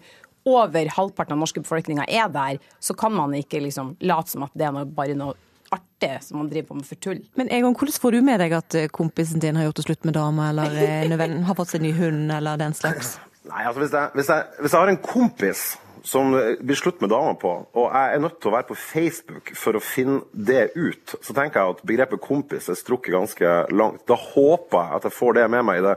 over 0.49 0.91
halvparten 0.97 1.37
av 1.37 1.39
norske 1.39 1.63
befolkninga 1.63 2.05
er 2.11 2.29
der, 2.31 2.59
så 2.83 2.95
kan 2.97 3.13
man 3.15 3.33
ikke 3.37 3.61
liksom 3.63 3.95
late 4.03 4.35
som 4.35 4.43
at 4.43 4.55
det 4.57 4.67
er 4.67 4.75
noe, 4.75 4.87
bare 4.89 5.15
noe 5.17 5.37
artig 5.73 6.17
som 6.21 6.37
man 6.37 6.49
driver 6.51 6.67
på 6.67 6.79
med 6.79 6.87
for 6.87 7.01
tull. 7.01 7.21
Men 7.39 7.49
Egon, 7.49 7.75
hvordan 7.77 7.99
får 8.01 8.15
du 8.15 8.21
med 8.25 8.41
deg 8.43 8.55
at 8.57 8.77
eh, 8.77 8.89
kompisen 8.93 9.41
din 9.43 9.57
har 9.57 9.69
gjort 9.69 9.81
det 9.81 9.87
slutt 9.87 10.09
med 10.09 10.17
dama, 10.17 10.49
eller 10.51 10.75
eh, 10.83 11.37
har 11.47 11.57
fått 11.57 11.73
seg 11.73 11.85
ny 11.85 11.93
hund, 11.97 12.27
eller 12.31 12.59
den 12.61 12.75
slags? 12.77 13.15
Nei, 13.49 13.63
altså 13.67 13.83
hvis 13.83 13.95
jeg, 13.95 14.11
hvis 14.15 14.29
jeg, 14.31 14.51
hvis 14.61 14.75
jeg 14.75 14.79
har 14.79 14.91
en 14.91 15.01
kompis 15.03 15.63
som 16.03 16.33
blir 16.35 16.75
slutt 16.75 16.99
med 17.01 17.13
damer 17.13 17.37
på, 17.39 17.51
og 17.79 17.85
jeg 17.87 18.11
er 18.11 18.19
nødt 18.19 18.35
til 18.43 18.51
å 18.51 18.55
være 18.57 18.67
på 18.73 18.75
Facebook 18.75 19.53
for 19.55 19.79
å 19.79 19.83
finne 19.83 20.19
det 20.35 20.73
ut, 20.75 21.15
så 21.23 21.35
tenker 21.35 21.61
jeg 21.61 21.75
at 21.77 21.85
begrepet 21.87 22.23
kompis 22.23 22.67
er 22.67 22.75
strukket 22.75 23.15
ganske 23.15 23.53
langt. 23.71 24.03
Da 24.09 24.17
håper 24.19 24.81
jeg 24.81 24.99
at 24.99 25.07
jeg 25.07 25.15
får 25.15 25.39
det 25.39 25.47
med 25.55 25.63
meg 25.69 25.79
i 25.79 25.85
det 25.87 25.95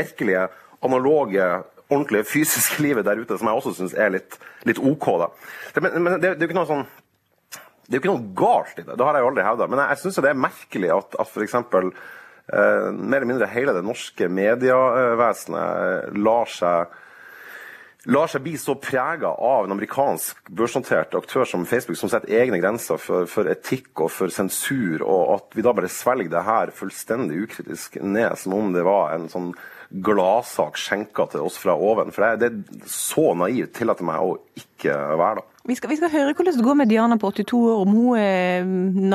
virkelige, 0.00 0.48
analoge, 0.86 1.46
ordentlige 1.86 2.26
fysiske 2.26 2.82
livet 2.82 3.06
der 3.06 3.22
ute, 3.22 3.38
som 3.38 3.46
jeg 3.46 3.62
også 3.62 3.76
syns 3.78 3.94
er 3.94 4.10
litt, 4.16 4.38
litt 4.66 4.82
OK. 4.82 5.08
da. 5.22 5.30
Men 5.78 6.02
men 6.02 6.18
det, 6.18 6.34
det 6.34 6.42
er 6.42 6.48
jo 6.48 6.50
ikke 6.50 6.60
noe 6.60 6.72
sånn 6.74 6.86
det 7.86 7.94
er 7.94 8.00
jo 8.00 8.02
ikke 8.02 8.14
noe 8.16 8.34
galt 8.34 8.78
i 8.80 8.82
det, 8.82 8.94
det 8.98 9.06
har 9.06 9.14
jeg 9.14 9.22
jo 9.22 9.30
aldri 9.30 9.46
hevda. 9.46 9.66
Men 9.70 9.78
jeg, 9.78 9.90
jeg 9.92 10.02
syns 10.02 10.16
det 10.24 10.30
er 10.32 10.40
merkelig 10.42 10.88
at, 10.90 11.18
at 11.22 11.28
f.eks. 11.30 11.54
Eh, 12.46 12.86
mer 12.90 13.20
eller 13.20 13.30
mindre 13.30 13.50
hele 13.50 13.74
det 13.76 13.82
norske 13.86 14.26
medievesenet 14.26 15.60
eh, 15.86 16.16
lar 16.18 16.50
seg 16.50 16.96
lar 18.06 18.30
seg 18.30 18.44
bli 18.44 18.54
så 18.60 18.76
prega 18.78 19.32
av 19.34 19.66
en 19.66 19.74
amerikansk 19.74 20.50
børsnotert 20.54 21.14
aktør 21.18 21.46
som 21.48 21.66
Facebook, 21.66 21.98
som 21.98 22.10
setter 22.12 22.34
egne 22.38 22.60
grenser 22.62 23.00
for, 23.02 23.26
for 23.30 23.50
etikk 23.50 24.04
og 24.04 24.12
for 24.14 24.32
sensur, 24.32 25.02
og 25.02 25.32
at 25.38 25.56
vi 25.58 25.64
da 25.66 25.74
bare 25.74 25.90
svelger 25.90 26.30
det 26.32 26.44
her 26.46 26.74
fullstendig 26.76 27.42
ukritisk 27.48 27.98
ned, 28.02 28.36
som 28.38 28.54
om 28.54 28.70
det 28.76 28.86
var 28.86 29.16
en 29.16 29.26
sånn 29.32 29.50
gladsak 30.06 30.78
skjenka 30.80 31.28
til 31.30 31.44
oss 31.46 31.58
fra 31.62 31.74
oven. 31.74 32.12
For 32.14 32.36
det, 32.36 32.46
det 32.46 32.86
er 32.86 32.88
så 32.90 33.32
naivt 33.38 33.74
tillater 33.76 34.06
meg 34.06 34.22
å 34.22 34.38
ikke 34.58 34.94
være 35.18 35.40
da. 35.40 35.46
Vi 35.66 35.74
skal, 35.74 35.90
vi 35.90 35.98
skal 35.98 36.12
høre 36.12 36.34
hvordan 36.38 36.54
det 36.54 36.62
går 36.62 36.76
med 36.78 36.90
Diana 36.92 37.16
på 37.18 37.30
82 37.34 37.58
år, 37.58 37.80
om 37.82 37.94
hun 37.96 38.18
er 38.22 38.66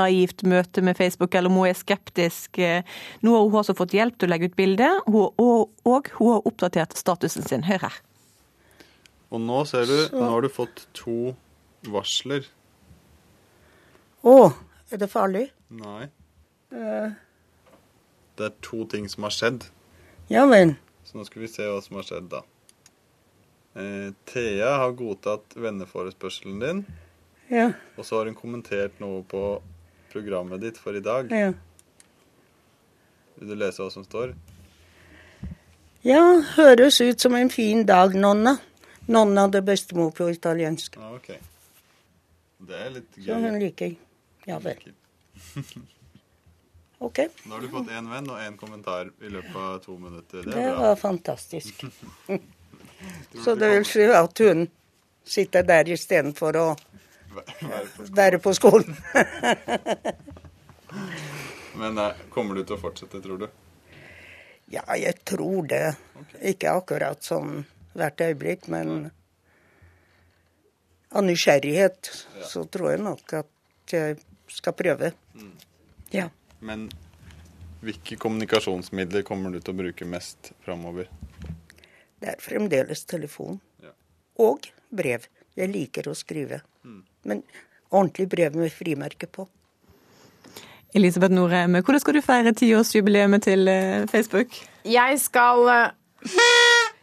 naivt 0.02 0.44
møte 0.44 0.84
med 0.84 1.00
Facebook, 1.00 1.36
eller 1.36 1.52
om 1.52 1.62
hun 1.62 1.70
er 1.70 1.80
skeptisk. 1.80 2.60
Nå 3.24 3.36
har 3.38 3.48
hun 3.48 3.60
også 3.62 3.76
fått 3.78 3.96
hjelp 3.96 4.20
til 4.20 4.28
å 4.28 4.34
legge 4.34 4.52
ut 4.52 4.60
bilde, 4.60 4.90
og, 5.08 5.40
og, 5.40 5.70
og 5.88 6.12
hun 6.18 6.34
har 6.34 6.48
oppdatert 6.52 7.00
statusen 7.00 7.48
sin. 7.48 7.64
Hør 7.68 7.88
her. 7.88 8.02
Og 9.32 9.40
nå 9.42 9.62
ser 9.70 9.86
du, 9.88 9.98
nå 10.18 10.28
har 10.34 10.42
du 10.44 10.50
fått 10.52 10.86
to 10.98 11.34
varsler. 11.88 12.46
Å, 14.28 14.36
er 14.92 15.02
det 15.02 15.12
farlig? 15.12 15.48
Nei, 15.74 16.10
Uh. 16.72 17.12
det 18.40 18.46
er 18.46 18.54
to 18.64 18.86
ting 18.88 19.10
som 19.12 19.26
har 19.28 19.34
skjedd. 19.36 19.66
ja 20.32 20.46
vel. 20.48 20.70
Så 21.04 21.18
nå 21.18 21.26
skal 21.28 21.42
vi 21.42 21.50
se 21.52 21.66
hva 21.68 21.82
som 21.84 21.98
har 22.00 22.06
skjedd, 22.08 22.30
da. 22.32 22.40
Eh, 23.76 24.14
Thea 24.32 24.70
har 24.80 24.94
godtatt 24.96 25.52
venneforespørselen 25.60 26.62
din, 26.64 26.80
Ja. 27.52 27.74
og 27.98 28.06
så 28.08 28.18
har 28.22 28.26
hun 28.32 28.36
kommentert 28.40 29.00
noe 29.04 29.24
på 29.28 29.62
programmet 30.14 30.62
ditt 30.62 30.78
for 30.80 30.96
i 30.96 31.02
dag. 31.04 31.28
Ja. 31.32 31.52
Vil 33.40 33.50
du 33.52 33.56
lese 33.60 33.84
hva 33.84 33.92
som 33.92 34.04
står? 34.08 34.34
ja, 36.08 36.24
høres 36.56 37.02
ut 37.02 37.20
som 37.20 37.36
en 37.36 37.50
fin 37.50 37.84
dag, 37.86 38.16
nonna. 38.16 38.58
Nonna 39.12 39.48
det 39.52 39.62
bestemor 39.68 40.12
på 40.16 40.30
italiensk. 40.32 40.96
Ja, 41.00 41.14
ok. 41.16 41.32
Det 42.68 42.78
er 42.78 42.94
litt 42.96 43.18
gøy. 43.18 43.26
Så 43.26 43.40
hun 43.44 43.58
liker. 43.60 43.96
Ja 44.50 44.60
vel. 44.62 44.80
OK. 47.02 47.20
Nå 47.44 47.56
har 47.56 47.62
du 47.62 47.70
fått 47.74 47.90
én 47.90 48.10
venn 48.12 48.30
og 48.30 48.38
én 48.42 48.58
kommentar 48.58 49.08
i 49.26 49.30
løpet 49.34 49.56
av 49.58 49.80
to 49.82 49.96
minutter. 49.98 50.44
Det 50.46 50.54
Det 50.54 50.74
var 50.78 50.96
fantastisk. 50.96 51.86
Så 53.44 53.56
det 53.56 53.70
vil 53.70 53.86
si 53.90 54.04
at 54.06 54.38
hun 54.46 54.68
sitter 55.26 55.64
der 55.66 55.90
istedenfor 55.90 56.58
å 56.62 56.68
være 58.14 58.38
på 58.40 58.54
skolen. 58.54 58.94
Men 61.82 61.98
eh, 61.98 62.14
kommer 62.30 62.56
du 62.56 62.64
til 62.64 62.78
å 62.78 62.82
fortsette, 62.82 63.22
tror 63.24 63.38
du? 63.42 63.48
Ja, 64.70 64.86
jeg 64.96 65.16
tror 65.26 65.66
det. 65.68 65.96
Ikke 66.54 66.76
akkurat 66.78 67.24
sånn 67.26 67.64
hvert 67.98 68.24
øyeblikk, 68.24 68.68
men 68.72 69.10
av 71.12 71.26
nysgjerrighet 71.28 72.12
så 72.48 72.64
tror 72.72 72.94
jeg 72.94 73.04
nok 73.04 73.34
at 73.42 73.96
jeg 73.96 74.20
skal 74.52 74.76
prøve. 74.78 75.12
Ja. 76.12 76.30
Men 76.60 76.88
hvilke 77.82 78.16
kommunikasjonsmidler 78.22 79.26
kommer 79.28 79.52
du 79.52 79.60
til 79.60 79.74
å 79.74 79.82
bruke 79.82 80.08
mest 80.08 80.54
framover? 80.66 81.10
Det 82.22 82.36
er 82.36 82.44
fremdeles 82.44 83.04
telefon. 83.10 83.60
Og 84.40 84.70
brev. 84.94 85.26
Jeg 85.58 85.72
liker 85.72 86.08
å 86.08 86.16
skrive. 86.16 86.62
Men 87.28 87.44
ordentlig 87.90 88.30
brev 88.32 88.56
med 88.56 88.72
frimerke 88.74 89.28
på. 89.28 89.48
Elisabeth 90.94 91.32
Norheim, 91.34 91.78
hvordan 91.80 92.02
skal 92.04 92.18
du 92.18 92.22
feire 92.24 92.52
tiårsjubileet 92.52 93.46
til 93.46 93.68
eh, 93.72 94.08
Facebook? 94.12 94.58
Jeg 94.84 95.20
skal 95.24 95.70
eh, 95.72 95.94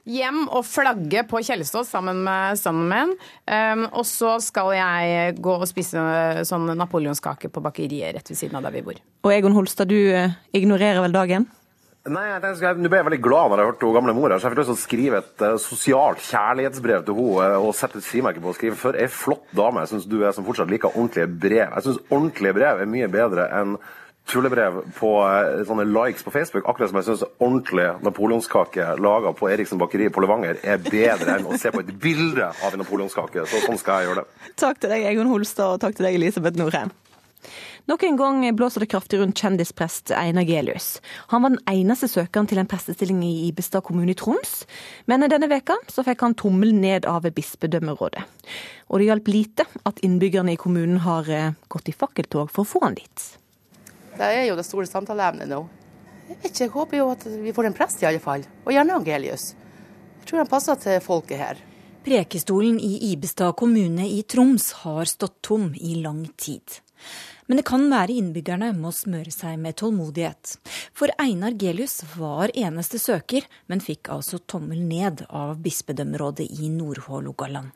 hjem 0.09 0.47
og 0.49 0.65
flagge 0.67 1.25
på 1.29 1.43
Kjelsås 1.45 1.93
sammen 1.93 2.23
med 2.25 2.59
sønnen 2.61 2.89
min. 2.91 3.15
Um, 3.45 3.85
og 3.93 4.07
så 4.09 4.37
skal 4.45 4.73
jeg 4.77 5.37
gå 5.45 5.59
og 5.59 5.69
spise 5.69 6.03
sånn 6.49 6.73
napoleonskake 6.79 7.53
på 7.53 7.63
bakeriet 7.65 8.17
rett 8.17 8.33
ved 8.33 8.41
siden 8.41 8.59
av 8.59 8.67
der 8.67 8.79
vi 8.79 8.85
bor. 8.89 8.99
Og 9.27 9.35
Egon 9.35 9.57
Holstad, 9.57 9.91
du 9.91 10.13
eh, 10.15 10.37
ignorerer 10.57 11.03
vel 11.05 11.15
dagen? 11.15 11.49
Nei, 12.09 12.25
jeg 12.31 12.79
Nå 12.79 12.89
ble 12.89 13.01
jeg 13.01 13.07
veldig 13.09 13.21
glad 13.21 13.51
når 13.51 13.61
jeg 13.61 13.69
hørte 13.69 13.89
gamle 13.93 14.15
mor 14.17 14.33
her, 14.33 14.41
så 14.41 14.49
jeg 14.49 14.55
fikk 14.55 14.63
lyst 14.63 14.71
til 14.71 14.79
å 14.79 14.81
skrive 14.81 15.21
et 15.21 15.45
uh, 15.45 15.57
sosialt 15.61 16.23
kjærlighetsbrev 16.25 17.05
til 17.05 17.19
henne 17.19 17.49
eh, 17.49 17.57
og 17.61 17.77
sette 17.77 18.01
et 18.01 18.07
frimerke 18.07 18.43
på 18.45 18.53
å 18.53 18.57
skrive 18.57 18.79
for 18.81 18.97
ei 18.97 19.09
flott 19.13 19.45
dame. 19.57 19.83
Jeg 19.85 19.93
syns 19.93 20.09
du 20.09 20.21
er 20.23 20.33
som 20.37 20.47
fortsatt 20.47 20.73
liker 20.73 20.95
ordentlige 20.95 21.29
brev. 21.29 21.67
Jeg 21.67 21.85
syns 21.85 22.01
ordentlige 22.07 22.57
brev 22.57 22.81
er 22.81 22.93
mye 22.95 23.11
bedre 23.13 23.49
enn 23.59 23.77
tullebrev 24.29 24.81
på 24.99 25.11
eh, 25.24 25.64
sånne 25.68 25.87
likes 25.89 26.24
på 26.26 26.33
Facebook. 26.35 26.68
Akkurat 26.68 26.93
som 26.93 27.01
jeg 27.01 27.09
syns 27.09 27.26
ordentlig 27.39 27.89
napoleonskake 28.05 28.93
laga 29.01 29.33
på 29.37 29.51
Eriksen 29.53 29.81
bakeri 29.81 30.11
på 30.12 30.24
Levanger 30.24 30.61
er 30.62 30.81
bedre 30.85 31.39
enn 31.39 31.49
å 31.49 31.59
se 31.59 31.72
på 31.74 31.83
et 31.85 31.93
bilde 32.03 32.53
av 32.53 32.72
en 32.72 32.83
napoleonskake. 32.85 33.47
Så 33.49 33.64
sånn 33.64 33.81
skal 33.81 34.03
jeg 34.03 34.11
gjøre 34.11 34.24
det. 34.24 34.55
Takk 34.61 34.81
til 34.83 34.95
deg, 34.95 35.09
Egon 35.12 35.33
Holstad, 35.33 35.76
og 35.76 35.85
takk 35.85 35.99
til 35.99 36.09
deg, 36.09 36.20
Elisabeth 36.20 36.61
Norheim. 36.61 36.93
Nok 37.89 38.03
en 38.05 38.18
gang 38.20 38.43
blåser 38.53 38.85
det 38.85 38.91
kraftig 38.93 39.16
rundt 39.16 39.41
kjendisprest 39.41 40.11
Einar 40.12 40.45
Gelius. 40.45 40.99
Han 41.33 41.41
var 41.41 41.55
den 41.55 41.62
eneste 41.72 42.11
søkeren 42.11 42.45
til 42.51 42.61
en 42.61 42.68
prestestilling 42.68 43.22
i 43.24 43.47
Ibestad 43.47 43.81
kommune 43.87 44.12
i 44.12 44.18
Troms, 44.18 44.66
men 45.09 45.24
denne 45.24 45.49
veka 45.49 45.79
så 45.89 46.05
fikk 46.05 46.26
han 46.26 46.37
tommel 46.37 46.74
ned 46.76 47.09
av 47.09 47.24
bispedømmerådet. 47.33 48.26
Og 48.93 49.01
det 49.01 49.09
hjalp 49.09 49.33
lite 49.33 49.64
at 49.89 50.05
innbyggerne 50.05 50.53
i 50.53 50.61
kommunen 50.61 51.01
har 51.07 51.33
eh, 51.33 51.55
gått 51.72 51.89
i 51.89 51.97
fakkeltog 51.97 52.53
for 52.53 52.66
å 52.66 52.72
få 52.74 52.85
han 52.85 53.01
dit. 53.01 53.31
Det 54.19 54.27
er 54.27 54.49
jo 54.49 54.57
det 54.59 54.66
store 54.66 54.89
samtaleemnet 54.91 55.47
nå. 55.47 55.62
Jeg 56.29 56.37
vet 56.37 56.49
ikke, 56.51 56.64
jeg 56.64 56.73
håper 56.75 56.99
jo 56.99 57.07
at 57.12 57.25
vi 57.41 57.55
får 57.55 57.69
en 57.69 57.77
prest 57.77 58.03
i 58.03 58.09
alle 58.09 58.21
fall, 58.21 58.43
og 58.66 58.75
gjerne 58.75 58.97
Angelius. 58.99 59.53
Jeg 60.19 60.27
tror 60.29 60.43
han 60.43 60.51
passer 60.51 60.81
til 60.83 60.99
folket 61.05 61.39
her. 61.41 61.61
Prekestolen 62.05 62.81
i 62.83 63.12
Ibestad 63.12 63.55
kommune 63.57 64.09
i 64.11 64.23
Troms 64.29 64.73
har 64.83 65.09
stått 65.09 65.39
tom 65.47 65.71
i 65.77 65.95
lang 66.03 66.25
tid. 66.37 66.81
Men 67.47 67.61
det 67.61 67.64
kan 67.69 67.87
være 67.89 68.16
innbyggerne 68.19 68.73
må 68.77 68.91
smøre 68.93 69.33
seg 69.33 69.55
med 69.62 69.79
tålmodighet. 69.81 70.57
For 70.93 71.14
Einar 71.23 71.55
Gelius 71.57 72.03
var 72.19 72.53
eneste 72.53 73.01
søker, 73.01 73.47
men 73.71 73.81
fikk 73.81 74.11
altså 74.12 74.43
tommel 74.45 74.83
ned 74.85 75.23
av 75.31 75.57
bispedømmerådet 75.64 76.49
i 76.59 76.69
Nordhålogaland. 76.75 77.71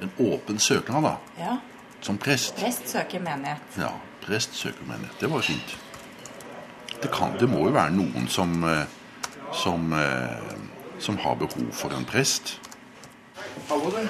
En 0.00 0.14
åpen 0.30 0.62
søknad, 0.62 1.10
da. 1.10 1.42
Ja. 1.42 1.58
Som 2.00 2.16
prest. 2.22 2.56
Prest 2.56 2.88
søker 2.88 3.20
menighet. 3.20 3.76
Ja, 3.82 3.92
prest 4.26 4.54
søker 4.54 4.86
menighet. 4.88 5.20
Det 5.20 5.30
var 5.30 5.44
fint. 5.46 5.76
Det, 7.02 7.10
kan, 7.12 7.34
det 7.40 7.48
må 7.50 7.66
jo 7.66 7.74
være 7.74 7.94
noen 7.96 8.28
som, 8.30 8.54
eh, 8.64 8.84
som, 9.52 9.92
eh, 9.92 10.52
som 11.02 11.18
har 11.18 11.38
behov 11.40 11.70
for 11.74 11.94
en 11.96 12.06
prest. 12.06 12.56
Hallo, 13.68 13.90
du. 13.90 14.02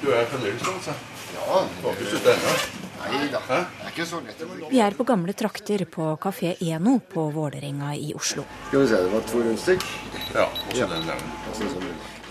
Du 0.00 0.12
er 0.12 0.24
fremdeles 0.30 0.62
der, 0.62 0.72
altså? 0.72 0.94
Ja. 1.34 1.64
Du 1.80 1.88
har 1.88 1.98
ikke 1.98 2.12
sluttet 2.14 2.36
ennå? 2.36 2.54
Nei 3.00 3.28
da. 3.32 3.40
Det 3.48 3.58
er 3.58 3.92
ikke 3.92 4.06
så 4.08 4.20
lett. 4.24 4.42
Vi 4.70 4.80
er 4.84 4.96
på 4.96 5.06
gamle 5.08 5.32
trakter 5.36 5.84
på 5.88 6.12
Kafé 6.20 6.54
Eno 6.60 6.98
på 7.12 7.26
Vålerenga 7.34 7.94
i 7.96 8.12
Oslo. 8.16 8.44
Skal 8.68 8.84
vi 8.84 8.90
se, 8.90 9.00
det 9.04 9.12
var 9.14 9.26
to 9.28 9.42
rundstykk? 9.44 9.86
Ja, 10.34 10.46
også 10.68 10.88
den 10.90 11.08
der. 11.08 11.24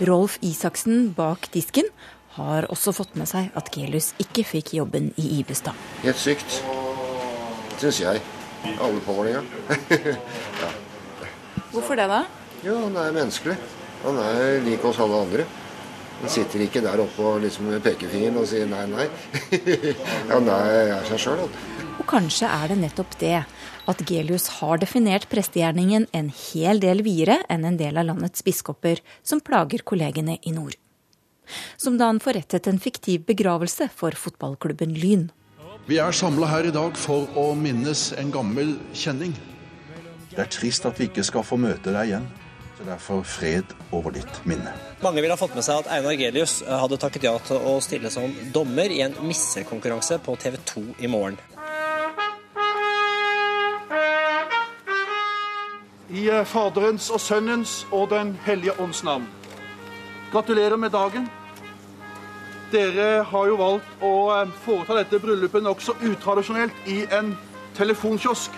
Rolf 0.08 0.38
Isaksen 0.46 1.10
bak 1.16 1.50
disken 1.54 1.90
har 2.40 2.68
også 2.72 2.94
fått 2.96 3.16
med 3.20 3.28
seg 3.30 3.50
at 3.58 3.70
Gelius 3.74 4.12
ikke 4.22 4.44
fikk 4.48 4.74
jobben 4.78 5.10
i 5.20 5.26
Ibestad. 5.40 5.76
Helt 6.04 6.20
sykt. 6.20 6.60
Syns 7.80 8.00
jeg. 8.02 8.22
Alle 8.80 9.00
på 9.04 9.14
ja. 9.28 9.40
Hvorfor 11.70 11.96
det, 11.96 12.08
da? 12.10 12.24
Jo, 12.64 12.76
han 12.84 12.96
er 13.00 13.14
menneskelig. 13.16 13.56
Han 14.04 14.18
er 14.20 14.60
lik 14.64 14.84
oss 14.84 15.00
alle 15.00 15.22
andre. 15.24 15.46
Han 16.20 16.32
sitter 16.32 16.66
ikke 16.66 16.82
der 16.84 17.00
oppe 17.00 17.24
og 17.24 17.40
liksom 17.44 17.70
med 17.70 17.80
pekefingeren 17.84 18.36
og 18.42 18.48
sier 18.50 18.68
nei, 18.68 18.84
nei. 18.90 19.06
han 20.34 20.50
er, 20.52 20.96
er 20.98 21.08
seg 21.08 21.22
sjøl, 21.22 21.46
han. 21.46 21.86
Og 22.00 22.04
kanskje 22.08 22.48
er 22.48 22.72
det 22.72 22.78
nettopp 22.80 23.16
det 23.20 23.38
at 23.90 24.04
Gelius 24.08 24.48
har 24.60 24.80
definert 24.80 25.28
prestegjerningen 25.32 26.06
en 26.16 26.30
hel 26.52 26.80
del 26.82 27.04
videre 27.06 27.40
enn 27.52 27.64
en 27.68 27.80
del 27.80 28.00
av 28.00 28.08
landets 28.12 28.44
biskoper 28.46 29.00
som 29.24 29.42
plager 29.44 29.84
kollegene 29.86 30.38
i 30.44 30.52
nord. 30.56 30.76
Som 31.80 31.98
da 32.00 32.10
han 32.10 32.20
forrettet 32.22 32.68
en 32.70 32.80
fiktiv 32.82 33.24
begravelse 33.28 33.90
for 33.94 34.16
fotballklubben 34.16 34.94
Lyn. 34.96 35.28
Vi 35.88 35.98
er 35.98 36.12
samla 36.14 36.46
her 36.50 36.68
i 36.68 36.74
dag 36.74 36.96
for 36.98 37.26
å 37.40 37.50
minnes 37.58 38.10
en 38.20 38.30
gammel 38.34 38.76
kjenning. 38.94 39.32
Det 40.30 40.38
er 40.44 40.52
trist 40.52 40.86
at 40.86 41.00
vi 41.00 41.08
ikke 41.10 41.24
skal 41.26 41.42
få 41.46 41.58
møte 41.58 41.90
deg 41.94 42.12
igjen. 42.12 42.28
Så 42.78 42.86
derfor 42.86 43.24
fred 43.28 43.74
over 43.92 44.14
ditt 44.14 44.38
minne. 44.48 44.72
Mange 45.02 45.20
vil 45.20 45.32
ha 45.32 45.36
fått 45.36 45.56
med 45.56 45.66
seg 45.66 45.82
at 45.82 45.90
Einar 45.92 46.14
Gelius 46.16 46.60
hadde 46.64 46.96
takket 47.00 47.26
ja 47.26 47.34
til 47.44 47.60
å 47.60 47.74
stille 47.84 48.08
som 48.12 48.32
dommer 48.54 48.92
i 48.92 49.02
en 49.04 49.18
missekonkurranse 49.26 50.20
på 50.24 50.36
TV 50.40 50.56
2 50.70 50.84
i 51.04 51.10
morgen. 51.12 51.36
I 56.10 56.24
eh, 56.26 56.46
Faderens 56.48 57.10
og 57.14 57.20
Sønnens 57.22 57.84
og 57.92 58.08
Den 58.10 58.32
hellige 58.46 58.74
ånds 58.82 59.04
navn. 59.06 59.28
Gratulerer 60.32 60.76
med 60.80 60.90
dagen. 60.96 61.28
Dere 62.70 63.24
har 63.26 63.48
jo 63.50 63.56
valgt 63.58 64.02
å 64.06 64.10
eh, 64.30 64.50
foreta 64.62 64.94
dette 65.00 65.18
bryllupet 65.18 65.64
nokså 65.64 65.96
utradisjonelt 66.06 66.86
i 66.86 67.00
en 67.10 67.32
telefonkiosk. 67.74 68.54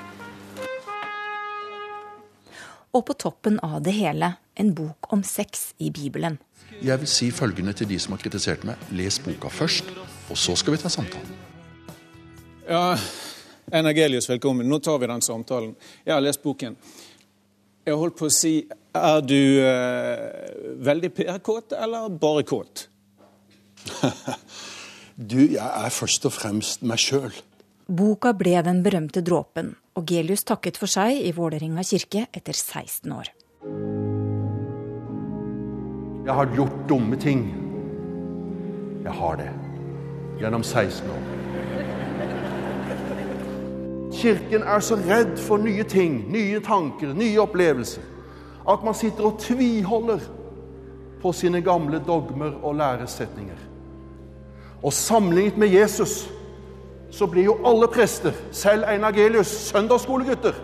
Og 2.92 3.06
på 3.08 3.16
toppen 3.16 3.56
av 3.64 3.78
det 3.86 3.94
hele 3.96 4.34
en 4.60 4.74
bok 4.76 5.08
om 5.16 5.22
sex 5.24 5.70
i 5.80 5.88
Bibelen. 5.88 6.36
Jeg 6.82 7.00
vil 7.00 7.08
si 7.08 7.30
følgende 7.32 7.72
til 7.72 7.88
de 7.88 7.96
som 8.04 8.12
har 8.12 8.20
kritisert 8.20 8.68
meg. 8.68 8.76
Les 8.92 9.16
boka 9.24 9.48
først, 9.48 9.88
og 10.28 10.36
så 10.36 10.58
skal 10.60 10.76
vi 10.76 10.82
ta 10.82 10.92
samtalen. 10.92 11.32
Ja, 12.68 12.98
Energelius, 13.72 14.28
velkommen. 14.28 14.68
Nå 14.68 14.82
tar 14.84 15.00
vi 15.00 15.08
den 15.08 15.24
samtalen. 15.24 15.72
Jeg 16.04 16.18
har 16.18 16.20
lest 16.20 16.44
boken. 16.44 16.76
Jeg 17.86 17.96
holdt 17.98 18.20
på 18.20 18.28
å 18.28 18.32
si 18.32 18.54
Er 18.92 19.22
du 19.24 19.64
eh, 19.64 20.74
veldig 20.84 21.14
PR-kåt, 21.16 21.72
eller 21.72 22.12
bare 22.20 22.44
kåt? 22.44 22.90
Du, 25.16 25.36
jeg 25.36 25.60
er 25.60 25.92
først 25.92 26.24
og 26.24 26.32
fremst 26.32 26.82
meg 26.88 26.98
sjøl. 26.98 27.34
Boka 27.92 28.32
ble 28.32 28.56
den 28.64 28.80
berømte 28.82 29.20
dråpen, 29.20 29.74
og 29.98 30.06
Gelius 30.08 30.40
takket 30.48 30.78
for 30.80 30.88
seg 30.88 31.18
i 31.20 31.34
Vålerenga 31.36 31.84
kirke 31.84 32.24
etter 32.32 32.56
16 32.56 33.12
år. 33.12 33.28
Jeg 36.24 36.34
har 36.38 36.54
gjort 36.56 36.78
dumme 36.88 37.18
ting. 37.20 37.44
Jeg 39.04 39.12
har 39.18 39.36
det. 39.36 39.50
Gjennom 40.40 40.64
16 40.64 41.10
år. 41.10 41.24
Kirken 44.12 44.62
er 44.62 44.80
så 44.80 44.96
redd 44.96 45.36
for 45.40 45.60
nye 45.60 45.84
ting, 45.88 46.22
nye 46.32 46.60
tanker, 46.64 47.12
nye 47.16 47.40
opplevelser, 47.42 48.04
at 48.68 48.84
man 48.84 48.94
sitter 48.94 49.28
og 49.28 49.40
tviholder 49.42 50.24
på 51.22 51.32
sine 51.36 51.60
gamle 51.60 52.00
dogmer 52.06 52.56
og 52.62 52.76
læresetninger. 52.80 53.71
Og 54.82 54.92
sammenlignet 54.92 55.58
med 55.62 55.70
Jesus 55.70 56.24
så 57.12 57.28
blir 57.30 57.46
jo 57.50 57.58
alle 57.68 57.86
prester, 57.92 58.34
selv 58.56 58.88
Einar 58.88 59.12
Gelius, 59.14 59.50
søndagsskolegutter. 59.68 60.56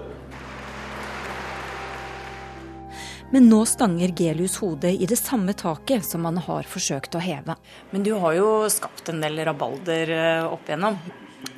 Men 3.30 3.44
nå 3.50 3.60
stanger 3.68 4.14
Gelius 4.16 4.56
hodet 4.62 4.94
i 4.96 5.06
det 5.06 5.18
samme 5.20 5.52
taket 5.52 6.06
som 6.06 6.24
han 6.24 6.40
har 6.40 6.66
forsøkt 6.66 7.14
å 7.18 7.20
heve. 7.20 7.58
Men 7.92 8.06
du 8.06 8.14
har 8.22 8.38
jo 8.38 8.48
skapt 8.72 9.10
en 9.12 9.20
del 9.20 9.36
rabalder 9.44 10.12
eh, 10.16 10.46
opp 10.48 10.64
igjennom. 10.64 10.96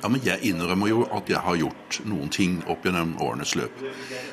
Ja, 0.03 0.11
men 0.11 0.21
Jeg 0.27 0.43
innrømmer 0.51 0.91
jo 0.91 1.05
at 1.15 1.31
jeg 1.31 1.41
har 1.41 1.57
gjort 1.57 2.01
noen 2.05 2.29
ting 2.35 2.59
opp 2.69 2.85
gjennom 2.85 3.15
årenes 3.23 3.55
løp. 3.57 3.81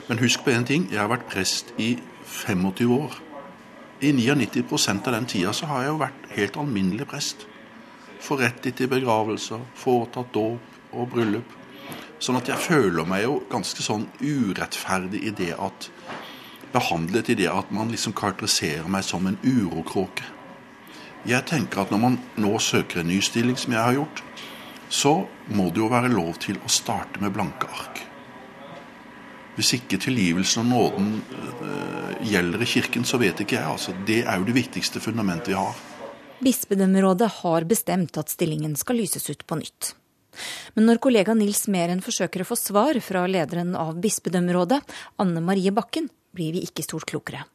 Men 0.10 0.20
husk 0.20 0.44
på 0.44 0.52
én 0.52 0.66
ting. 0.68 0.90
Jeg 0.92 1.00
har 1.00 1.14
vært 1.14 1.30
prest 1.30 1.72
i 1.78 1.94
25 2.26 2.98
år. 2.98 3.22
I 4.02 4.12
99% 4.18 5.08
av 5.08 5.16
den 5.16 5.30
tida 5.30 5.54
så 5.54 5.70
har 5.70 5.86
jeg 5.86 5.94
jo 5.94 6.02
vært 6.02 6.28
helt 6.36 6.58
alminnelig 6.58 7.08
prest. 7.14 7.47
Få 8.28 8.36
rett 8.42 8.60
til 8.66 8.90
begravelser, 8.92 9.62
foretatt 9.80 10.34
dåp 10.36 10.94
og 10.94 11.10
bryllup. 11.14 11.54
Sånn 12.20 12.40
at 12.40 12.50
jeg 12.50 12.60
føler 12.60 13.08
meg 13.08 13.24
jo 13.24 13.38
ganske 13.52 13.84
sånn 13.86 14.08
urettferdig 14.20 15.22
i 15.30 15.36
det 15.38 15.54
at 15.56 15.92
Behandlet 16.74 17.30
i 17.32 17.36
det 17.40 17.48
at 17.48 17.70
man 17.72 17.92
liksom 17.92 18.14
karakteriserer 18.18 18.90
meg 18.92 19.06
som 19.08 19.28
en 19.30 19.38
urokråke. 19.44 20.26
Jeg 21.28 21.48
tenker 21.48 21.82
at 21.82 21.94
når 21.94 22.02
man 22.02 22.18
nå 22.40 22.52
søker 22.62 23.02
en 23.02 23.10
ny 23.10 23.22
stilling, 23.24 23.58
som 23.58 23.74
jeg 23.74 23.84
har 23.84 23.96
gjort, 23.96 24.22
så 24.90 25.14
må 25.56 25.70
det 25.72 25.82
jo 25.82 25.90
være 25.92 26.12
lov 26.12 26.38
til 26.44 26.60
å 26.60 26.72
starte 26.72 27.24
med 27.24 27.34
blanke 27.36 27.68
ark. 27.72 28.04
Hvis 29.58 29.74
ikke 29.80 29.98
tilgivelsen 30.04 30.68
og 30.68 30.70
nåden 30.70 31.08
øh, 31.34 32.12
gjelder 32.30 32.62
i 32.62 32.70
kirken, 32.70 33.08
så 33.08 33.18
vet 33.18 33.42
ikke 33.42 33.58
jeg. 33.58 33.66
altså. 33.66 33.96
Det 34.06 34.20
er 34.28 34.38
jo 34.38 34.46
det 34.46 34.56
viktigste 34.60 35.02
fundamentet 35.02 35.50
vi 35.56 35.58
har. 35.58 35.80
Bispedømmerådet 36.40 37.32
har 37.40 37.66
bestemt 37.66 38.18
at 38.22 38.30
stillingen 38.30 38.76
skal 38.78 39.00
lyses 39.02 39.26
ut 39.30 39.42
på 39.48 39.58
nytt. 39.58 39.96
Men 40.76 40.86
når 40.86 41.00
kollega 41.02 41.34
Nils 41.34 41.64
Meren 41.72 42.04
forsøker 42.06 42.44
å 42.44 42.48
få 42.52 42.58
svar 42.60 43.00
fra 43.02 43.24
lederen 43.26 43.74
av 43.80 43.98
bispedømmerådet, 44.04 44.84
Anne 45.18 45.42
Marie 45.42 45.74
Bakken, 45.74 46.12
blir 46.38 46.54
vi 46.54 46.62
ikke 46.68 46.86
stort 46.86 47.08
klokere. 47.10 47.48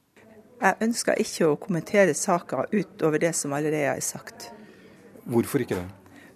Jeg 0.62 0.78
ønsker 0.82 1.18
ikke 1.22 1.46
å 1.52 1.58
kommentere 1.62 2.14
saker 2.14 2.74
utover 2.74 3.22
det 3.22 3.32
som 3.38 3.54
allerede 3.54 3.94
er 3.94 4.02
sagt. 4.02 4.50
Hvorfor 5.30 5.62
ikke 5.62 5.78
det? 5.78 5.88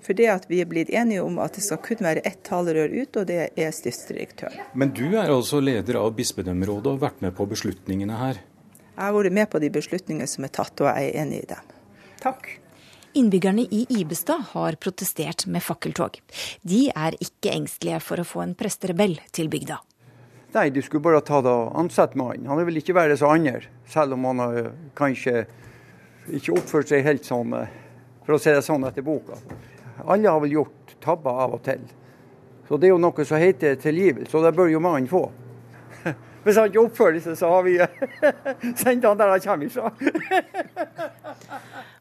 Fordi 0.07 0.27
at 0.31 0.47
vi 0.47 0.61
er 0.63 0.71
blitt 0.71 0.93
enige 0.95 1.25
om 1.27 1.41
at 1.43 1.59
det 1.59 1.65
skal 1.67 1.81
kun 1.83 1.99
være 2.07 2.23
ett 2.27 2.45
talerør 2.47 2.93
ut, 2.95 3.17
og 3.19 3.27
det 3.27 3.41
er 3.59 3.73
stiftsdirektøren. 3.75 4.69
Men 4.79 4.93
du 4.95 5.09
er 5.19 5.33
altså 5.35 5.59
leder 5.59 5.99
av 5.99 6.13
bispedømmerådet 6.15 6.93
og 6.93 7.01
har 7.01 7.09
vært 7.09 7.25
med 7.27 7.35
på 7.35 7.47
beslutningene 7.51 8.19
her. 8.21 8.39
Jeg 8.95 9.03
har 9.03 9.17
vært 9.19 9.35
med 9.35 9.51
på 9.51 9.63
de 9.63 9.73
beslutningene 9.75 10.31
som 10.31 10.47
er 10.47 10.55
tatt, 10.55 10.79
og 10.79 10.93
jeg 10.93 11.11
er 11.11 11.25
enig 11.25 11.43
i 11.43 11.49
dem. 11.57 11.73
Takk. 12.23 12.49
Innbyggerne 13.17 13.63
i 13.63 13.87
Ibestad 13.89 14.43
har 14.53 14.73
protestert 14.73 15.47
med 15.47 15.63
fakkeltog. 15.65 16.19
De 16.63 16.87
er 16.93 17.17
ikke 17.23 17.55
engstelige 17.55 18.01
for 18.05 18.21
å 18.21 18.27
få 18.29 18.43
en 18.45 18.57
presterebell 18.59 19.17
til 19.33 19.49
bygda. 19.53 19.79
Nei, 20.57 20.69
du 20.71 20.83
skulle 20.85 21.05
bare 21.05 21.23
ta 21.25 21.41
det 21.45 21.53
og 21.53 21.75
ansette 21.81 22.17
mannen. 22.17 22.47
Han 22.49 22.61
vil 22.69 22.81
ikke 22.81 22.97
være 22.97 23.17
så 23.17 23.31
andre, 23.33 23.63
selv 23.89 24.17
om 24.17 24.29
han 24.29 24.43
har 24.45 24.69
kanskje 24.97 25.47
ikke 26.33 26.59
oppført 26.59 26.93
seg 26.93 27.07
helt 27.07 27.25
sånn, 27.25 27.55
for 28.27 28.37
å 28.37 28.41
si 28.41 28.53
det 28.53 28.65
sånn, 28.65 28.85
etter 28.89 29.05
boka. 29.07 29.37
Alle 30.05 30.29
har 30.29 30.41
vel 30.45 30.59
gjort 30.59 30.95
tabber 31.05 31.43
av 31.47 31.57
og 31.57 31.65
til. 31.67 31.83
Så 32.69 32.77
det 32.77 32.89
er 32.89 32.95
jo 32.95 33.03
noe 33.03 33.25
som 33.25 33.41
heter 33.41 33.77
tilgivelse, 33.81 34.33
og 34.37 34.45
det 34.45 34.55
bør 34.57 34.73
jo 34.73 34.83
mannen 34.83 35.09
få. 35.11 35.25
Hvis 36.47 36.61
han 36.61 36.71
ikke 36.71 36.85
oppfører 36.85 37.19
seg, 37.25 37.35
så 37.39 37.51
har 37.51 37.67
vi 37.67 37.75
sendt 38.83 39.07
han 39.09 39.19
der 39.19 39.35
han 39.35 39.43
kommer 39.43 39.69
fra. 39.73 39.91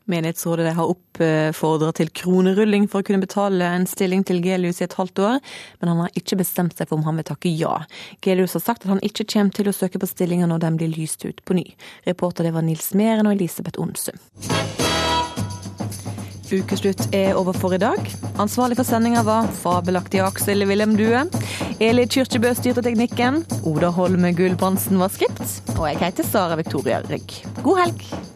Menighetsrådet 0.05 0.75
har 0.77 0.91
oppfordra 0.91 1.89
til 1.97 2.11
kronerulling 2.13 2.85
for 2.91 3.01
å 3.01 3.07
kunne 3.07 3.23
betale 3.23 3.65
en 3.73 3.87
stilling 3.89 4.21
til 4.27 4.43
Gelius 4.45 4.83
i 4.83 4.85
et 4.85 4.93
halvt 4.99 5.23
år, 5.25 5.39
men 5.81 5.91
han 5.91 6.03
har 6.03 6.19
ikke 6.21 6.37
bestemt 6.43 6.77
seg 6.77 6.91
for 6.91 6.99
om 6.99 7.07
han 7.09 7.17
vil 7.17 7.25
takke 7.31 7.49
ja. 7.49 7.79
Gelius 8.21 8.53
har 8.53 8.67
sagt 8.67 8.85
at 8.85 8.93
han 8.93 9.01
ikke 9.01 9.25
kommer 9.33 9.57
til 9.57 9.71
å 9.71 9.73
søke 9.73 10.01
på 10.01 10.11
stillinga 10.11 10.51
når 10.51 10.61
den 10.67 10.77
blir 10.77 10.93
lyst 10.93 11.25
ut 11.25 11.41
på 11.41 11.57
ny. 11.57 11.65
Reporter 12.05 12.45
det 12.45 12.53
var 12.53 12.67
Nils 12.67 12.93
Meren 12.93 13.25
og 13.25 13.39
Elisabeth 13.39 13.81
Onsum. 13.81 14.21
Ukeslutt 16.53 17.07
er 17.15 17.33
over 17.39 17.55
for 17.57 17.73
i 17.73 17.79
dag. 17.81 17.97
Ansvarlig 18.41 18.77
for 18.77 18.87
sendinga 18.87 19.23
var 19.25 19.49
fabelaktig 19.63 20.21
Aksel 20.25 20.65
Wilhelm 20.69 20.93
Due. 20.99 21.23
Eli 21.81 22.05
Kyrkjebø 22.05 22.53
styrte 22.57 22.85
teknikken. 22.85 23.41
Oda 23.65 23.89
Holme 23.95 24.33
Gulbrandsen 24.37 25.01
var 25.01 25.13
skript. 25.13 25.43
Og 25.79 25.89
jeg 25.89 26.01
heter 26.03 26.27
Sara 26.27 26.59
Victoria 26.61 27.01
Rygg. 27.09 27.39
God 27.63 27.85
helg! 27.85 28.34